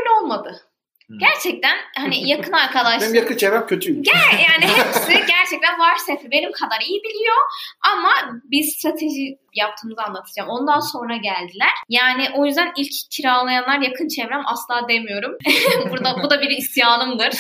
Öyle 0.06 0.10
olmadı. 0.22 0.62
Hmm. 1.08 1.18
Gerçekten 1.20 1.78
hani 1.98 2.30
yakın 2.30 2.52
arkadaş. 2.64 3.02
Benim 3.02 3.16
yakın 3.16 3.38
çevrem 3.38 3.68
kötüymüş. 3.68 4.08
Gel- 4.14 4.40
yani 4.50 4.74
hepsi 4.78 5.14
gerçekten 5.14 5.80
Varsef'i 5.80 6.32
benim 6.32 6.52
kadar 6.52 6.82
iyi 6.88 7.04
biliyor 7.04 7.38
ama 7.94 8.12
biz 8.52 8.76
strateji 8.76 9.38
yaptığımızı 9.56 10.02
anlatacağım. 10.02 10.50
Ondan 10.50 10.80
sonra 10.80 11.16
geldiler. 11.16 11.70
Yani 11.90 12.28
o 12.36 12.46
yüzden 12.46 12.72
ilk 12.78 12.92
kiralayanlar 13.12 13.80
yakın 13.80 14.08
çevrem 14.08 14.44
asla 14.46 14.88
demiyorum. 14.90 15.38
Burada 15.90 16.24
bu 16.24 16.30
da 16.30 16.42
bir 16.42 16.50
isyanımdır. 16.50 17.34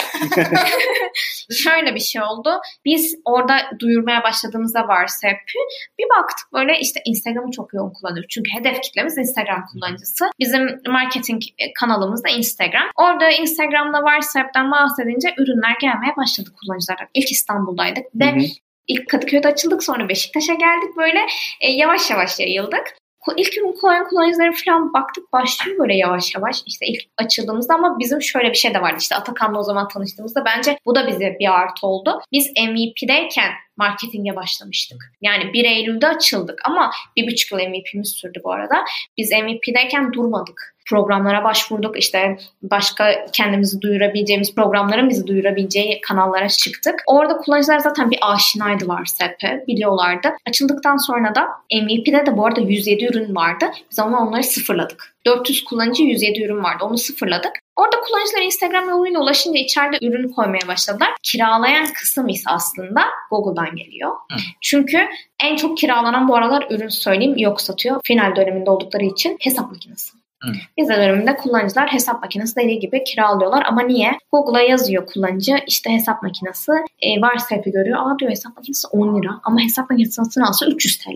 Şöyle 1.63 1.95
bir 1.95 1.99
şey 1.99 2.21
oldu. 2.21 2.59
Biz 2.85 3.15
orada 3.25 3.57
duyurmaya 3.79 4.23
başladığımızda 4.23 4.87
Varsef'i 4.87 5.59
bir 5.99 6.05
baktık 6.17 6.53
böyle 6.53 6.79
işte 6.79 6.99
Instagram'ı 7.05 7.51
çok 7.51 7.73
yoğun 7.73 7.93
kullanıyor. 7.93 8.25
Çünkü 8.29 8.51
hedef 8.59 8.81
kitlemiz 8.81 9.17
Instagram 9.17 9.65
kullanıcısı. 9.71 10.25
Bizim 10.39 10.81
marketing 10.87 11.41
kanalımız 11.79 12.23
da 12.23 12.29
Instagram. 12.29 12.89
Orada 12.95 13.29
Instagram'da 13.55 14.03
Varsef'ten 14.03 14.71
bahsedince 14.71 15.33
ürünler 15.37 15.75
gelmeye 15.81 16.15
başladı 16.17 16.49
kullanıcılardan. 16.59 17.07
İlk 17.13 17.31
İstanbul'daydık 17.31 18.05
ve 18.15 18.31
Hı 18.31 18.35
hı. 18.35 18.45
İlk 18.87 19.09
Kadıköy'de 19.09 19.47
açıldık 19.47 19.83
sonra 19.83 20.09
Beşiktaş'a 20.09 20.53
geldik 20.53 20.97
böyle 20.97 21.19
e, 21.61 21.71
yavaş 21.71 22.11
yavaş 22.11 22.39
yayıldık. 22.39 22.93
İlk 23.37 23.57
ürün 23.57 23.71
kullanan 23.81 24.07
kullanıcılara 24.07 24.51
falan 24.65 24.93
baktık 24.93 25.33
başlıyor 25.33 25.79
böyle 25.79 25.95
yavaş 25.95 26.35
yavaş 26.35 26.63
işte 26.65 26.85
ilk 26.85 27.01
açıldığımızda 27.17 27.73
ama 27.73 27.99
bizim 27.99 28.21
şöyle 28.21 28.49
bir 28.49 28.57
şey 28.57 28.73
de 28.73 28.81
vardı 28.81 28.97
işte 28.99 29.15
Atakan'la 29.15 29.59
o 29.59 29.63
zaman 29.63 29.87
tanıştığımızda 29.87 30.45
bence 30.45 30.77
bu 30.85 30.95
da 30.95 31.07
bize 31.07 31.37
bir 31.39 31.53
artı 31.53 31.87
oldu. 31.87 32.21
Biz 32.31 32.51
MVP'deyken 32.51 33.51
marketinge 33.77 34.35
başlamıştık. 34.35 35.11
Yani 35.21 35.53
1 35.53 35.65
Eylül'de 35.65 36.07
açıldık 36.07 36.59
ama 36.65 36.91
bir 37.15 37.27
buçuk 37.27 37.51
yıl 37.51 37.69
MVP'miz 37.69 38.09
sürdü 38.09 38.41
bu 38.43 38.51
arada. 38.51 38.85
Biz 39.17 39.31
MVP'deyken 39.31 40.13
durmadık. 40.13 40.74
Programlara 40.89 41.43
başvurduk 41.43 41.97
işte 41.97 42.37
başka 42.61 43.25
kendimizi 43.33 43.81
duyurabileceğimiz 43.81 44.55
programların 44.55 45.09
bizi 45.09 45.27
duyurabileceği 45.27 46.01
kanallara 46.01 46.47
çıktık. 46.49 47.03
Orada 47.07 47.37
kullanıcılar 47.37 47.79
zaten 47.79 48.11
bir 48.11 48.19
aşinaydı 48.21 48.87
Varsep'e 48.87 49.63
biliyorlardı. 49.67 50.29
Açıldıktan 50.47 50.97
sonra 50.97 51.35
da 51.35 51.47
MVP'de 51.73 52.25
de 52.25 52.37
bu 52.37 52.45
arada 52.45 52.61
107 52.61 53.05
ürün 53.05 53.35
vardı. 53.35 53.65
Biz 53.91 53.99
ama 53.99 54.27
onları 54.27 54.43
sıfırladık. 54.43 55.15
400 55.25 55.63
kullanıcı 55.63 56.03
107 56.03 56.43
ürün 56.43 56.63
vardı. 56.63 56.83
Onu 56.83 56.97
sıfırladık. 56.97 57.51
Orada 57.75 57.99
kullanıcılar 57.99 58.41
Instagram 58.41 58.89
yoluyla 58.89 59.19
ulaşınca 59.19 59.59
içeride 59.59 59.97
ürün 60.01 60.27
koymaya 60.29 60.67
başladılar. 60.67 61.09
Kiralayan 61.23 61.87
kısım 61.93 62.27
ise 62.27 62.49
aslında 62.49 63.01
Google'dan 63.31 63.75
geliyor. 63.75 64.11
Hı. 64.11 64.37
Çünkü 64.61 64.97
en 65.43 65.55
çok 65.55 65.77
kiralanan 65.77 66.27
bu 66.27 66.35
aralar 66.35 66.67
ürün 66.69 66.87
söyleyeyim 66.87 67.37
yok 67.37 67.61
satıyor. 67.61 68.01
Final 68.03 68.35
döneminde 68.35 68.69
oldukları 68.69 69.05
için 69.05 69.37
hesap 69.39 69.71
makinesi. 69.71 70.24
Vize 70.79 70.95
döneminde 70.95 71.35
kullanıcılar 71.37 71.93
hesap 71.93 72.21
makinesi 72.21 72.55
dediği 72.55 72.79
gibi 72.79 73.03
kiralıyorlar 73.03 73.65
ama 73.65 73.81
niye? 73.81 74.17
Google'a 74.31 74.61
yazıyor 74.61 75.05
kullanıcı 75.05 75.55
işte 75.67 75.89
hesap 75.89 76.23
makinesi 76.23 76.71
e, 77.01 77.21
varsa 77.21 77.55
hepi 77.55 77.71
görüyor. 77.71 77.99
Aa 77.99 78.19
diyor 78.19 78.31
hesap 78.31 78.57
makinesi 78.57 78.87
10 78.87 79.21
lira 79.21 79.39
ama 79.43 79.59
hesap 79.59 79.89
makinesi 79.89 80.11
satın 80.11 80.41
alsa 80.41 80.65
300 80.65 80.97
TL. 80.97 81.09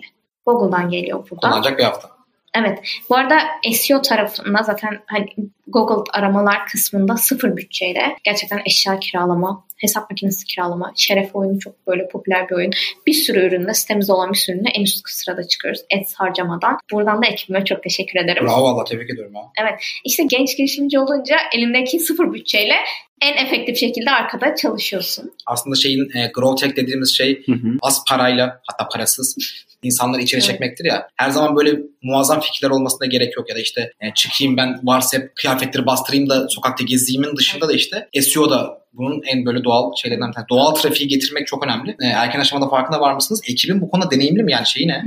Google'dan 0.46 0.90
geliyor 0.90 1.30
buradan. 1.32 1.52
Kullanacak 1.52 1.78
bir 1.80 1.84
hafta. 1.84 2.19
Evet. 2.56 2.80
Bu 3.10 3.16
arada 3.16 3.40
SEO 3.74 4.02
tarafında 4.02 4.64
zaten 4.64 5.00
hani 5.06 5.26
Google 5.68 6.12
aramalar 6.14 6.66
kısmında 6.66 7.18
sıfır 7.18 7.58
bütçeyle 7.58 8.16
gerçekten 8.24 8.62
eşya 8.66 9.00
kiralama, 9.00 9.66
hesap 9.78 10.12
makinesi 10.12 10.46
kiralama, 10.46 10.92
şeref 10.96 11.36
oyunu 11.36 11.60
çok 11.60 11.88
böyle 11.88 12.08
popüler 12.08 12.50
bir 12.50 12.56
oyun. 12.56 12.72
Bir 13.08 13.14
sürü 13.14 13.48
üründe 13.48 13.74
sitemizde 13.74 14.14
olan 14.14 14.34
bir 14.34 14.38
sürü 14.38 14.56
ürünle 14.56 14.70
en 14.70 14.84
üst 14.84 15.10
sırada 15.10 15.48
çıkıyoruz. 15.48 15.82
Ads 15.98 16.14
harcamadan. 16.14 16.78
Buradan 16.92 17.22
da 17.22 17.28
ekibime 17.28 17.66
çok 17.66 17.84
teşekkür 17.84 18.20
ederim. 18.20 18.46
Bravo 18.46 18.64
valla 18.64 18.84
tebrik 18.84 19.10
ediyorum 19.10 19.34
ya. 19.36 19.78
İşte 20.06 20.24
genç 20.30 20.58
girişimci 20.58 21.00
olunca 21.00 21.38
elindeki 21.56 22.00
sıfır 22.00 22.34
bütçeyle 22.34 22.76
en 23.22 23.46
efektif 23.46 23.78
şekilde 23.78 24.12
arkada 24.12 24.56
çalışıyorsun. 24.56 25.32
Aslında 25.46 25.76
şeyin 25.76 26.18
e, 26.18 26.32
growth 26.34 26.64
hack 26.66 26.76
dediğimiz 26.78 27.18
şey 27.18 27.46
Hı 27.46 27.52
hı. 27.52 27.78
az 27.82 28.04
parayla 28.10 28.62
hatta 28.68 28.88
parasız 28.90 29.38
insanları 29.84 30.22
içeri 30.22 30.40
Evet. 30.40 30.50
çekmektir 30.52 30.86
ya. 30.86 31.08
Her 31.16 31.30
zaman 31.30 31.56
böyle 31.56 31.80
muazzam 32.04 32.40
fikirler 32.40 32.70
olmasına 32.70 33.08
gerek 33.08 33.38
yok 33.38 33.50
ya 33.50 33.56
da 33.56 33.60
işte 33.60 33.92
e, 34.02 34.14
çıkayım 34.14 34.58
ben 34.58 34.80
varsa 34.84 35.18
hep 35.18 35.36
kıyafetleri 35.36 35.86
bastırayım 35.86 36.30
da 36.30 36.48
sokakta 36.50 36.84
geziyimin 36.84 37.36
dışında 37.38 37.70
da 37.70 37.74
işte 37.74 38.08
SEO 38.22 38.50
da 38.50 38.80
bunun 38.94 39.22
en 39.28 39.46
böyle 39.46 39.64
doğal 39.64 39.92
şeylerinden 39.96 40.30
bir 40.30 40.34
tanesi. 40.34 40.50
Doğal 40.50 40.76
trafiği 40.76 41.08
getirmek 41.10 41.48
çok 41.48 41.66
önemli. 41.66 41.92
E, 42.02 42.06
erken 42.08 42.40
aşamada 42.40 42.70
farkında 42.70 43.00
var 43.02 43.14
mısınız? 43.14 43.42
Ekibin 43.48 43.82
bu 43.82 43.90
konuda 43.92 44.12
deneyimli 44.12 44.44
mi 44.44 44.52
yani 44.52 44.68
şeyi 44.68 44.88
ne? 44.88 45.04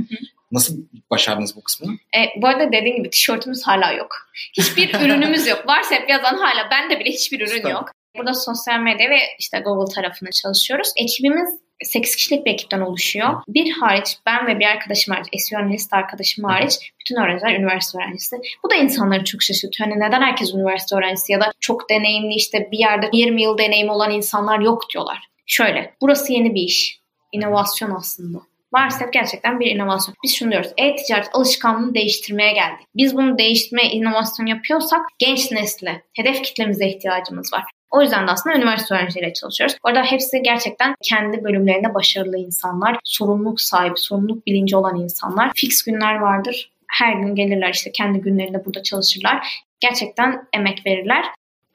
Nasıl 0.51 0.77
başardınız 1.11 1.55
bu 1.55 1.61
kısmını? 1.63 1.91
E, 1.93 2.41
bu 2.41 2.47
arada 2.47 2.71
dediğim 2.71 2.97
gibi 2.97 3.09
tişörtümüz 3.09 3.63
hala 3.67 3.91
yok. 3.91 4.15
Hiçbir 4.57 4.93
ürünümüz 5.05 5.47
yok. 5.47 5.63
Varsa 5.67 5.95
hep 5.95 6.09
yazan 6.09 6.37
hala. 6.37 6.69
Bende 6.71 6.99
bile 6.99 7.09
hiçbir 7.09 7.39
ürün 7.39 7.55
Süper. 7.55 7.71
yok. 7.71 7.91
Burada 8.17 8.33
sosyal 8.33 8.79
medya 8.79 9.09
ve 9.09 9.17
işte 9.39 9.59
Google 9.59 9.93
tarafında 9.93 10.31
çalışıyoruz. 10.31 10.93
Ekibimiz 10.97 11.49
8 11.83 12.15
kişilik 12.15 12.45
bir 12.45 12.51
ekipten 12.51 12.81
oluşuyor. 12.81 13.43
Bir 13.47 13.71
hariç 13.71 14.17
ben 14.25 14.47
ve 14.47 14.59
bir 14.59 14.65
arkadaşım 14.65 15.13
hariç, 15.13 15.27
SEO 15.43 15.59
analist 15.59 15.93
arkadaşım 15.93 16.43
hariç 16.43 16.93
bütün 16.99 17.15
öğrenciler 17.15 17.59
üniversite 17.59 17.97
öğrencisi. 17.97 18.35
Bu 18.63 18.71
da 18.71 18.75
insanları 18.75 19.23
çok 19.23 19.43
şaşırtıyor. 19.43 19.89
Hani 19.89 19.99
neden 19.99 20.21
herkes 20.21 20.53
üniversite 20.53 20.95
öğrencisi 20.95 21.31
ya 21.31 21.41
da 21.41 21.51
çok 21.59 21.89
deneyimli 21.89 22.33
işte 22.33 22.69
bir 22.71 22.79
yerde 22.79 23.09
20 23.13 23.43
yıl 23.43 23.57
deneyimi 23.57 23.91
olan 23.91 24.11
insanlar 24.11 24.59
yok 24.59 24.89
diyorlar. 24.93 25.27
Şöyle, 25.45 25.93
burası 26.01 26.33
yeni 26.33 26.55
bir 26.55 26.61
iş. 26.61 26.99
İnovasyon 27.31 27.91
aslında. 27.91 28.37
Varsa 28.73 29.05
gerçekten 29.13 29.59
bir 29.59 29.65
inovasyon. 29.65 30.15
Biz 30.23 30.35
şunu 30.35 30.51
diyoruz. 30.51 30.71
E-ticaret 30.77 31.29
alışkanlığını 31.33 31.93
değiştirmeye 31.93 32.53
geldik. 32.53 32.87
Biz 32.95 33.15
bunu 33.15 33.37
değiştirmeye 33.37 33.91
inovasyon 33.91 34.45
yapıyorsak 34.45 35.01
genç 35.19 35.51
nesle, 35.51 36.03
hedef 36.13 36.43
kitlemize 36.43 36.87
ihtiyacımız 36.87 37.53
var. 37.53 37.63
O 37.93 38.01
yüzden 38.01 38.27
de 38.27 38.31
aslında 38.31 38.55
üniversite 38.55 38.95
öğrencileriyle 38.95 39.33
çalışıyoruz. 39.33 39.77
Orada 39.83 40.03
hepsi 40.03 40.41
gerçekten 40.43 40.95
kendi 41.01 41.43
bölümlerinde 41.43 41.93
başarılı 41.93 42.37
insanlar, 42.37 42.99
sorumluluk 43.03 43.61
sahibi, 43.61 43.97
sorumluluk 43.97 44.47
bilinci 44.47 44.75
olan 44.75 44.99
insanlar. 44.99 45.51
Fix 45.55 45.83
günler 45.83 46.15
vardır. 46.15 46.71
Her 46.87 47.13
gün 47.13 47.35
gelirler 47.35 47.73
işte 47.73 47.91
kendi 47.91 48.19
günlerinde 48.19 48.65
burada 48.65 48.83
çalışırlar. 48.83 49.47
Gerçekten 49.79 50.47
emek 50.53 50.85
verirler. 50.85 51.25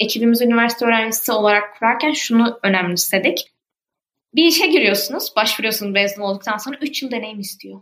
Ekibimizi 0.00 0.44
üniversite 0.44 0.86
öğrencisi 0.86 1.32
olarak 1.32 1.78
kurarken 1.78 2.12
şunu 2.12 2.58
önemsedik. 2.62 3.50
Bir 4.34 4.44
işe 4.44 4.66
giriyorsunuz, 4.66 5.32
başvuruyorsunuz 5.36 5.92
mezun 5.92 6.22
olduktan 6.22 6.56
sonra 6.56 6.76
3 6.80 7.02
yıl 7.02 7.10
deneyim 7.10 7.40
istiyor. 7.40 7.80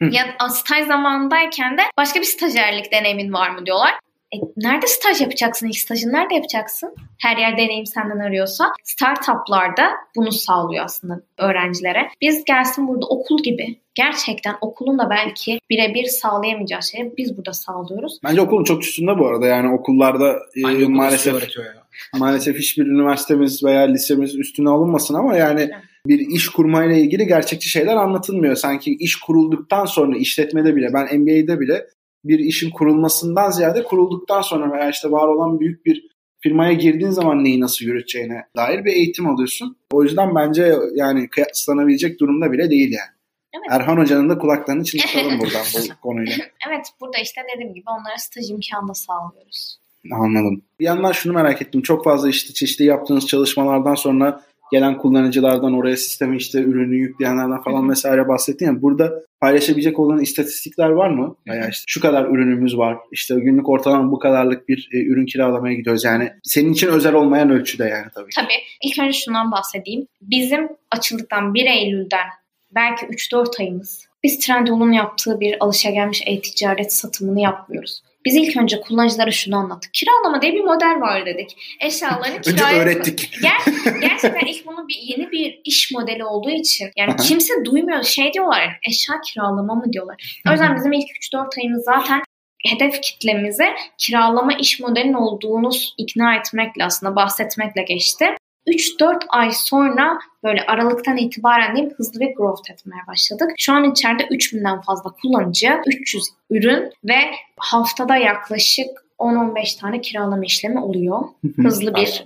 ya 0.10 0.48
staj 0.48 0.86
zamanındayken 0.86 1.78
de 1.78 1.82
başka 1.98 2.20
bir 2.20 2.24
stajyerlik 2.24 2.92
deneyimin 2.92 3.32
var 3.32 3.50
mı 3.50 3.66
diyorlar. 3.66 3.94
E, 4.34 4.36
nerede 4.56 4.86
staj 4.86 5.20
yapacaksın? 5.20 5.66
İlk 5.66 5.78
stajını 5.78 6.12
nerede 6.12 6.34
yapacaksın? 6.34 6.94
Her 7.18 7.36
yer 7.36 7.56
deneyim 7.56 7.86
senden 7.86 8.18
arıyorsa. 8.18 8.64
Startuplarda 8.84 9.90
bunu 10.16 10.32
sağlıyor 10.32 10.84
aslında 10.84 11.20
öğrencilere. 11.38 12.08
Biz 12.20 12.44
gelsin 12.44 12.88
burada 12.88 13.06
okul 13.06 13.42
gibi 13.42 13.80
gerçekten 13.94 14.54
okulun 14.60 14.98
da 14.98 15.10
belki 15.10 15.58
birebir 15.70 16.04
sağlayamayacağı 16.04 16.82
şeyi 16.82 17.12
biz 17.16 17.36
burada 17.36 17.52
sağlıyoruz. 17.52 18.18
Bence 18.24 18.40
okulun 18.40 18.64
çok 18.64 18.82
üstünde 18.82 19.18
bu 19.18 19.26
arada. 19.26 19.46
Yani 19.46 19.74
okullarda 19.74 20.32
e, 20.56 20.62
Hangi 20.62 20.84
okul 20.84 20.94
maalesef 20.94 21.34
öğretiyor 21.34 21.66
ya? 21.66 21.72
maalesef 22.18 22.58
hiçbir 22.58 22.86
üniversitemiz 22.86 23.64
veya 23.64 23.80
lisemiz 23.82 24.34
üstüne 24.36 24.68
alınmasın 24.68 25.14
ama 25.14 25.36
yani 25.36 25.60
Evet. 25.60 25.74
bir 26.06 26.18
iş 26.18 26.48
kurmayla 26.48 26.96
ilgili 26.96 27.26
gerçekçi 27.26 27.68
şeyler 27.68 27.96
anlatılmıyor. 27.96 28.54
Sanki 28.54 28.96
iş 29.00 29.16
kurulduktan 29.16 29.84
sonra 29.84 30.16
işletmede 30.16 30.76
bile 30.76 30.92
ben 30.94 31.20
MBA'de 31.20 31.60
bile 31.60 31.86
bir 32.24 32.38
işin 32.38 32.70
kurulmasından 32.70 33.50
ziyade 33.50 33.84
kurulduktan 33.84 34.40
sonra 34.40 34.72
veya 34.72 34.90
işte 34.90 35.10
var 35.10 35.28
olan 35.28 35.60
büyük 35.60 35.86
bir 35.86 36.10
firmaya 36.40 36.72
girdiğin 36.72 37.10
zaman 37.10 37.44
neyi 37.44 37.60
nasıl 37.60 37.84
yürüteceğine 37.84 38.44
dair 38.56 38.84
bir 38.84 38.92
eğitim 38.92 39.28
alıyorsun. 39.28 39.76
O 39.92 40.02
yüzden 40.02 40.34
bence 40.34 40.74
yani 40.94 41.28
kıyaslanabilecek 41.28 42.20
durumda 42.20 42.52
bile 42.52 42.70
değil 42.70 42.92
yani. 42.92 43.20
Evet. 43.54 43.66
Erhan 43.70 43.96
Hoca'nın 43.96 44.28
da 44.28 44.38
kulaklarını 44.38 44.84
çınlatalım 44.84 45.40
buradan 45.40 45.64
bu 45.74 46.00
konuyla. 46.02 46.34
Evet 46.68 46.86
burada 47.00 47.18
işte 47.18 47.40
dediğim 47.54 47.74
gibi 47.74 47.84
onlara 47.86 48.18
staj 48.18 48.50
imkanı 48.50 48.88
da 48.88 48.94
sağlıyoruz. 48.94 49.80
Anladım. 50.12 50.62
Bir 50.80 50.84
yandan 50.84 51.12
şunu 51.12 51.32
merak 51.32 51.62
ettim. 51.62 51.82
Çok 51.82 52.04
fazla 52.04 52.28
işte 52.28 52.54
çeşitli 52.54 52.84
yaptığınız 52.84 53.26
çalışmalardan 53.26 53.94
sonra 53.94 54.42
gelen 54.72 54.98
kullanıcılardan 54.98 55.74
oraya 55.74 55.96
sisteme 55.96 56.36
işte 56.36 56.60
ürünü 56.60 56.96
yükleyenlerden 56.96 57.62
falan 57.62 57.82
Hı 57.82 57.86
hı. 57.86 57.90
vesaire 57.90 58.28
bahsettin 58.28 58.66
ya. 58.66 58.82
Burada 58.82 59.12
paylaşabilecek 59.40 59.98
olan 59.98 60.20
istatistikler 60.20 60.88
var 60.88 61.10
mı? 61.10 61.36
Veya 61.48 61.68
işte 61.68 61.84
şu 61.86 62.00
kadar 62.00 62.24
ürünümüz 62.24 62.78
var. 62.78 62.96
İşte 63.12 63.34
günlük 63.34 63.68
ortalama 63.68 64.12
bu 64.12 64.18
kadarlık 64.18 64.68
bir 64.68 64.88
e, 64.92 64.98
ürün 64.98 65.26
kiralamaya 65.26 65.74
gidiyoruz. 65.74 66.04
Yani 66.04 66.32
senin 66.42 66.72
için 66.72 66.88
özel 66.88 67.14
olmayan 67.14 67.50
ölçüde 67.50 67.84
yani 67.84 68.06
tabii. 68.14 68.30
Tabii 68.36 68.62
ilk 68.84 68.98
önce 68.98 69.18
şundan 69.18 69.52
bahsedeyim. 69.52 70.06
Bizim 70.22 70.68
açıldıktan 70.90 71.54
1 71.54 71.66
Eylül'den 71.66 72.26
belki 72.74 73.06
3-4 73.06 73.62
ayımız 73.62 74.10
biz 74.22 74.38
Trendyol'un 74.38 74.92
yaptığı 74.92 75.40
bir 75.40 75.64
alışagelmiş 75.64 76.22
e-ticaret 76.26 76.92
satımını 76.92 77.40
yapmıyoruz. 77.40 78.02
Biz 78.24 78.36
ilk 78.36 78.56
önce 78.56 78.80
kullanıcılara 78.80 79.30
şunu 79.30 79.56
anlattık. 79.56 79.94
Kiralama 79.94 80.42
diye 80.42 80.52
bir 80.52 80.64
model 80.64 81.00
var 81.00 81.26
dedik. 81.26 81.76
Eşyalarını 81.80 82.36
Önce 82.36 82.50
kiraya 82.50 82.78
öğrettik. 82.78 83.30
Ger- 83.42 84.00
gerçekten 84.00 84.46
ilk 84.46 84.66
bunu 84.66 84.88
bir 84.88 84.98
yeni 85.02 85.30
bir 85.30 85.60
iş 85.64 85.90
modeli 85.92 86.24
olduğu 86.24 86.50
için 86.50 86.90
yani 86.96 87.16
kimse 87.16 87.54
duymuyor. 87.64 88.02
Şey 88.02 88.32
diyorlar 88.32 88.78
eşya 88.88 89.14
kiralama 89.20 89.74
mı 89.74 89.92
diyorlar. 89.92 90.40
O 90.48 90.50
yüzden 90.50 90.76
bizim 90.76 90.92
ilk 90.92 91.10
3-4 91.34 91.60
ayımız 91.60 91.84
zaten 91.84 92.22
hedef 92.66 93.00
kitlemize 93.02 93.74
kiralama 93.98 94.52
iş 94.52 94.80
modelinin 94.80 95.12
olduğunu 95.14 95.70
ikna 95.98 96.36
etmekle 96.36 96.84
aslında 96.84 97.16
bahsetmekle 97.16 97.82
geçti. 97.82 98.24
3-4 98.70 99.20
ay 99.28 99.50
sonra 99.52 100.18
böyle 100.44 100.66
Aralık'tan 100.66 101.16
itibaren 101.16 101.76
diyeyim 101.76 101.94
hızlı 101.96 102.20
bir 102.20 102.34
growth 102.34 102.70
etmeye 102.70 103.06
başladık. 103.06 103.50
Şu 103.58 103.72
an 103.72 103.90
içeride 103.90 104.22
3000'den 104.22 104.80
fazla 104.80 105.10
kullanıcı, 105.22 105.68
300 105.86 106.24
ürün 106.50 106.92
ve 107.04 107.18
haftada 107.56 108.16
yaklaşık 108.16 108.88
10-15 109.18 109.80
tane 109.80 110.00
kiralama 110.00 110.44
işlemi 110.44 110.80
oluyor. 110.80 111.20
Hızlı 111.56 111.94
bir 111.94 112.24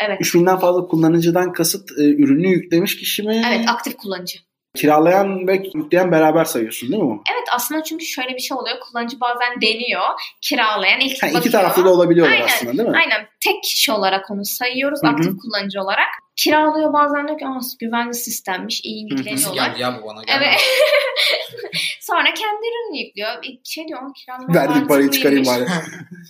evet 0.00 0.20
3000'den 0.20 0.58
fazla 0.58 0.86
kullanıcıdan 0.86 1.52
kasıt 1.52 1.90
e, 1.98 2.02
ürünü 2.02 2.48
yüklemiş 2.48 2.96
kişi 2.96 3.22
mi? 3.22 3.42
Evet 3.48 3.68
aktif 3.68 3.96
kullanıcı. 3.96 4.38
Kiralayan 4.74 5.46
ve 5.48 5.62
yükleyen 5.74 6.12
beraber 6.12 6.44
sayıyorsun 6.44 6.92
değil 6.92 7.02
mi? 7.02 7.20
Evet 7.32 7.48
aslında 7.54 7.82
çünkü 7.82 8.04
şöyle 8.04 8.34
bir 8.34 8.38
şey 8.40 8.56
oluyor. 8.56 8.76
Kullanıcı 8.80 9.20
bazen 9.20 9.60
deniyor. 9.60 10.02
Kiralayan 10.40 11.00
ilk 11.00 11.22
Ha, 11.22 11.26
bakıyor. 11.26 11.40
iki 11.40 11.50
taraflı 11.50 11.84
da 11.84 11.92
olabiliyorlar 11.92 12.32
Aynen, 12.34 12.44
aslında 12.46 12.72
değil 12.78 12.88
mi? 12.88 12.96
Aynen. 12.96 13.26
Tek 13.44 13.62
kişi 13.62 13.92
olarak 13.92 14.30
onu 14.30 14.44
sayıyoruz. 14.44 15.00
Hı 15.02 15.06
hı. 15.06 15.10
Aktif 15.10 15.32
kullanıcı 15.42 15.80
olarak. 15.80 16.08
Kiralıyor 16.36 16.92
bazen 16.92 17.28
diyor 17.28 17.38
ki 17.38 17.46
Aa, 17.46 17.60
güvenli 17.80 18.14
sistemmiş. 18.14 18.80
iyi 18.84 19.02
yükleniyorlar. 19.10 19.54
geldi 19.68 19.80
ya 19.80 19.98
bu 20.02 20.06
bana? 20.06 20.22
Geldi. 20.22 20.38
Evet. 20.44 20.60
Sonra 22.00 22.24
kendi 22.24 22.60
ürününü 22.66 23.06
yüklüyor. 23.06 23.42
Bir 23.42 23.60
şey 23.64 23.88
diyor 23.88 24.02
"Aa, 24.02 24.12
kiralama 24.12 24.54
Verdiğim 24.54 24.86
parayı 24.88 25.10
çıkarayım 25.10 25.44
mantıklıymış." 25.46 25.86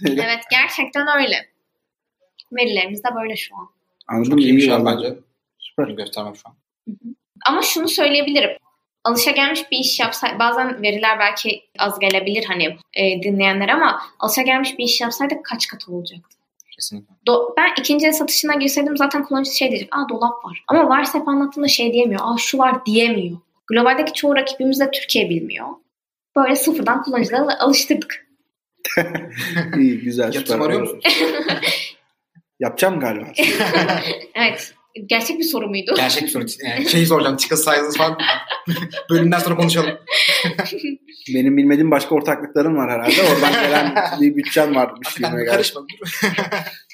bari. 0.07 0.21
Evet 0.27 0.41
gerçekten 0.51 1.07
öyle. 1.21 1.37
Verilerimiz 2.53 3.05
de 3.05 3.09
böyle 3.23 3.37
şu 3.37 3.57
an. 3.57 3.69
Anladım. 4.09 4.31
Çok 4.31 4.41
iyiymiş 4.41 4.67
ya 4.67 4.81
vallahi. 4.85 4.97
bence. 4.97 5.19
Süper. 5.59 5.87
Bunu 5.87 5.97
göstermek 5.97 6.37
şu 6.37 6.43
an. 6.49 6.55
Ama 7.47 7.63
şunu 7.63 7.89
söyleyebilirim. 7.89 8.51
Alışagelmiş 9.05 9.71
bir 9.71 9.79
iş 9.79 10.01
yapsaydı, 10.01 10.39
bazen 10.39 10.83
veriler 10.83 11.19
belki 11.19 11.63
az 11.79 11.99
gelebilir 11.99 12.45
hani 12.45 12.77
e, 12.95 13.23
dinleyenler 13.23 13.69
ama 13.69 14.03
alışagelmiş 14.19 14.79
bir 14.79 14.85
iş 14.85 15.01
yapsaydık 15.01 15.45
kaç 15.45 15.67
kat 15.67 15.89
olacaktı? 15.89 16.37
Kesinlikle. 16.77 17.15
Do- 17.29 17.55
ben 17.57 17.69
ikinci 17.79 18.07
el 18.07 18.13
satışına 18.13 18.55
girseydim 18.55 18.97
zaten 18.97 19.25
kullanıcı 19.25 19.57
şey 19.57 19.71
diyecek. 19.71 19.89
Aa 19.97 20.09
dolap 20.09 20.45
var. 20.45 20.65
Ama 20.69 20.89
varsa 20.89 21.19
hep 21.19 21.29
anlattığımda 21.29 21.69
şey 21.69 21.93
diyemiyor. 21.93 22.21
Aa 22.25 22.37
şu 22.39 22.59
var 22.59 22.87
diyemiyor. 22.87 23.39
Globaldeki 23.67 24.13
çoğu 24.13 24.37
rakibimiz 24.37 24.81
de 24.81 24.91
Türkiye 24.91 25.31
bilmiyor. 25.31 25.67
Böyle 26.37 26.57
sıfırdan 26.57 27.03
kullanıcılara 27.03 27.59
alıştırdık. 27.59 28.27
İyi, 29.79 30.01
güzel. 30.01 30.35
Yatırım 30.35 30.63
arıyor 30.63 30.81
musun? 30.81 31.01
Yapacağım 32.61 33.01
galiba. 33.01 33.27
Evet. 34.35 34.75
Gerçek 35.07 35.39
bir 35.39 35.45
soru 35.45 35.69
muydu? 35.69 35.95
Gerçek 35.97 36.23
bir 36.23 36.29
soru. 36.29 36.45
Yani 36.65 36.89
şeyi 36.89 37.07
soracağım. 37.07 37.37
Ticket 37.37 37.59
sizes 37.59 37.97
falan. 37.97 38.19
Bölümden 39.11 39.39
sonra 39.39 39.57
konuşalım. 39.57 39.91
Benim 41.35 41.57
bilmediğim 41.57 41.91
başka 41.91 42.15
ortaklıklarım 42.15 42.77
var 42.77 42.91
herhalde. 42.91 43.23
Oradan 43.35 43.53
gelen 43.53 43.95
bir 44.21 44.37
bütçen 44.37 44.75
varmış 44.75 45.15
gibi 45.15 45.23
Ben 45.23 45.33
galiba. 45.33 45.51
karışma. 45.51 45.87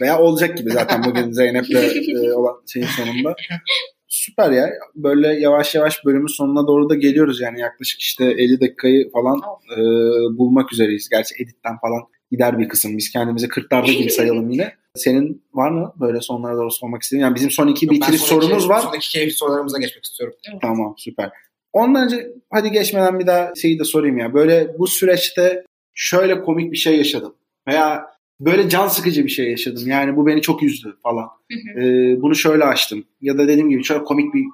Veya 0.01 0.19
olacak 0.19 0.59
gibi 0.59 0.71
zaten 0.71 1.05
bugün 1.05 1.33
Zeynep'le 1.33 1.71
e, 1.71 2.33
olan 2.33 2.63
şeyin 2.73 2.87
sonunda. 2.87 3.37
Süper 4.09 4.51
ya. 4.51 4.71
Böyle 4.95 5.29
yavaş 5.29 5.75
yavaş 5.75 6.05
bölümün 6.05 6.37
sonuna 6.37 6.67
doğru 6.67 6.89
da 6.91 6.95
geliyoruz 6.95 7.41
yani 7.41 7.61
yaklaşık 7.61 8.01
işte 8.01 8.25
50 8.25 8.61
dakikayı 8.61 9.11
falan 9.13 9.41
e, 9.73 9.79
bulmak 10.39 10.73
üzereyiz. 10.73 11.09
Gerçi 11.09 11.35
editten 11.35 11.79
falan 11.83 12.03
gider 12.31 12.59
bir 12.59 12.68
kısım. 12.68 12.97
Biz 12.97 13.11
kendimizi 13.11 13.47
40'larda 13.47 13.93
gibi 13.93 14.11
sayalım 14.11 14.51
yine. 14.51 14.74
Senin 14.95 15.43
var 15.53 15.70
mı 15.70 15.93
böyle 16.01 16.20
sonlara 16.20 16.57
doğru 16.57 16.70
sormak 16.70 17.03
istediğin? 17.03 17.22
Yani 17.22 17.35
bizim 17.35 17.51
son 17.51 17.68
iki 17.68 17.87
Yok, 17.87 17.95
bitiriş 17.95 18.20
sorumuz 18.20 18.68
var. 18.68 18.81
Sonraki 18.81 19.09
keyifli 19.09 19.35
sorularımıza 19.35 19.79
geçmek 19.79 20.05
istiyorum. 20.05 20.37
Tamam 20.62 20.95
süper. 20.99 21.31
Ondan 21.72 22.05
önce 22.05 22.33
hadi 22.51 22.70
geçmeden 22.70 23.18
bir 23.18 23.27
daha 23.27 23.55
şeyi 23.55 23.79
de 23.79 23.85
sorayım 23.85 24.18
ya. 24.18 24.35
Böyle 24.35 24.79
bu 24.79 24.87
süreçte 24.87 25.64
şöyle 25.95 26.43
komik 26.43 26.72
bir 26.72 26.77
şey 26.77 26.97
yaşadım. 26.97 27.35
Veya 27.68 28.07
böyle 28.41 28.68
can 28.68 28.89
sıkıcı 28.89 29.24
bir 29.24 29.31
şey 29.31 29.51
yaşadım. 29.51 29.83
Yani 29.87 30.16
bu 30.16 30.27
beni 30.27 30.43
çok 30.43 30.62
üzdü 30.62 30.97
falan. 31.03 31.29
Hı 31.53 31.81
hı. 31.81 31.81
Ee, 31.81 32.22
bunu 32.22 32.35
şöyle 32.35 32.64
açtım. 32.64 33.05
Ya 33.20 33.39
da 33.39 33.49
dediğim 33.49 33.70
gibi 33.70 33.85
şöyle 33.85 34.05
komik 34.05 34.35
bir 34.35 34.45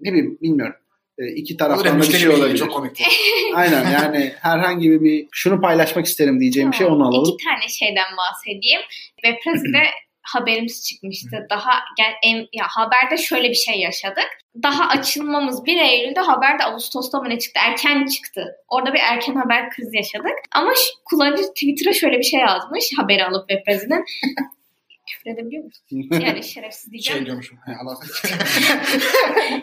ne 0.00 0.12
bileyim 0.12 0.38
bilmiyorum. 0.42 0.74
Ee, 1.18 1.26
iki 1.26 1.56
taraftan 1.56 2.00
da 2.00 2.02
bir 2.02 2.18
şey 2.18 2.28
olabilir. 2.28 2.58
çok 2.58 2.72
komikti. 2.72 3.04
Aynen 3.54 3.90
yani 3.90 4.32
herhangi 4.40 4.90
bir, 4.90 5.26
şunu 5.32 5.60
paylaşmak 5.60 6.06
isterim 6.06 6.40
diyeceğim 6.40 6.72
bir 6.72 6.76
şey 6.76 6.86
onu 6.86 7.08
alalım. 7.08 7.34
İki 7.34 7.44
tane 7.44 7.68
şeyden 7.68 8.16
bahsedeyim. 8.16 8.80
Webpress'de 9.24 9.82
haberimiz 10.22 10.88
çıkmıştı. 10.88 11.46
Daha 11.50 11.72
gel, 11.96 12.12
em, 12.30 12.46
ya 12.52 12.66
haberde 12.68 13.16
şöyle 13.16 13.50
bir 13.50 13.54
şey 13.54 13.80
yaşadık. 13.80 14.28
Daha 14.62 14.88
açılmamız 14.88 15.66
1 15.66 15.76
Eylül'de 15.76 16.20
haberde 16.20 16.64
Ağustos'ta 16.64 17.20
mı 17.20 17.28
ne 17.28 17.38
çıktı? 17.38 17.60
Erken 17.64 18.06
çıktı. 18.06 18.46
Orada 18.68 18.94
bir 18.94 19.00
erken 19.10 19.34
haber 19.34 19.70
krizi 19.70 19.96
yaşadık. 19.96 20.34
Ama 20.54 20.72
kullanıcı 21.04 21.42
Twitter'a 21.42 21.92
şöyle 21.92 22.18
bir 22.18 22.24
şey 22.24 22.40
yazmış. 22.40 22.84
Haberi 22.96 23.24
alıp 23.24 23.48
Webpress'den. 23.48 24.04
Küfür 25.06 25.30
edebiliyor 25.30 25.64
musun? 25.64 25.84
Yani 26.26 26.42
şerefsiz 26.42 26.92
diyeceğim. 26.92 27.18
Şey 27.18 27.26
diyormuşum. 27.26 27.58
Allah. 27.82 27.98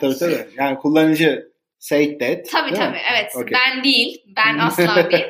tabii 0.00 0.18
tabii. 0.18 0.48
Yani 0.56 0.78
kullanıcı 0.78 1.52
say 1.82 2.18
that. 2.18 2.50
Tabii 2.50 2.72
değil 2.72 2.82
mi? 2.82 2.88
tabii 2.88 3.00
evet. 3.12 3.32
Okey. 3.36 3.52
Ben 3.52 3.84
değil. 3.84 4.22
Ben 4.36 4.58
asla 4.66 5.10
değil. 5.10 5.24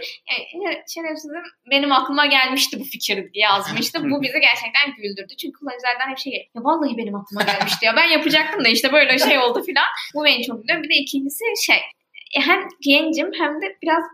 Yani, 0.55 0.83
şerefsizim 0.89 1.43
benim 1.71 1.93
aklıma 1.93 2.27
gelmişti 2.27 2.81
bu 2.81 2.85
fikir 2.85 3.33
diye 3.33 3.45
yazmıştı. 3.45 4.11
Bu 4.11 4.23
bizi 4.23 4.41
gerçekten 4.41 4.95
güldürdü. 4.97 5.37
Çünkü 5.37 5.59
kullanıcılardan 5.59 6.11
hep 6.11 6.19
şey. 6.19 6.33
Ya 6.33 6.65
vallahi 6.65 6.97
benim 6.97 7.15
aklıma 7.15 7.43
gelmişti 7.43 7.87
ya. 7.87 7.97
Ben 7.97 8.09
yapacaktım 8.09 8.65
da 8.65 8.69
işte 8.69 8.93
böyle 8.93 9.19
şey 9.19 9.39
oldu 9.39 9.63
filan. 9.67 9.85
Bu 10.15 10.25
beni 10.25 10.45
çok 10.45 10.63
güldürdü. 10.63 10.83
Bir 10.83 10.89
de 10.89 10.95
ikincisi 10.95 11.45
şey. 11.67 11.81
Hem 12.35 12.69
gencim 12.81 13.31
hem 13.39 13.63
de 13.63 13.77
biraz 13.83 14.05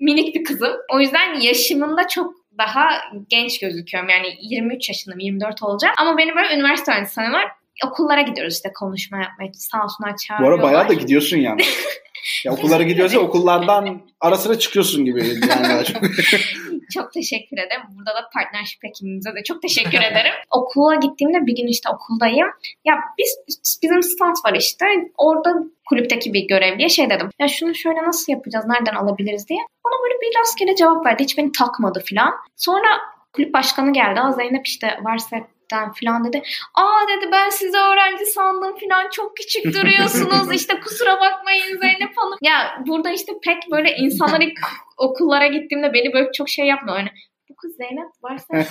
minik 0.00 0.34
bir 0.34 0.44
kızım. 0.44 0.72
O 0.92 1.00
yüzden 1.00 1.40
yaşımında 1.40 2.08
çok 2.08 2.43
daha 2.58 2.88
genç 3.28 3.60
gözüküyorum. 3.60 4.08
Yani 4.08 4.36
23 4.40 4.88
yaşındayım, 4.88 5.20
24 5.20 5.62
olacağım. 5.62 5.94
Ama 5.98 6.18
beni 6.18 6.34
böyle 6.34 6.54
üniversite 6.54 6.92
öğrencisi 6.92 7.14
sanıyorlar. 7.14 7.63
Okullara 7.86 8.22
gidiyoruz 8.22 8.54
işte 8.54 8.72
konuşma 8.72 9.18
yapmaya. 9.18 9.50
Sağ 9.52 9.84
olsunlar 9.84 10.12
Bu 10.12 10.16
çağırıyorlar. 10.26 10.58
ara 10.58 10.62
bayağı 10.62 10.88
da 10.88 10.92
gidiyorsun 10.92 11.36
yani. 11.36 11.62
ya 12.44 12.52
okullara 12.52 12.82
gidiyoruz 12.82 13.14
ya 13.14 13.20
okullardan 13.20 14.02
ara 14.20 14.36
sıra 14.36 14.58
çıkıyorsun 14.58 15.04
gibi. 15.04 15.24
Yani 15.48 15.84
çok. 16.94 17.12
Teşekkür 17.12 17.56
ederim. 17.58 17.82
Burada 17.96 18.10
da 18.10 18.28
partnership 18.34 18.84
ekibimize 18.84 19.30
de 19.34 19.42
çok 19.44 19.62
teşekkür 19.62 19.98
ederim. 19.98 20.32
Okula 20.50 20.94
gittiğimde 20.94 21.46
bir 21.46 21.56
gün 21.56 21.66
işte 21.66 21.88
okuldayım. 21.94 22.48
Ya 22.84 22.94
biz 23.18 23.38
bizim 23.82 24.02
stand 24.02 24.36
var 24.46 24.54
işte. 24.58 24.86
Orada 25.18 25.54
kulüpteki 25.88 26.32
bir 26.32 26.48
görevliye 26.48 26.88
şey 26.88 27.10
dedim. 27.10 27.28
Ya 27.38 27.48
şunu 27.48 27.74
şöyle 27.74 28.02
nasıl 28.02 28.32
yapacağız? 28.32 28.64
Nereden 28.68 28.94
alabiliriz 28.94 29.48
diye. 29.48 29.58
Bana 29.84 29.94
böyle 30.04 30.20
bir 30.20 30.38
rastgele 30.40 30.76
cevap 30.76 31.06
verdi. 31.06 31.22
Hiç 31.22 31.38
beni 31.38 31.52
takmadı 31.52 32.02
falan. 32.10 32.32
Sonra 32.56 32.88
kulüp 33.32 33.54
başkanı 33.54 33.92
geldi. 33.92 34.20
Aa 34.20 34.32
Zeynep 34.32 34.66
işte 34.66 34.98
varsa 35.02 35.36
falan 35.70 36.24
dedi. 36.24 36.42
Aa 36.74 37.08
dedi 37.08 37.32
ben 37.32 37.50
sizi 37.50 37.76
öğrenci 37.76 38.26
sandım 38.26 38.74
falan 38.76 39.10
çok 39.10 39.36
küçük 39.36 39.64
duruyorsunuz 39.74 40.52
işte 40.54 40.80
kusura 40.80 41.20
bakmayın 41.20 41.78
Zeynep 41.80 42.12
Hanım. 42.16 42.38
Ya 42.42 42.82
burada 42.86 43.10
işte 43.10 43.32
pek 43.44 43.56
böyle 43.70 43.96
insanlar 43.96 44.40
ilk 44.40 44.58
okullara 44.98 45.46
gittiğimde 45.46 45.92
beni 45.94 46.12
böyle 46.12 46.32
çok 46.32 46.48
şey 46.48 46.66
yapmıyor. 46.66 46.98
Yani 46.98 47.10
bu 47.50 47.56
kız 47.56 47.76
Zeynep 47.76 48.08
varsa 48.22 48.46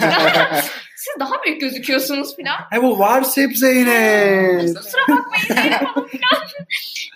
siz 0.95 1.19
daha 1.19 1.43
büyük 1.45 1.61
gözüküyorsunuz 1.61 2.35
falan. 2.35 2.57
He 2.71 2.83
bu 2.83 2.99
varsa 2.99 3.41
hep 3.41 3.57
Zeynep. 3.57 4.75
Kusura 4.77 5.01
bakmayın 5.01 5.61
Zeynep 5.61 5.87
Hanım 5.87 6.07
falan. 6.07 6.47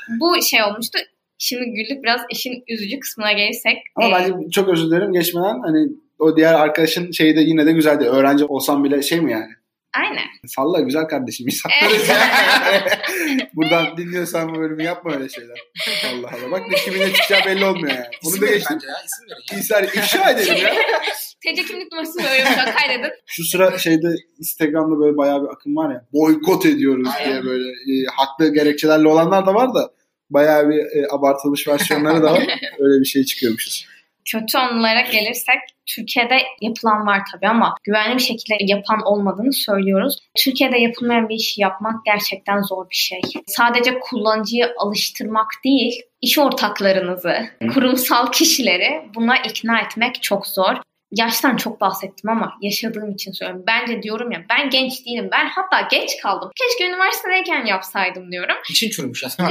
bu 0.19 0.41
şey 0.49 0.63
olmuştu. 0.63 0.99
Şimdi 1.39 1.65
güldük 1.65 2.03
biraz 2.03 2.21
işin 2.31 2.63
üzücü 2.67 2.99
kısmına 2.99 3.31
gelirsek. 3.31 3.77
Ama 3.95 4.07
Ee, 4.07 4.11
bence 4.11 4.49
çok 4.51 4.69
özür 4.69 4.87
dilerim 4.87 5.13
geçmeden 5.13 5.59
hani 5.65 5.87
o 6.19 6.37
diğer 6.37 6.53
arkadaşın 6.53 7.11
şeyi 7.11 7.35
de 7.35 7.41
yine 7.41 7.65
de 7.65 7.71
güzeldi. 7.71 8.05
Öğrenci 8.05 8.45
olsam 8.45 8.83
bile 8.83 9.01
şey 9.01 9.21
mi 9.21 9.31
yani? 9.31 9.49
Aynen. 9.93 10.23
Salla 10.47 10.79
güzel 10.79 11.03
kardeşim. 11.07 11.47
İnsanlarız 11.47 12.09
yani. 12.09 13.47
Buradan 13.53 13.97
dinliyorsan 13.97 14.55
bu 14.55 14.59
bölümü 14.59 14.83
yapma 14.83 15.13
öyle 15.13 15.29
şeyler. 15.29 15.59
Allah 16.05 16.29
Allah. 16.29 16.51
Bak 16.51 16.61
ne 16.69 16.75
kiminle 16.75 17.13
çıkacağı 17.13 17.45
belli 17.45 17.65
olmuyor 17.65 17.95
yani. 17.95 18.05
Onu 18.25 18.29
İsim 18.35 18.41
da 18.41 18.45
verin 18.45 18.53
geçtim. 18.57 18.75
bence 18.75 18.87
ya. 18.87 18.93
isim 19.05 19.25
verin. 19.29 19.41
ya. 19.51 19.57
İnsan 19.57 19.83
ifşa 19.83 20.29
edelim 20.31 20.57
ya. 20.57 20.73
TC 21.55 21.63
kimlik 21.65 21.91
numarasını 21.91 22.23
veriyorum 22.23 22.53
şu 22.55 22.61
an 22.61 22.75
kaydedin. 22.75 23.11
Şu 23.25 23.43
sıra 23.43 23.77
şeyde 23.77 24.07
Instagram'da 24.39 24.99
böyle 24.99 25.17
bayağı 25.17 25.43
bir 25.43 25.47
akım 25.49 25.75
var 25.75 25.93
ya. 25.93 26.05
Boykot 26.13 26.65
ediyoruz 26.65 27.09
Aynen. 27.19 27.31
diye 27.31 27.43
böyle 27.51 27.69
e, 27.69 28.05
haklı 28.15 28.53
gerekçelerle 28.53 29.07
olanlar 29.07 29.45
da 29.45 29.53
var 29.53 29.73
da 29.73 29.91
bayağı 30.29 30.69
bir 30.69 30.77
e, 30.77 31.07
abartılmış 31.11 31.67
versiyonları 31.67 32.23
da 32.23 32.31
var. 32.33 32.43
Öyle 32.79 32.99
bir 32.99 33.05
şey 33.05 33.23
çıkıyormuşuz. 33.23 33.87
Kötü 34.31 34.57
anılara 34.57 35.01
gelirsek 35.01 35.59
Türkiye'de 35.85 36.37
yapılan 36.61 37.07
var 37.07 37.21
tabii 37.31 37.47
ama 37.47 37.75
güvenli 37.83 38.15
bir 38.15 38.21
şekilde 38.21 38.57
yapan 38.59 39.01
olmadığını 39.05 39.53
söylüyoruz. 39.53 40.17
Türkiye'de 40.35 40.77
yapılmayan 40.77 41.29
bir 41.29 41.35
işi 41.35 41.61
yapmak 41.61 42.05
gerçekten 42.05 42.61
zor 42.61 42.89
bir 42.89 42.95
şey. 42.95 43.21
Sadece 43.47 43.99
kullanıcıyı 43.99 44.73
alıştırmak 44.77 45.47
değil, 45.65 46.01
iş 46.21 46.39
ortaklarınızı, 46.39 47.49
kurumsal 47.73 48.31
kişileri 48.31 49.01
buna 49.15 49.37
ikna 49.37 49.79
etmek 49.79 50.23
çok 50.23 50.47
zor. 50.47 50.75
Yaştan 51.11 51.57
çok 51.57 51.81
bahsettim 51.81 52.29
ama 52.29 52.53
yaşadığım 52.61 53.11
için 53.11 53.31
söylüyorum. 53.31 53.63
Bence 53.67 54.03
diyorum 54.03 54.31
ya 54.31 54.45
ben 54.49 54.69
genç 54.69 55.05
değilim. 55.05 55.29
Ben 55.31 55.45
hatta 55.45 55.87
geç 55.91 56.11
kaldım. 56.21 56.51
Keşke 56.55 56.91
üniversitedeyken 56.91 57.65
yapsaydım 57.65 58.31
diyorum. 58.31 58.55
İçin 58.69 58.89
çürümüş 58.89 59.23
ya. 59.23 59.29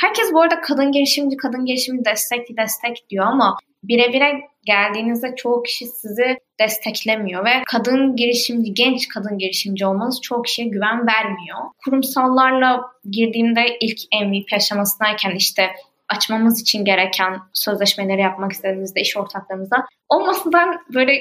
Herkes 0.00 0.32
bu 0.32 0.42
arada 0.42 0.60
kadın 0.60 0.92
girişimci, 0.92 1.36
kadın 1.36 1.64
girişimci 1.64 2.04
destek 2.04 2.56
destek 2.58 3.10
diyor 3.10 3.26
ama 3.26 3.58
birebire 3.82 4.40
geldiğinizde 4.66 5.34
çoğu 5.36 5.62
kişi 5.62 5.86
sizi 5.86 6.38
desteklemiyor 6.60 7.44
ve 7.44 7.62
kadın 7.66 8.16
girişimci, 8.16 8.74
genç 8.74 9.08
kadın 9.08 9.38
girişimci 9.38 9.86
olmanız 9.86 10.20
çoğu 10.22 10.42
kişiye 10.42 10.68
güven 10.68 11.06
vermiyor. 11.06 11.58
Kurumsallarla 11.84 12.80
girdiğimde 13.10 13.76
ilk 13.80 13.98
MVP 14.12 14.52
aşamasındayken 14.52 15.34
işte 15.36 15.70
açmamız 16.16 16.60
için 16.60 16.84
gereken 16.84 17.40
sözleşmeleri 17.52 18.20
yapmak 18.20 18.52
istediğimizde 18.52 19.00
iş 19.00 19.16
ortaklarımızla 19.16 19.86
olmasından 20.08 20.80
böyle 20.94 21.12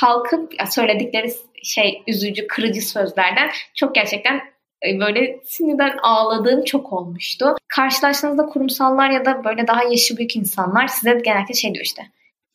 kalkıp 0.00 0.52
söyledikleri 0.70 1.32
şey 1.62 2.02
üzücü, 2.06 2.46
kırıcı 2.46 2.82
sözlerden 2.82 3.50
çok 3.74 3.94
gerçekten 3.94 4.40
e, 4.86 5.00
böyle 5.00 5.40
sinirden 5.44 5.98
ağladığım 6.02 6.64
çok 6.64 6.92
olmuştu. 6.92 7.56
Karşılaştığınızda 7.68 8.46
kurumsallar 8.46 9.10
ya 9.10 9.24
da 9.24 9.44
böyle 9.44 9.66
daha 9.66 9.84
yaşı 9.84 10.16
büyük 10.16 10.36
insanlar 10.36 10.86
size 10.86 11.20
genellikle 11.24 11.54
şey 11.54 11.74
diyor 11.74 11.84
işte 11.84 12.02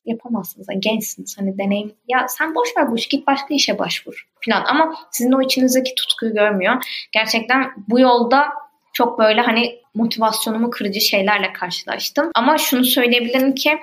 yapamazsınız. 0.07 0.67
Hani 0.69 0.79
gençsiniz. 0.79 1.37
Hani 1.37 1.57
deneyim. 1.57 1.95
Ya 2.07 2.27
sen 2.27 2.55
boş 2.55 2.77
ver 2.77 2.91
bu 2.91 2.95
işi. 2.95 3.09
Git 3.09 3.27
başka 3.27 3.53
işe 3.53 3.79
başvur 3.79 4.27
falan. 4.45 4.65
Ama 4.65 4.95
sizin 5.11 5.31
o 5.31 5.41
içinizdeki 5.41 5.95
tutkuyu 5.95 6.33
görmüyor. 6.33 7.07
Gerçekten 7.11 7.71
bu 7.87 7.99
yolda 7.99 8.47
çok 8.93 9.19
böyle 9.19 9.41
hani 9.41 9.79
motivasyonumu 9.97 10.69
kırıcı 10.69 11.01
şeylerle 11.01 11.53
karşılaştım. 11.53 12.31
Ama 12.35 12.57
şunu 12.57 12.83
söyleyebilirim 12.83 13.55
ki 13.55 13.79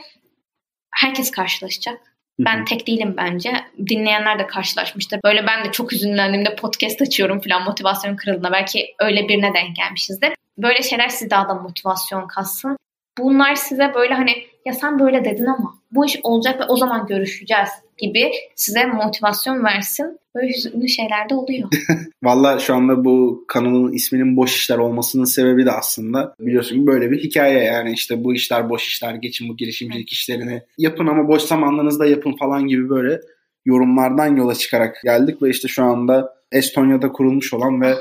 herkes 0.91 1.31
karşılaşacak. 1.31 2.01
Ben 2.39 2.65
tek 2.65 2.87
değilim 2.87 3.15
bence. 3.17 3.53
Dinleyenler 3.89 4.39
de 4.39 4.47
karşılaşmıştır. 4.47 5.21
Böyle 5.25 5.47
ben 5.47 5.65
de 5.65 5.73
çok 5.73 5.93
üzünlendiğimde 5.93 6.57
podcast 6.57 7.03
açıyorum 7.03 7.41
falan 7.41 7.65
motivasyon 7.65 8.17
kırıldığında. 8.17 8.53
Belki 8.53 8.95
öyle 8.99 9.29
birine 9.29 9.55
denk 9.55 9.77
gelmişizdir. 9.77 10.33
Böyle 10.59 10.83
şeyler 10.83 11.09
size 11.09 11.31
daha 11.31 11.49
da 11.49 11.55
motivasyon 11.55 12.27
katsın. 12.27 12.77
Bunlar 13.19 13.55
size 13.55 13.95
böyle 13.95 14.15
hani 14.15 14.33
ya 14.65 14.73
sen 14.73 14.99
böyle 14.99 15.25
dedin 15.25 15.47
ama 15.47 15.75
bu 15.93 16.07
iş 16.07 16.19
olacak 16.23 16.61
ve 16.61 16.65
o 16.65 16.77
zaman 16.77 17.07
görüşeceğiz 17.07 17.69
gibi 17.99 18.33
size 18.55 18.87
motivasyon 18.87 19.65
versin. 19.65 20.19
Böyle 20.35 20.49
hüzünlü 20.49 20.89
şeyler 20.89 21.29
de 21.31 21.35
oluyor. 21.35 21.69
Valla 22.23 22.59
şu 22.59 22.75
anda 22.75 23.05
bu 23.05 23.45
kanalın 23.49 23.93
isminin 23.93 24.37
boş 24.37 24.57
işler 24.57 24.79
olmasının 24.79 25.25
sebebi 25.25 25.67
de 25.67 25.73
aslında 25.73 26.35
biliyorsun 26.41 26.87
böyle 26.87 27.11
bir 27.11 27.23
hikaye 27.23 27.65
yani 27.65 27.93
işte 27.93 28.25
bu 28.25 28.35
işler 28.35 28.69
boş 28.69 28.87
işler 28.87 29.15
geçin 29.15 29.49
bu 29.49 29.57
girişimcilik 29.57 30.13
işlerini 30.13 30.63
yapın 30.79 31.07
ama 31.07 31.29
boş 31.29 31.43
zamanlarınızda 31.43 32.07
yapın 32.07 32.37
falan 32.37 32.67
gibi 32.67 32.89
böyle 32.89 33.21
yorumlardan 33.65 34.37
yola 34.37 34.55
çıkarak 34.55 35.01
geldik 35.05 35.43
ve 35.43 35.51
işte 35.51 35.69
şu 35.69 35.85
anda 35.85 36.35
Estonya'da 36.53 37.13
kurulmuş 37.13 37.55
olan 37.55 37.81
ve 37.81 37.95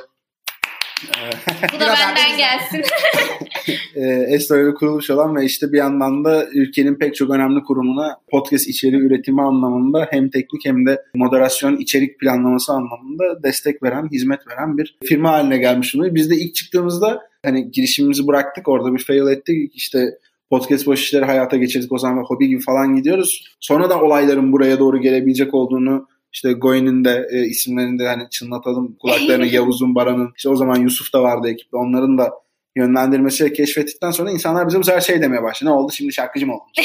Bu 1.75 1.79
da 1.79 1.88
benden 1.88 2.38
gelsin. 2.38 2.84
e, 3.95 4.01
Estonya'da 4.30 4.74
kurulmuş 4.74 5.09
olan 5.09 5.36
ve 5.36 5.45
işte 5.45 5.72
bir 5.72 5.78
yandan 5.78 6.26
da 6.26 6.45
ülkenin 6.53 6.95
pek 6.95 7.16
çok 7.16 7.30
önemli 7.30 7.64
kurumuna 7.64 8.18
podcast 8.32 8.68
içeriği 8.68 9.01
üretimi 9.01 9.41
anlamında 9.41 10.07
hem 10.09 10.30
teknik 10.30 10.66
hem 10.66 10.86
de 10.86 11.01
moderasyon 11.16 11.78
içerik 11.78 12.20
planlaması 12.20 12.74
anlamında 12.74 13.43
destek 13.43 13.84
veren, 13.84 14.09
hizmet 14.11 14.39
veren 14.47 14.78
bir 14.78 14.97
firma 15.03 15.32
haline 15.32 15.57
gelmiş 15.57 15.95
oluyor. 15.95 16.16
Biz 16.16 16.30
de 16.30 16.36
ilk 16.36 16.55
çıktığımızda 16.55 17.22
hani 17.45 17.72
girişimimizi 17.72 18.28
bıraktık 18.28 18.68
orada 18.68 18.93
bir 18.93 19.03
fail 19.03 19.28
ettik 19.28 19.72
işte 19.76 20.18
podcast 20.49 20.88
boş 20.88 21.01
işleri 21.01 21.26
hayata 21.26 21.57
geçirdik 21.57 21.91
o 21.91 21.97
zaman 21.97 22.18
ve 22.18 22.22
hobi 22.22 22.47
gibi 22.47 22.61
falan 22.61 22.95
gidiyoruz. 22.95 23.55
Sonra 23.59 23.89
da 23.89 24.01
olayların 24.01 24.51
buraya 24.51 24.80
doğru 24.80 25.01
gelebilecek 25.01 25.53
olduğunu 25.53 26.07
işte 26.34 26.53
Goy'nin 26.53 27.05
de 27.05 27.28
e, 27.32 27.45
isimlerini 27.45 27.99
de 27.99 28.07
hani 28.07 28.24
çınlatalım 28.30 28.95
kulaklarını 29.01 29.45
Yavuz'un, 29.55 29.95
Baran'ın 29.95 30.30
işte 30.38 30.49
o 30.49 30.55
zaman 30.55 30.76
Yusuf 30.76 31.14
da 31.14 31.24
vardı 31.24 31.49
ekipte 31.49 31.78
onların 31.78 32.18
da 32.18 32.32
yönlendirmesiyle 32.76 33.53
keşfettikten 33.53 34.11
sonra 34.11 34.32
insanlar 34.32 34.67
bize 34.67 34.80
bu 34.80 34.84
sefer 34.84 35.01
şey 35.01 35.21
demeye 35.21 35.43
başladı. 35.43 35.69
Ne 35.69 35.74
oldu 35.74 35.91
şimdi 35.91 36.13
şarkıcı 36.13 36.47
mı 36.47 36.53
oldun? 36.53 36.65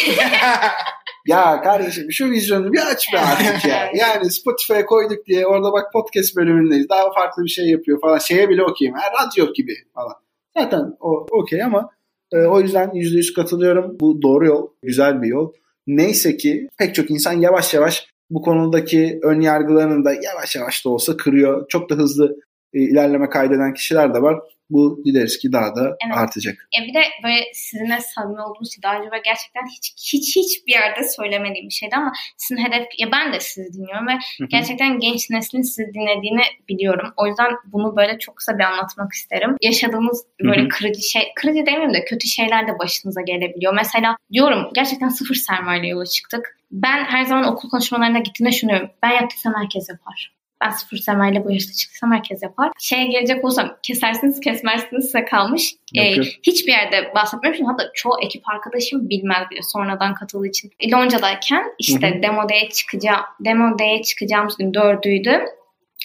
ya 1.26 1.60
kardeşim 1.62 2.12
şu 2.12 2.30
vizyonu 2.30 2.72
bir 2.72 2.80
aç 2.92 3.12
be 3.12 3.18
artık 3.18 3.64
ya. 3.64 3.90
Yani 3.94 4.30
Spotify'a 4.30 4.86
koyduk 4.86 5.26
diye 5.26 5.46
orada 5.46 5.72
bak 5.72 5.92
podcast 5.92 6.36
bölümündeyiz. 6.36 6.88
Daha 6.88 7.12
farklı 7.12 7.44
bir 7.44 7.48
şey 7.48 7.66
yapıyor 7.66 8.00
falan. 8.00 8.18
Şeye 8.18 8.48
bile 8.48 8.64
okuyayım. 8.64 8.98
Ha, 8.98 9.02
radyo 9.24 9.52
gibi 9.52 9.74
falan. 9.94 10.14
Zaten 10.58 10.96
o 11.00 11.26
okey 11.30 11.62
ama 11.62 11.90
e, 12.32 12.38
o 12.38 12.60
yüzden 12.60 12.88
%100 12.88 13.34
katılıyorum. 13.34 13.96
Bu 14.00 14.22
doğru 14.22 14.46
yol. 14.46 14.68
Güzel 14.82 15.22
bir 15.22 15.28
yol. 15.28 15.52
Neyse 15.86 16.36
ki 16.36 16.68
pek 16.78 16.94
çok 16.94 17.10
insan 17.10 17.32
yavaş 17.32 17.74
yavaş 17.74 18.06
bu 18.30 18.42
konudaki 18.42 19.20
ön 19.22 19.40
yargılarını 19.40 20.04
da 20.04 20.12
yavaş 20.12 20.56
yavaş 20.56 20.84
da 20.84 20.90
olsa 20.90 21.16
kırıyor. 21.16 21.68
Çok 21.68 21.90
da 21.90 21.94
hızlı 21.94 22.36
e, 22.74 22.80
ilerleme 22.80 23.28
kaydeden 23.28 23.74
kişiler 23.74 24.14
de 24.14 24.22
var. 24.22 24.40
Bu 24.70 25.00
dileriz 25.04 25.38
ki 25.38 25.52
daha 25.52 25.76
da 25.76 25.96
Evet. 26.06 26.16
artacak. 26.16 26.68
Ya 26.78 26.86
bir 26.86 26.94
de 26.94 27.02
böyle 27.24 27.40
sizinle 27.52 28.00
samimi 28.00 28.42
olduğumuz 28.42 28.68
için 28.68 28.82
daha 28.82 28.96
önce 28.98 29.08
gerçekten 29.24 29.66
hiç 29.76 29.94
hiç 30.12 30.36
hiçbir 30.36 30.72
yerde 30.72 31.08
söylemediğim 31.08 31.68
bir 31.68 31.74
şeydi 31.74 31.96
ama 31.96 32.12
sizin 32.36 32.64
hedef 32.64 32.86
ya 32.98 33.12
ben 33.12 33.32
de 33.32 33.40
sizi 33.40 33.72
dinliyorum 33.72 34.06
ve 34.08 34.12
gerçekten 34.48 34.98
genç 34.98 35.30
neslin 35.30 35.62
sizi 35.62 35.94
dinlediğini 35.94 36.42
biliyorum. 36.68 37.12
O 37.16 37.26
yüzden 37.26 37.52
bunu 37.72 37.96
böyle 37.96 38.18
çok 38.18 38.36
kısa 38.36 38.58
bir 38.58 38.64
anlatmak 38.64 39.12
isterim. 39.12 39.56
Yaşadığımız 39.62 40.26
böyle 40.44 40.60
Hı 40.60 40.64
hı. 40.64 40.68
kırıcı 40.68 41.02
şey, 41.02 41.22
kırıcı 41.36 41.66
demeyeyim 41.66 41.94
de 41.94 42.04
kötü 42.04 42.28
şeyler 42.28 42.68
de 42.68 42.78
başınıza 42.78 43.20
gelebiliyor. 43.20 43.74
Mesela 43.74 44.16
diyorum 44.32 44.70
gerçekten 44.74 45.08
sıfır 45.08 45.34
sermayeyle 45.34 45.88
yola 45.88 46.06
çıktık. 46.06 46.58
Ben 46.70 47.04
her 47.04 47.24
zaman 47.24 47.52
okul 47.52 47.70
konuşmalarına 47.70 48.18
gittiğimde 48.18 48.56
şunu 48.56 48.70
diyorum. 48.70 48.90
Ben 49.02 49.10
yaptıysam 49.10 49.54
herkes 49.54 49.88
yapar. 49.88 50.37
Ben 50.64 50.70
sıfır 50.70 50.96
sermayeyle 50.96 51.44
bu 51.44 51.52
yaşta 51.52 51.72
çıktıysam 51.72 52.12
herkes 52.12 52.42
yapar. 52.42 52.72
Şeye 52.78 53.06
gelecek 53.06 53.44
olsam 53.44 53.76
kesersiniz 53.82 54.40
kesmezsiniz 54.40 55.04
size 55.04 55.24
kalmış. 55.24 55.72
Yok, 55.94 56.06
Ee, 56.06 56.10
yok. 56.10 56.26
hiçbir 56.42 56.72
yerde 56.72 57.14
bahsetmiyorum. 57.14 57.66
Hatta 57.66 57.90
çoğu 57.94 58.12
ekip 58.22 58.48
arkadaşım 58.48 59.08
bilmez 59.08 59.50
bile 59.50 59.60
sonradan 59.62 60.14
katıldığı 60.14 60.46
için. 60.46 60.70
Lonca'dayken 60.92 61.64
işte. 61.78 62.20
Demo 62.22 62.48
Day'e 62.48 62.68
çıkacağım. 62.68 63.20
Demo 63.40 63.78
Day'e 63.78 64.02
çıkacağımız 64.02 64.56
gün 64.56 64.74
dördüydü. 64.74 65.40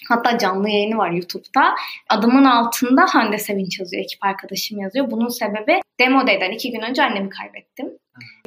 Hatta 0.10 0.38
canlı 0.38 0.70
yayını 0.70 0.97
var 0.97 1.12
YouTube'da. 1.12 1.76
Adımın 2.10 2.43
altında 2.45 3.06
Hande 3.10 3.38
Sevinç 3.38 3.80
yazıyor. 3.80 4.04
Ekip 4.04 4.24
arkadaşım 4.26 4.80
yazıyor. 4.82 5.12
Bunun 5.12 5.28
sebebi 5.28 5.80
Demo 5.99 6.28
Day'den 6.28 6.51
iki 6.51 6.72
gün 6.72 6.82
önce 6.82 7.04
annemi 7.04 7.30
kaybettim. 7.30 7.89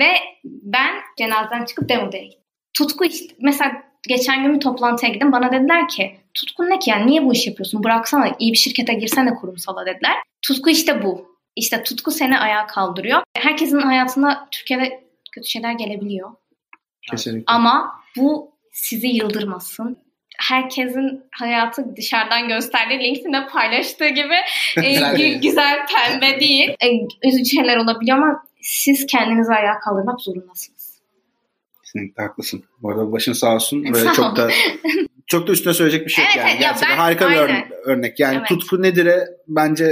Ve 0.01 0.13
ben 0.45 0.95
cenazeden 1.19 1.65
çıkıp 1.65 1.89
Demo 1.89 2.13
Day'e 2.13 2.25
gittim. 2.25 2.43
Tutku 2.79 3.05
işte 3.05 3.35
mesela 3.41 3.83
geçen 4.09 4.43
gün 4.43 4.55
bir 4.55 4.61
toplantıya 4.61 5.13
gittim. 5.13 5.33
Bana 5.33 5.53
dediler 5.53 5.89
ki 5.89 6.17
tutkun 6.35 6.71
ne 6.71 6.79
ki 6.79 6.91
yani 6.91 7.07
niye 7.07 7.25
bu 7.25 7.33
iş 7.33 7.47
yapıyorsun? 7.47 7.85
Bıraksana 7.85 8.37
iyi 8.39 8.53
bir 8.53 8.59
şirkete 8.59 8.95
girsene 8.95 9.35
kurumsala 9.35 9.87
dediler. 9.87 10.15
Tutku 10.43 10.71
işte 10.71 11.03
bu. 11.03 11.37
İşte 11.57 11.83
tutku 11.83 12.11
seni 12.11 12.39
ayağa 12.39 12.67
kaldırıyor. 12.67 13.23
Herkesin 13.37 13.79
hayatında 13.79 14.49
Türkiye'de 14.51 15.05
kötü 15.33 15.49
şeyler 15.49 15.73
gelebiliyor. 15.73 16.31
Kesinlikle. 17.11 17.45
Ama 17.47 18.01
bu 18.17 18.53
sizi 18.73 19.09
yıldırmasın. 19.09 19.99
Herkesin 20.39 21.25
hayatı 21.31 21.97
dışarıdan 21.97 22.49
gösterdiği 22.49 22.99
LinkedIn'de 22.99 23.47
paylaştığı 23.47 24.09
gibi 24.09 24.35
e, 24.83 25.29
güzel 25.29 25.79
pembe 25.87 26.41
değil. 26.41 26.77
E, 26.85 26.89
üzücü 27.29 27.51
şeyler 27.57 27.77
olabiliyor 27.77 28.19
ama 28.19 28.43
siz 28.63 29.07
kendinizi 29.07 29.53
ayağa 29.53 29.79
kaldırmak 29.79 30.21
zorundasınız. 30.21 30.76
Kesinlikle 31.97 32.23
haklısın. 32.23 32.65
Bu 32.83 32.91
arada 32.91 33.13
başın 33.13 33.33
sağ 33.33 33.55
olsun. 33.55 33.85
Sağ 33.87 33.93
Böyle 33.95 34.11
ol. 34.11 34.15
çok 34.15 34.37
da 34.37 34.51
çok 35.27 35.49
da 35.49 35.53
üstüne 35.53 35.75
söyleyecek 35.75 36.07
bir 36.07 36.13
şey 36.13 36.25
yok 36.25 36.33
Evet, 36.37 36.45
yani. 36.47 36.51
evet, 36.53 36.63
ya 36.63 36.69
Gerçekten 36.71 36.91
ben- 36.97 37.03
harika 37.03 37.31
bir 37.31 37.37
aynen. 37.37 37.45
örnek, 37.45 37.73
örnek. 37.85 38.21
Yani 38.21 38.37
Evet. 38.39 38.49
tutku 38.49 38.83
nedir'e 38.83 39.27
bence 39.49 39.85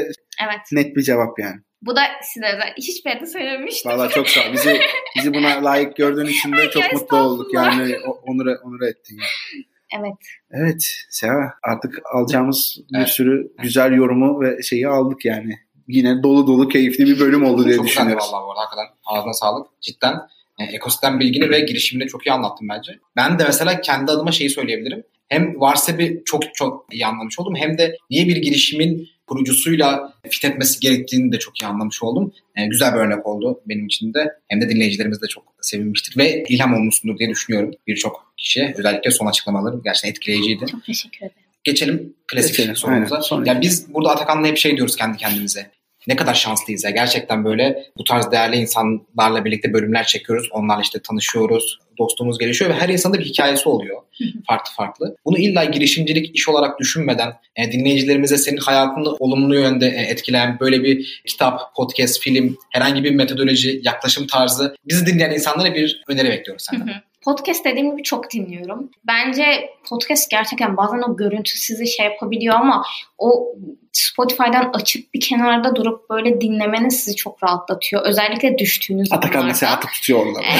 Evet. 0.44 0.60
net 0.72 0.96
bir 0.96 1.02
cevap 1.02 1.38
yani. 1.38 1.56
Bu 1.82 1.96
da 1.96 2.00
size 2.22 2.46
özel. 2.46 2.74
Hiçbir 2.76 3.10
yerde 3.10 3.26
söylememiştim. 3.26 3.92
Vallahi 3.92 4.10
çok 4.14 4.28
sağ 4.28 4.40
ol. 4.40 4.52
Bizi, 4.52 4.80
bizi 5.16 5.34
buna 5.34 5.64
layık 5.64 5.96
gördüğün 5.96 6.26
için 6.26 6.52
de 6.52 6.70
çok 6.70 6.82
Ya 6.82 6.88
mutlu 6.92 7.16
olduk. 7.16 7.54
Yani 7.54 7.96
o- 8.06 8.20
onur, 8.26 8.46
onur 8.64 8.82
ettin. 8.82 9.18
Yani. 9.18 10.06
Evet. 10.06 10.18
Evet 10.50 10.94
Seha 11.10 11.54
artık 11.62 11.98
alacağımız 12.14 12.76
bir 12.92 12.98
Evet. 12.98 13.08
sürü 13.08 13.52
güzel 13.62 13.92
yorumu 13.92 14.40
ve 14.40 14.62
şeyi 14.62 14.88
aldık 14.88 15.24
yani. 15.24 15.58
Yine 15.88 16.22
dolu 16.22 16.46
dolu 16.46 16.68
keyifli 16.68 17.06
bir 17.06 17.20
bölüm 17.20 17.44
oldu 17.44 17.64
diye 17.64 17.76
Çok 17.76 17.84
güzeldi 17.86 18.00
düşünüyoruz. 18.06 18.32
vallahi 18.32 18.46
bu 18.46 18.50
arada 18.52 18.60
hakikaten. 18.60 18.94
Ağzına 19.06 19.32
sağlık. 19.32 19.66
Cidden 19.80 20.14
e, 20.60 20.64
ekosistem 20.64 21.20
bilgini 21.20 21.50
ve 21.50 21.60
girişimini 21.60 22.08
çok 22.08 22.26
iyi 22.26 22.32
anlattım 22.32 22.68
bence. 22.68 22.98
Ben 23.16 23.38
de 23.38 23.44
mesela 23.44 23.80
kendi 23.80 24.10
adıma 24.12 24.32
şeyi 24.32 24.50
söyleyebilirim. 24.50 25.02
Hem 25.28 25.60
Varseb'i 25.60 26.22
çok 26.24 26.54
çok 26.54 26.86
iyi 26.92 27.06
anlamış 27.06 27.38
oldum 27.38 27.54
hem 27.56 27.78
de 27.78 27.96
niye 28.10 28.26
bir 28.26 28.36
girişimin 28.36 29.08
kurucusuyla 29.26 30.14
fit 30.30 30.44
etmesi 30.44 30.80
gerektiğini 30.80 31.32
de 31.32 31.38
çok 31.38 31.62
iyi 31.62 31.66
anlamış 31.66 32.02
oldum. 32.02 32.32
E, 32.56 32.66
güzel 32.66 32.94
bir 32.94 32.98
örnek 32.98 33.26
oldu 33.26 33.60
benim 33.66 33.86
için 33.86 34.14
de. 34.14 34.32
Hem 34.48 34.60
de 34.60 34.68
dinleyicilerimiz 34.68 35.22
de 35.22 35.26
çok 35.26 35.44
sevinmiştir 35.60 36.18
ve 36.18 36.44
ilham 36.48 36.74
olmuşsundur 36.74 37.18
diye 37.18 37.30
düşünüyorum 37.30 37.70
birçok 37.86 38.32
kişiye. 38.36 38.74
Özellikle 38.78 39.10
son 39.10 39.26
açıklamaları 39.26 39.76
gerçekten 39.84 40.10
etkileyiciydi. 40.10 40.66
Çok 40.66 40.84
teşekkür 40.84 41.18
ederim. 41.18 41.32
Geçelim 41.64 42.14
klasik 42.28 42.50
Geçelim, 42.50 42.76
sorumuza. 42.76 43.14
aynen. 43.14 43.22
Sonraki. 43.22 43.48
Ya 43.48 43.60
biz 43.60 43.94
burada 43.94 44.10
Atakan'la 44.10 44.46
hep 44.46 44.58
şey 44.58 44.76
diyoruz 44.76 44.96
kendi 44.96 45.18
kendimize. 45.18 45.70
Ne 46.08 46.16
kadar 46.16 46.34
şanslıyız 46.34 46.84
ya. 46.84 46.90
Gerçekten 46.90 47.44
böyle 47.44 47.84
bu 47.98 48.04
tarz 48.04 48.30
değerli 48.30 48.56
insanlarla 48.56 49.44
birlikte 49.44 49.72
bölümler 49.72 50.04
çekiyoruz. 50.04 50.48
Onlarla 50.52 50.82
işte 50.82 50.98
tanışıyoruz. 51.02 51.78
Dostluğumuz 51.98 52.38
gelişiyor 52.38 52.70
ve 52.70 52.74
her 52.74 52.88
insanın 52.88 53.14
da 53.14 53.18
bir 53.18 53.24
hikayesi 53.24 53.68
oluyor. 53.68 54.02
farklı 54.46 54.72
farklı. 54.76 55.16
Bunu 55.24 55.38
illa 55.38 55.64
girişimcilik 55.64 56.36
iş 56.36 56.48
olarak 56.48 56.80
düşünmeden 56.80 57.32
e, 57.56 57.72
dinleyicilerimize 57.72 58.38
senin 58.38 58.56
hayatını 58.56 59.08
olumlu 59.08 59.54
yönde 59.54 59.86
e, 59.86 60.02
etkileyen 60.02 60.60
böyle 60.60 60.82
bir 60.82 61.22
kitap, 61.26 61.74
podcast, 61.76 62.20
film, 62.20 62.56
herhangi 62.72 63.04
bir 63.04 63.14
metodoloji, 63.14 63.80
yaklaşım 63.84 64.26
tarzı 64.26 64.76
bizi 64.84 65.06
dinleyen 65.06 65.30
insanlara 65.30 65.74
bir 65.74 66.02
öneri 66.08 66.28
bekliyoruz 66.28 66.66
senden. 66.70 67.02
Podcast 67.24 67.64
dediğim 67.64 67.90
gibi 67.90 68.02
çok 68.02 68.30
dinliyorum. 68.30 68.90
Bence 69.06 69.70
podcast 69.88 70.30
gerçekten 70.30 70.76
bazen 70.76 70.98
o 70.98 71.16
görüntü 71.16 71.58
sizi 71.58 71.86
şey 71.86 72.06
yapabiliyor 72.06 72.54
ama 72.54 72.84
o 73.18 73.54
Spotify'dan 73.92 74.70
açıp 74.74 75.14
bir 75.14 75.20
kenarda 75.20 75.76
durup 75.76 76.10
böyle 76.10 76.40
dinlemeniz 76.40 77.00
sizi 77.00 77.16
çok 77.16 77.42
rahatlatıyor. 77.42 78.02
Özellikle 78.06 78.58
düştüğünüz 78.58 79.12
Atakan 79.12 79.32
zamanlarda. 79.32 79.46
mesela 79.52 79.80
tutuyor 79.80 80.26
orada. 80.26 80.40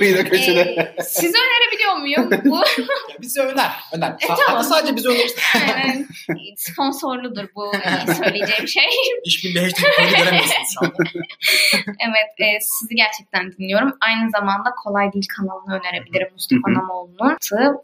Ee, 0.00 1.02
size 1.02 1.38
önerebiliyor 1.38 1.96
muyum? 1.96 2.30
Bu 2.50 2.56
Ya 2.56 3.16
bizi 3.20 3.40
öner. 3.40 3.70
Öner. 3.92 4.10
E, 4.10 4.26
tamam. 4.26 4.38
Hatta 4.46 4.62
sadece 4.62 4.96
bizi 4.96 5.08
önerirsin. 5.08 5.40
yani, 5.68 6.06
sponsorludur 6.56 7.44
bu 7.54 7.72
söyleyeceğim 8.16 8.68
şey. 8.68 8.84
İşbirliği 9.24 9.60
hashtag'i 9.62 10.16
göremiyorsunuz 10.18 10.74
şu 10.74 10.86
anda. 10.86 10.94
Evet, 11.84 12.30
e, 12.38 12.60
sizi 12.60 12.94
gerçekten 12.94 13.52
dinliyorum. 13.52 13.96
Aynı 14.00 14.30
zamanda 14.30 14.70
Kolay 14.84 15.12
Değil 15.12 15.26
kanalını 15.36 15.79
önerebilirim 15.80 16.28
Mustafa. 16.32 16.72
Namoğlu'nun. 16.72 17.36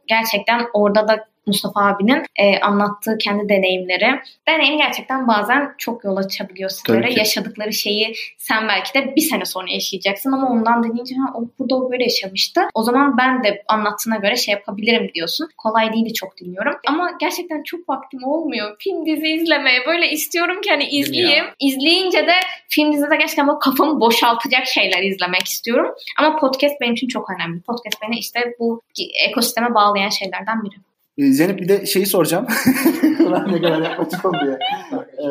Gerçekten 0.07 0.67
orada 0.73 1.09
da 1.09 1.29
Mustafa 1.47 1.81
abinin 1.81 2.23
e, 2.37 2.59
anlattığı 2.59 3.19
kendi 3.19 3.49
deneyimleri. 3.49 4.21
Deneyim 4.49 4.79
gerçekten 4.79 5.29
bazen 5.29 5.75
çok 5.79 6.05
yol 6.05 6.17
açabiliyor 6.17 6.71
sizlere. 6.71 7.13
Yaşadıkları 7.13 7.73
şeyi 7.73 8.15
sen 8.39 8.69
belki 8.69 8.95
de 8.95 9.17
bir 9.17 9.21
sene 9.21 9.45
sonra 9.45 9.67
yaşayacaksın 9.71 10.33
ama 10.33 10.51
ondan 10.51 10.83
dediğince 10.83 11.15
ha, 11.15 11.33
o 11.35 11.45
burada 11.59 11.77
o 11.77 11.91
böyle 11.91 12.03
yaşamıştı. 12.05 12.61
O 12.75 12.83
zaman 12.83 13.19
ben 13.19 13.45
de 13.45 13.63
anlattığına 13.69 14.17
göre 14.17 14.37
şey 14.37 14.53
yapabilirim 14.53 15.11
diyorsun. 15.15 15.49
Kolay 15.59 15.93
değil 15.93 16.15
çok 16.15 16.37
dinliyorum. 16.41 16.75
Ama 16.89 17.11
gerçekten 17.21 17.63
çok 17.63 17.89
vaktim 17.89 18.25
olmuyor. 18.25 18.77
Film 18.79 19.07
dizi 19.07 19.29
izlemeye 19.29 19.87
böyle 19.87 20.11
istiyorum 20.11 20.61
ki 20.61 20.71
hani 20.71 20.85
izleyeyim. 20.85 21.45
İzleyince 21.61 22.27
de 22.27 22.35
film 22.69 22.93
dizide 22.93 23.17
gerçekten 23.17 23.47
böyle 23.47 23.59
kafamı 23.59 24.01
boşaltacak 24.01 24.67
şeyler 24.67 25.03
izlemek 25.03 25.45
istiyorum. 25.45 25.95
Ama 26.19 26.37
podcast 26.37 26.81
benim 26.81 26.95
için 26.95 27.09
çok 27.09 27.31
önemli. 27.31 27.61
Podcast 27.63 28.03
beni 28.03 28.19
işte 28.19 28.41
bu 28.59 28.83
ekosisteme 29.29 29.75
bağlayan 29.75 30.09
şeylerden 30.09 30.65
biri. 30.65 30.77
Ee, 31.19 31.33
Zeynep 31.33 31.59
bir 31.59 31.69
de 31.69 31.87
şeyi 31.87 32.07
soracağım. 32.07 32.47
Ulan 33.21 33.53
ne 33.53 33.61
kadar 33.61 33.83
yapmacık 33.83 34.25
oldu 34.25 34.37
ya. 34.47 34.59
Ee, 34.93 35.27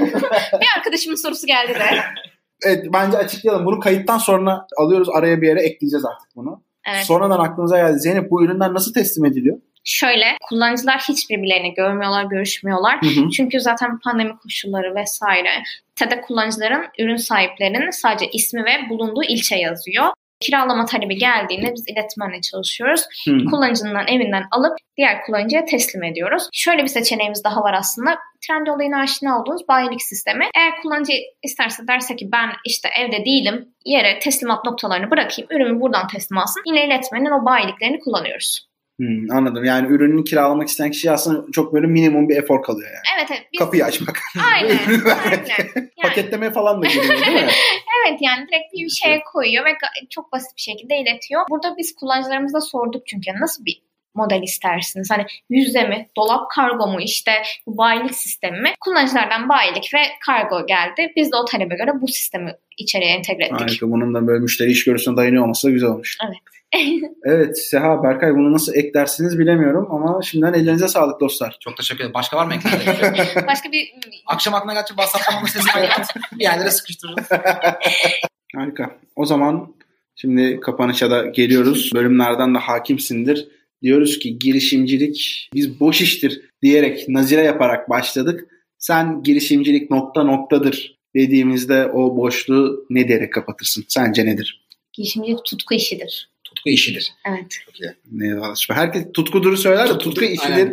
Bir 0.60 0.66
arkadaşımın 0.76 1.16
sorusu 1.16 1.46
geldi 1.46 1.74
de. 1.74 1.84
evet 2.66 2.86
bence 2.92 3.18
açıklayalım. 3.18 3.66
Bunu 3.66 3.80
kayıttan 3.80 4.18
sonra 4.18 4.66
alıyoruz. 4.78 5.08
Araya 5.08 5.42
bir 5.42 5.46
yere 5.46 5.60
ekleyeceğiz 5.60 6.04
artık 6.04 6.36
bunu. 6.36 6.62
Evet. 6.88 7.04
Sonradan 7.04 7.38
aklımıza 7.38 7.76
geldi. 7.76 7.98
Zeynep 7.98 8.30
bu 8.30 8.44
ürünler 8.44 8.74
nasıl 8.74 8.92
teslim 8.92 9.24
ediliyor? 9.24 9.58
Şöyle 9.84 10.24
kullanıcılar 10.48 11.04
hiç 11.08 11.30
birbirlerini 11.30 11.74
görmüyorlar, 11.74 12.24
görüşmüyorlar. 12.24 13.02
Hı 13.02 13.06
hı. 13.06 13.30
Çünkü 13.30 13.60
zaten 13.60 13.98
pandemi 13.98 14.36
koşulları 14.42 14.94
vesaire. 14.94 15.48
TED'e 15.96 16.20
kullanıcıların, 16.20 16.86
ürün 16.98 17.16
sahiplerinin 17.16 17.90
sadece 17.90 18.30
ismi 18.32 18.64
ve 18.64 18.88
bulunduğu 18.90 19.22
ilçe 19.28 19.56
yazıyor. 19.56 20.04
Kiralama 20.40 20.84
talebi 20.84 21.16
geldiğinde 21.16 21.72
biz 21.74 21.84
iletmenle 21.88 22.40
çalışıyoruz. 22.40 23.02
Hı. 23.28 23.44
Kullanıcının 23.50 24.06
evinden 24.06 24.44
alıp 24.50 24.76
diğer 24.96 25.22
kullanıcıya 25.22 25.64
teslim 25.64 26.02
ediyoruz. 26.02 26.48
Şöyle 26.52 26.82
bir 26.82 26.88
seçeneğimiz 26.88 27.44
daha 27.44 27.62
var 27.62 27.74
aslında. 27.74 28.18
Trendyol'da 28.46 28.96
aşina 28.96 29.40
olduğunuz 29.40 29.68
bayilik 29.68 30.02
sistemi. 30.02 30.44
Eğer 30.56 30.72
kullanıcı 30.82 31.12
isterse 31.42 31.82
derse 31.88 32.16
ki 32.16 32.28
ben 32.32 32.48
işte 32.66 32.88
evde 33.00 33.24
değilim, 33.24 33.68
yere 33.84 34.18
teslimat 34.18 34.64
noktalarını 34.64 35.10
bırakayım, 35.10 35.50
ürünü 35.50 35.80
buradan 35.80 36.08
teslim 36.08 36.38
alsın. 36.38 36.62
Yine 36.66 36.86
iletmenin 36.86 37.30
o 37.30 37.44
bayiliklerini 37.44 37.98
kullanıyoruz. 38.00 38.68
Hmm, 38.98 39.30
anladım. 39.30 39.64
Yani 39.64 39.88
ürününü 39.88 40.24
kiralamak 40.24 40.68
isteyen 40.68 40.90
kişi 40.90 41.10
aslında 41.10 41.52
çok 41.52 41.74
böyle 41.74 41.86
minimum 41.86 42.28
bir 42.28 42.36
efor 42.36 42.62
kalıyor 42.62 42.88
yani. 42.88 43.18
Evet 43.18 43.30
evet. 43.30 43.48
Biz... 43.52 43.58
Kapıyı 43.58 43.84
açmak. 43.84 44.20
Aynen. 44.54 44.78
Aynen. 45.24 45.44
Yani, 45.48 45.90
Paketleme 46.02 46.50
falan 46.50 46.82
da 46.82 46.86
giriyor 46.86 47.26
değil 47.26 47.44
mi? 47.44 47.50
evet 48.08 48.18
yani 48.22 48.48
direkt 48.48 48.72
bir 48.72 48.88
şeye 48.88 49.22
koyuyor 49.32 49.64
ve 49.64 49.70
çok 50.10 50.32
basit 50.32 50.56
bir 50.56 50.62
şekilde 50.62 50.96
iletiyor. 50.96 51.42
Burada 51.50 51.76
biz 51.78 51.94
kullanıcılarımıza 51.94 52.60
sorduk 52.60 53.06
çünkü 53.06 53.30
nasıl 53.40 53.64
bir 53.64 53.82
model 54.14 54.42
istersiniz? 54.42 55.10
Hani 55.10 55.26
yüzde 55.50 55.88
mi, 55.88 56.06
dolap 56.16 56.50
kargo 56.50 56.86
mu, 56.86 57.00
işte 57.00 57.32
bu 57.66 57.78
bayilik 57.78 58.14
sistemi 58.14 58.60
mi? 58.60 58.72
Kullanıcılardan 58.80 59.48
bayilik 59.48 59.90
ve 59.94 59.98
kargo 60.26 60.66
geldi. 60.66 61.12
Biz 61.16 61.32
de 61.32 61.36
o 61.36 61.44
talebe 61.44 61.74
göre 61.74 61.90
bu 62.00 62.08
sistemi 62.08 62.52
içeriye 62.78 63.10
entegre 63.10 63.44
ettik. 63.44 63.60
Harika. 63.60 63.90
Bunun 63.90 64.14
da 64.14 64.26
böyle 64.26 64.40
müşteri 64.40 64.70
iş 64.70 64.84
görüşüne 64.84 65.16
dayanıyor 65.16 65.44
olması 65.44 65.68
da 65.68 65.72
güzel 65.72 65.88
olmuş. 65.88 66.18
Evet. 66.26 66.53
evet 67.24 67.58
Seha, 67.58 68.02
Berkay 68.02 68.34
bunu 68.34 68.52
nasıl 68.52 68.74
eklersiniz 68.74 69.38
bilemiyorum 69.38 69.88
ama 69.90 70.22
şimdiden 70.22 70.52
ellerinize 70.52 70.88
sağlık 70.88 71.20
dostlar. 71.20 71.56
Çok 71.60 71.76
teşekkür 71.76 72.00
ederim. 72.00 72.14
Başka 72.14 72.36
var 72.36 72.46
mı 72.46 72.54
eklemek? 72.54 73.36
Başka 73.48 73.72
bir 73.72 73.94
Akşam 74.26 74.54
aklına 74.54 74.72
gelecek 74.72 74.88
WhatsApp'tan 74.88 75.44
sesini 75.44 75.72
kaydederiz. 75.72 76.08
Bir 76.38 76.44
yerlere 76.44 76.70
sıkıştırırız. 76.70 77.28
Harika. 78.56 78.98
O 79.16 79.26
zaman 79.26 79.74
şimdi 80.16 80.60
kapanışa 80.60 81.10
da 81.10 81.26
geliyoruz. 81.26 81.90
Bölümlerden 81.94 82.54
de 82.54 82.58
hakimsindir. 82.58 83.48
Diyoruz 83.82 84.18
ki 84.18 84.38
girişimcilik 84.38 85.48
biz 85.54 85.80
boş 85.80 86.00
iştir 86.00 86.40
diyerek 86.62 87.08
nazire 87.08 87.42
yaparak 87.42 87.90
başladık. 87.90 88.48
Sen 88.78 89.22
girişimcilik 89.22 89.90
nokta 89.90 90.22
noktadır 90.22 90.98
dediğimizde 91.16 91.86
o 91.86 92.16
boşluğu 92.16 92.86
ne 92.90 93.08
diyerek 93.08 93.32
kapatırsın? 93.32 93.84
Sence 93.88 94.26
nedir? 94.26 94.64
girişimcilik 94.94 95.44
tutku 95.44 95.74
işidir. 95.74 96.33
Tutku 96.54 96.70
işidir. 96.70 97.12
Evet. 97.28 97.50
Çok 97.66 97.80
iyi. 97.80 97.92
Ne 98.12 98.40
Herkes 98.70 99.12
tutkudur'u 99.14 99.56
söyler 99.56 99.88
de 99.88 99.92
Tutku- 99.92 99.98
tutku 99.98 100.24
işidir. 100.24 100.72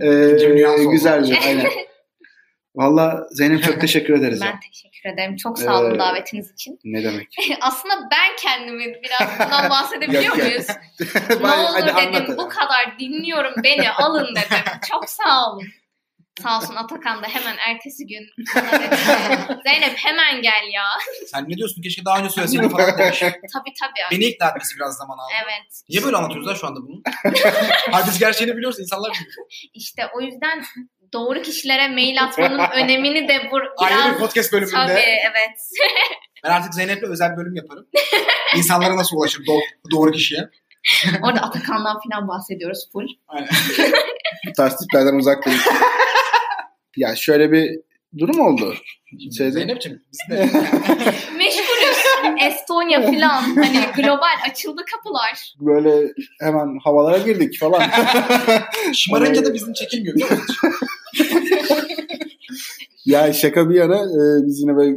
aynen. 0.00 0.82
Ee, 0.82 0.86
güzelce. 0.90 1.38
Aynen. 1.46 1.66
Valla 2.74 3.26
Zeynep 3.30 3.62
çok 3.62 3.80
teşekkür 3.80 4.14
ederiz. 4.14 4.40
ya. 4.40 4.46
Ben 4.52 4.60
teşekkür 4.60 5.10
ederim. 5.10 5.36
Çok 5.36 5.58
sağ 5.58 5.80
olun 5.80 5.94
Ee, 5.94 5.98
davetiniz 5.98 6.52
için. 6.52 6.78
Ne 6.84 7.04
demek? 7.04 7.28
Aslında 7.60 7.94
ben 8.12 8.36
kendimi 8.42 8.84
biraz 8.86 9.30
bundan 9.40 9.70
bahsedebiliyor 9.70 10.36
muyuz? 10.36 10.66
ne 11.30 11.36
olur 11.36 11.88
anlat 11.88 11.96
dedim 11.96 12.24
hadi. 12.26 12.36
bu 12.38 12.48
kadar 12.48 12.98
dinliyorum 12.98 13.52
beni 13.64 13.90
alın 13.90 14.34
dedim. 14.34 14.58
Çok 14.90 15.10
sağ 15.10 15.50
olun. 15.52 15.64
Sağ 16.40 16.58
olsun 16.58 16.74
Atakan 16.76 17.22
da 17.22 17.26
hemen 17.28 17.56
ertesi 17.68 18.06
gün 18.06 18.22
dedi. 18.56 18.96
Zeynep 19.64 19.96
hemen 19.96 20.42
gel 20.42 20.70
ya. 20.74 20.84
Sen 21.26 21.44
ne 21.48 21.56
diyorsun? 21.56 21.82
Keşke 21.82 22.04
daha 22.04 22.18
önce 22.18 22.30
söyleseydin 22.30 22.68
falan 22.68 22.98
demiş. 22.98 23.18
tabii 23.20 23.72
tabii. 23.80 24.10
Beni 24.10 24.24
ikna 24.24 24.48
etmesi 24.48 24.76
biraz 24.76 24.96
zaman 24.96 25.18
aldı. 25.18 25.32
Evet. 25.44 25.82
Niye 25.88 26.04
böyle 26.04 26.16
anlatıyoruz 26.16 26.46
lan 26.48 26.54
şu 26.54 26.66
anda 26.66 26.80
bunu? 26.80 27.02
Hayır 27.90 28.06
biz 28.06 28.18
gerçeğini 28.18 28.56
biliyoruz 28.56 28.80
insanlar 28.80 29.10
biliyor. 29.12 29.46
İşte 29.74 30.02
o 30.14 30.20
yüzden 30.20 30.64
doğru 31.12 31.42
kişilere 31.42 31.88
mail 31.88 32.22
atmanın 32.22 32.58
önemini 32.74 33.28
de 33.28 33.48
bu 33.50 33.56
Ayrı 33.84 33.98
bir 33.98 34.04
biraz... 34.04 34.18
podcast 34.18 34.52
bölümünde 34.52 34.76
Tabii 34.76 35.00
evet. 35.30 35.58
ben 36.44 36.50
artık 36.50 36.74
Zeynep'le 36.74 37.02
özel 37.02 37.36
bölüm 37.36 37.54
yaparım. 37.56 37.86
İnsanlara 38.56 38.96
nasıl 38.96 39.16
ulaşır 39.16 39.46
doğru, 39.46 39.62
doğru 39.90 40.10
kişiye. 40.12 40.48
Orada 41.22 41.40
Atakan'dan 41.40 41.96
falan 42.10 42.28
bahsediyoruz 42.28 42.88
full. 42.92 43.06
Bu 44.46 44.52
tarz 44.56 44.76
tiplerden 44.76 45.14
uzak 45.18 45.46
durun. 45.46 45.56
ya 46.96 47.16
şöyle 47.16 47.52
bir 47.52 47.80
durum 48.18 48.40
oldu. 48.40 48.74
Şeyde- 49.36 49.50
Zeynep'ciğim 49.52 50.02
biz 50.12 50.18
de 50.30 50.36
Meşgulüz. 51.36 51.96
Estonya 52.46 53.02
falan. 53.02 53.42
Hani 53.42 53.80
global 53.96 54.50
açıldı 54.50 54.84
kapılar. 54.92 55.54
Böyle 55.60 56.12
hemen 56.40 56.78
havalara 56.84 57.18
girdik 57.18 57.58
falan. 57.60 57.82
şımarınca 58.94 59.44
da 59.44 59.54
bizim 59.54 59.72
çekilmiyor 59.72 60.16
ya 63.04 63.32
şaka 63.32 63.70
bir 63.70 63.74
yana 63.74 63.96
e, 63.96 64.46
biz 64.46 64.60
yine 64.60 64.76
böyle 64.76 64.96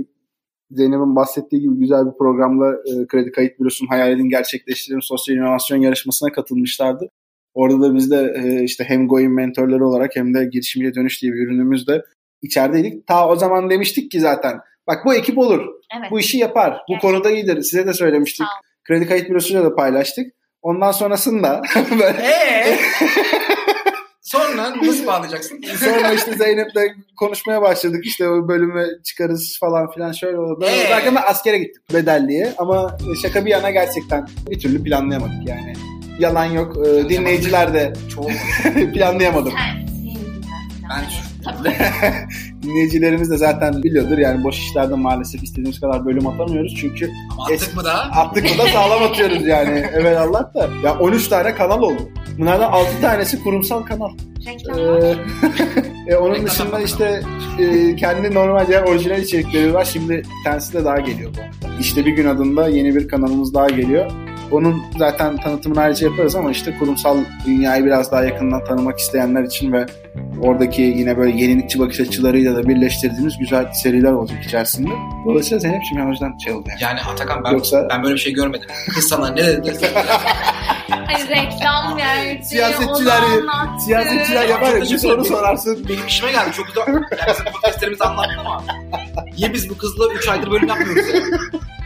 Zeynep'in 0.71 1.15
bahsettiği 1.15 1.61
gibi 1.61 1.79
güzel 1.79 2.05
bir 2.05 2.17
programla 2.17 2.71
e, 2.73 3.07
Kredi 3.07 3.31
Kayıt 3.31 3.59
Bürosu'nun 3.59 3.89
hayalini 3.89 4.29
gerçekleştirelim 4.29 5.01
sosyal 5.01 5.37
inovasyon 5.37 5.77
yarışmasına 5.77 6.31
katılmışlardı. 6.31 7.09
Orada 7.53 7.81
da 7.81 7.95
biz 7.95 8.11
de 8.11 8.33
e, 8.37 8.63
işte 8.63 8.83
hem 8.87 9.07
Go'in 9.07 9.31
mentorları 9.31 9.87
olarak 9.87 10.15
hem 10.15 10.33
de 10.33 10.45
girişimciye 10.51 10.95
dönüş 10.95 11.21
diye 11.21 11.33
bir 11.33 11.47
ürünümüzde 11.47 12.01
içerideydik. 12.41 13.07
Ta 13.07 13.29
o 13.29 13.35
zaman 13.35 13.69
demiştik 13.69 14.11
ki 14.11 14.19
zaten 14.19 14.59
bak 14.87 15.05
bu 15.05 15.15
ekip 15.15 15.37
olur. 15.37 15.59
Evet. 15.99 16.11
Bu 16.11 16.19
işi 16.19 16.37
yapar. 16.37 16.71
Bu 16.71 16.93
Gerçekten. 16.93 17.11
konuda 17.11 17.31
iyidir. 17.31 17.61
Size 17.61 17.87
de 17.87 17.93
söylemiştik. 17.93 18.47
Kredi 18.83 19.07
Kayıt 19.07 19.29
Bürosu'yla 19.29 19.63
da 19.63 19.75
paylaştık. 19.75 20.33
Ondan 20.61 20.91
sonrasında 20.91 21.61
böyle? 21.91 22.25
Sonra 24.35 24.77
nasıl 24.83 25.07
bağlayacaksın? 25.07 25.61
Sonra 25.79 26.13
işte 26.13 26.33
Zeynep'le 26.33 26.95
konuşmaya 27.17 27.61
başladık. 27.61 28.05
İşte 28.05 28.29
o 28.29 28.47
bölüme 28.47 28.85
çıkarız 29.03 29.57
falan 29.59 29.91
filan 29.91 30.11
şöyle 30.11 30.37
oldu. 30.37 30.61
Böyle 30.61 30.81
Ee? 30.81 30.89
Derken 30.89 31.15
ben 31.15 31.23
askere 31.27 31.57
gittim 31.57 31.81
bedelliye. 31.93 32.53
Ama 32.57 32.97
şaka 33.21 33.45
bir 33.45 33.49
yana 33.49 33.69
gerçekten 33.69 34.27
bir 34.49 34.59
türlü 34.59 34.83
planlayamadık 34.83 35.47
yani. 35.47 35.73
Yalan 36.19 36.45
yok. 36.45 36.77
Ee, 36.87 37.09
dinleyiciler 37.09 37.73
de 37.73 37.93
Çoğu. 38.15 38.27
planlayamadım. 38.93 39.53
Ben 40.89 41.03
Tabii. 41.45 41.73
Dinleyicilerimiz 42.63 43.31
de 43.31 43.37
zaten 43.37 43.83
biliyordur. 43.83 44.17
Yani 44.17 44.43
boş 44.43 44.59
işlerde 44.59 44.95
maalesef 44.95 45.43
istediğimiz 45.43 45.79
kadar 45.79 46.05
bölüm 46.05 46.27
atamıyoruz. 46.27 46.75
Çünkü 46.81 47.11
Ama 47.31 47.43
attık 47.43 47.75
mı 47.75 47.83
da? 47.83 47.93
attık 47.93 48.43
mı 48.43 48.63
da 48.65 48.67
sağlam 48.67 49.03
atıyoruz 49.03 49.47
yani. 49.47 49.85
Evet 49.93 50.17
Allah 50.17 50.51
da. 50.55 50.69
Ya 50.83 50.99
13 50.99 51.27
tane 51.27 51.55
kanal 51.55 51.81
oldu. 51.81 52.09
Bunlardan 52.37 52.71
6 52.71 53.01
tanesi 53.01 53.43
kurumsal 53.43 53.83
kanal. 53.83 54.09
Reklamlar. 54.47 55.03
Ee, 55.03 55.15
e, 56.07 56.15
onun 56.15 56.31
Reklam 56.31 56.47
dışında 56.47 56.79
işte 56.79 57.21
e, 57.59 57.95
kendi 57.95 58.33
normal 58.33 58.69
yani 58.69 58.89
orijinal 58.89 59.19
içerikleri 59.21 59.73
var. 59.73 59.85
Şimdi 59.85 60.13
bir 60.17 60.43
tanesi 60.45 60.73
de 60.73 60.85
daha 60.85 60.97
geliyor 60.99 61.31
bu. 61.35 61.65
İşte 61.79 62.05
bir 62.05 62.11
gün 62.11 62.25
adında 62.25 62.67
yeni 62.67 62.95
bir 62.95 63.07
kanalımız 63.07 63.53
daha 63.53 63.67
geliyor. 63.69 64.11
Onun 64.51 64.83
zaten 64.97 65.37
tanıtımını 65.37 65.79
ayrıca 65.81 66.09
yaparız 66.09 66.35
ama 66.35 66.51
işte 66.51 66.77
kurumsal 66.79 67.17
dünyayı 67.45 67.85
biraz 67.85 68.11
daha 68.11 68.23
yakından 68.23 68.63
tanımak 68.63 68.99
isteyenler 68.99 69.43
için 69.43 69.71
ve 69.73 69.85
oradaki 70.41 70.81
yine 70.81 71.17
böyle 71.17 71.41
yenilikçi 71.41 71.79
bakış 71.79 71.99
açılarıyla 71.99 72.55
da 72.55 72.67
birleştirdiğimiz 72.67 73.37
güzel 73.37 73.71
seriler 73.73 74.11
olacak 74.11 74.43
içerisinde. 74.45 74.89
Dolayısıyla 75.25 75.59
Zeynep'ciğim 75.59 75.97
yani 75.99 76.07
o 76.07 76.11
yüzden 76.11 76.37
şey 76.37 76.53
oldu 76.53 76.67
yani. 76.69 76.79
Yani 76.83 76.99
Atakan 77.01 77.43
ben, 77.43 77.51
Yoksa- 77.51 77.87
ben 77.89 78.03
böyle 78.03 78.15
bir 78.15 78.19
şey 78.19 78.33
görmedim. 78.33 78.67
Kız 78.95 79.07
sana 79.07 79.29
ne 79.29 79.45
dedi? 79.45 79.73
Hani 80.89 81.29
reklam 81.29 81.97
verdi. 81.97 82.41
Siyasetçiler- 82.43 83.25
onu 83.25 83.49
anlattı. 83.49 83.83
Siyasetçiler 83.85 84.49
yapar 84.49 84.73
ya 84.75 84.81
bir 84.81 84.97
soru 84.97 85.25
sorarsın. 85.25 85.85
Benim 85.89 86.07
işime 86.07 86.31
geldi 86.31 86.51
çok 86.51 86.67
güzel. 86.67 86.81
Yani 86.87 87.03
bizim 87.29 87.45
podcastlerimizi 87.53 88.03
anlattın 88.03 88.37
ama. 88.39 88.63
Niye 89.37 89.53
biz 89.53 89.69
bu 89.69 89.77
kızla 89.77 90.13
3 90.13 90.27
aydır 90.29 90.51
bölüm 90.51 90.67
yapmıyoruz 90.67 91.13
ya? 91.13 91.21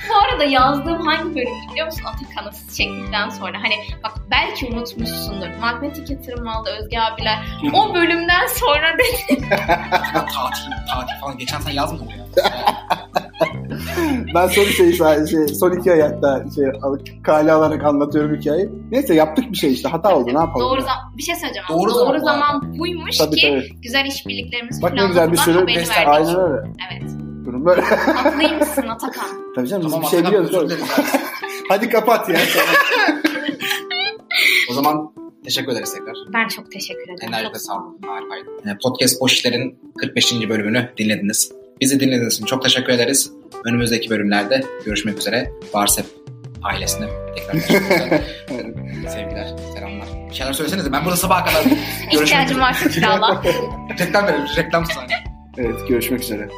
Bu 0.09 0.15
arada 0.15 0.43
yazdığım 0.43 1.07
hangi 1.07 1.35
bölüm 1.35 1.69
biliyor 1.71 1.85
musun 1.85 2.03
Atakan'ı 2.05 2.53
siz 2.53 2.77
çektikten 2.77 3.29
sonra? 3.29 3.57
Hani 3.57 3.73
bak 4.03 4.11
belki 4.31 4.65
unutmuşsundur. 4.65 5.47
Magnetik 5.61 6.09
yatırım 6.09 6.47
aldı 6.47 6.69
Özge 6.79 6.99
abiler. 6.99 7.37
O 7.73 7.95
bölümden 7.95 8.47
sonra 8.47 8.93
dedi. 8.93 9.41
tatil, 10.11 10.71
tatil 10.89 11.19
falan. 11.21 11.37
Geçen 11.37 11.59
sen 11.59 11.71
yazmadın 11.71 12.05
mı 12.05 12.11
ya? 12.11 12.25
Ben 14.35 14.47
son 14.47 14.63
şeyi 14.63 14.93
sadece 14.93 15.37
şey, 15.37 15.47
son 15.47 15.71
iki 15.71 15.91
ay 15.91 16.01
hatta 16.01 16.45
şey, 16.55 16.65
kale 17.23 17.51
alarak 17.51 17.83
anlatıyorum 17.83 18.35
hikayeyi. 18.35 18.69
Neyse 18.91 19.15
yaptık 19.15 19.51
bir 19.51 19.57
şey 19.57 19.73
işte 19.73 19.89
hata 19.89 20.15
oldu 20.15 20.27
ne 20.33 20.39
yapalım. 20.39 20.69
Doğru 20.69 20.81
zaman 20.81 21.17
bir 21.17 21.23
şey 21.23 21.35
söyleyeceğim. 21.35 21.67
Doğru 21.69 21.93
Doğru, 21.93 22.19
zaman 22.19 22.19
zaman, 22.19 22.79
buymuş 22.79 23.17
Tabii, 23.17 23.35
ki 23.35 23.47
tabii. 23.47 23.81
güzel 23.81 24.05
işbirliklerimiz 24.05 24.81
Bak 24.81 24.93
ne 24.93 25.07
güzel 25.07 25.31
bir 25.31 25.37
sürü. 25.37 25.65
Aynen 26.05 26.39
öyle. 26.39 26.71
Evet. 26.91 27.28
Durum 27.49 27.65
böyle. 27.65 27.81
Haklıymışsın 27.81 28.87
Atakan. 28.87 29.25
Tabii 29.55 29.67
canım 29.67 29.85
biz 29.85 29.91
Tamam 29.91 30.05
bir 30.05 30.09
şey 30.09 30.19
Atakan 30.19 30.45
biliyoruz. 30.47 30.77
Hadi 31.69 31.89
kapat 31.89 32.29
ya. 32.29 32.39
O 34.69 34.73
zaman 34.73 35.13
teşekkür 35.43 35.71
ederiz 35.71 35.93
tekrar. 35.93 36.15
Ben 36.33 36.47
çok 36.47 36.71
teşekkür 36.71 37.03
ederim. 37.03 37.33
Enerjide 37.33 37.59
sağ 37.59 37.73
olun. 37.73 37.99
Harikaydı. 38.07 38.49
Ee, 38.65 38.77
Podcast 38.83 39.21
Boş 39.21 39.33
İşler'in 39.33 39.79
45. 39.97 40.49
bölümünü 40.49 40.89
dinlediniz. 40.97 41.51
Bizi 41.81 41.99
dinlediğiniz 41.99 42.33
için 42.33 42.45
çok 42.45 42.63
teşekkür 42.63 42.93
ederiz. 42.93 43.31
Önümüzdeki 43.65 44.09
bölümlerde 44.09 44.63
görüşmek 44.85 45.17
üzere. 45.17 45.51
Varsep 45.73 46.05
ailesine 46.63 47.05
tekrar. 47.35 47.59
Sevgiler, 49.09 49.55
selamlar. 49.73 50.07
Bir 50.29 50.35
şeyler 50.35 50.53
söylesenize. 50.53 50.91
Ben 50.91 51.05
burada 51.05 51.17
sabaha 51.17 51.45
kadar 51.45 51.63
görüşmek 51.63 52.23
İhtiyacım 52.23 52.51
üzere. 52.51 52.61
varsa 52.61 52.89
kirala. 52.89 53.43
Reklam 53.99 54.27
verelim. 54.27 54.47
Reklam 54.57 54.85
saniye. 54.85 55.17
evet 55.57 55.87
görüşmek 55.87 56.21
üzere. 56.21 56.49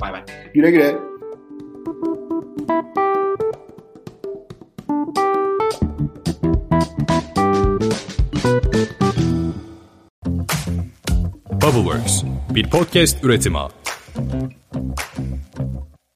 Bay 0.00 0.12
bay. 0.12 0.22
Güle 0.54 0.70
güle. 0.70 0.96
Bubbleworks 11.52 12.22
bir 12.50 12.70
podcast 12.70 13.24
üretimi. 13.24 13.58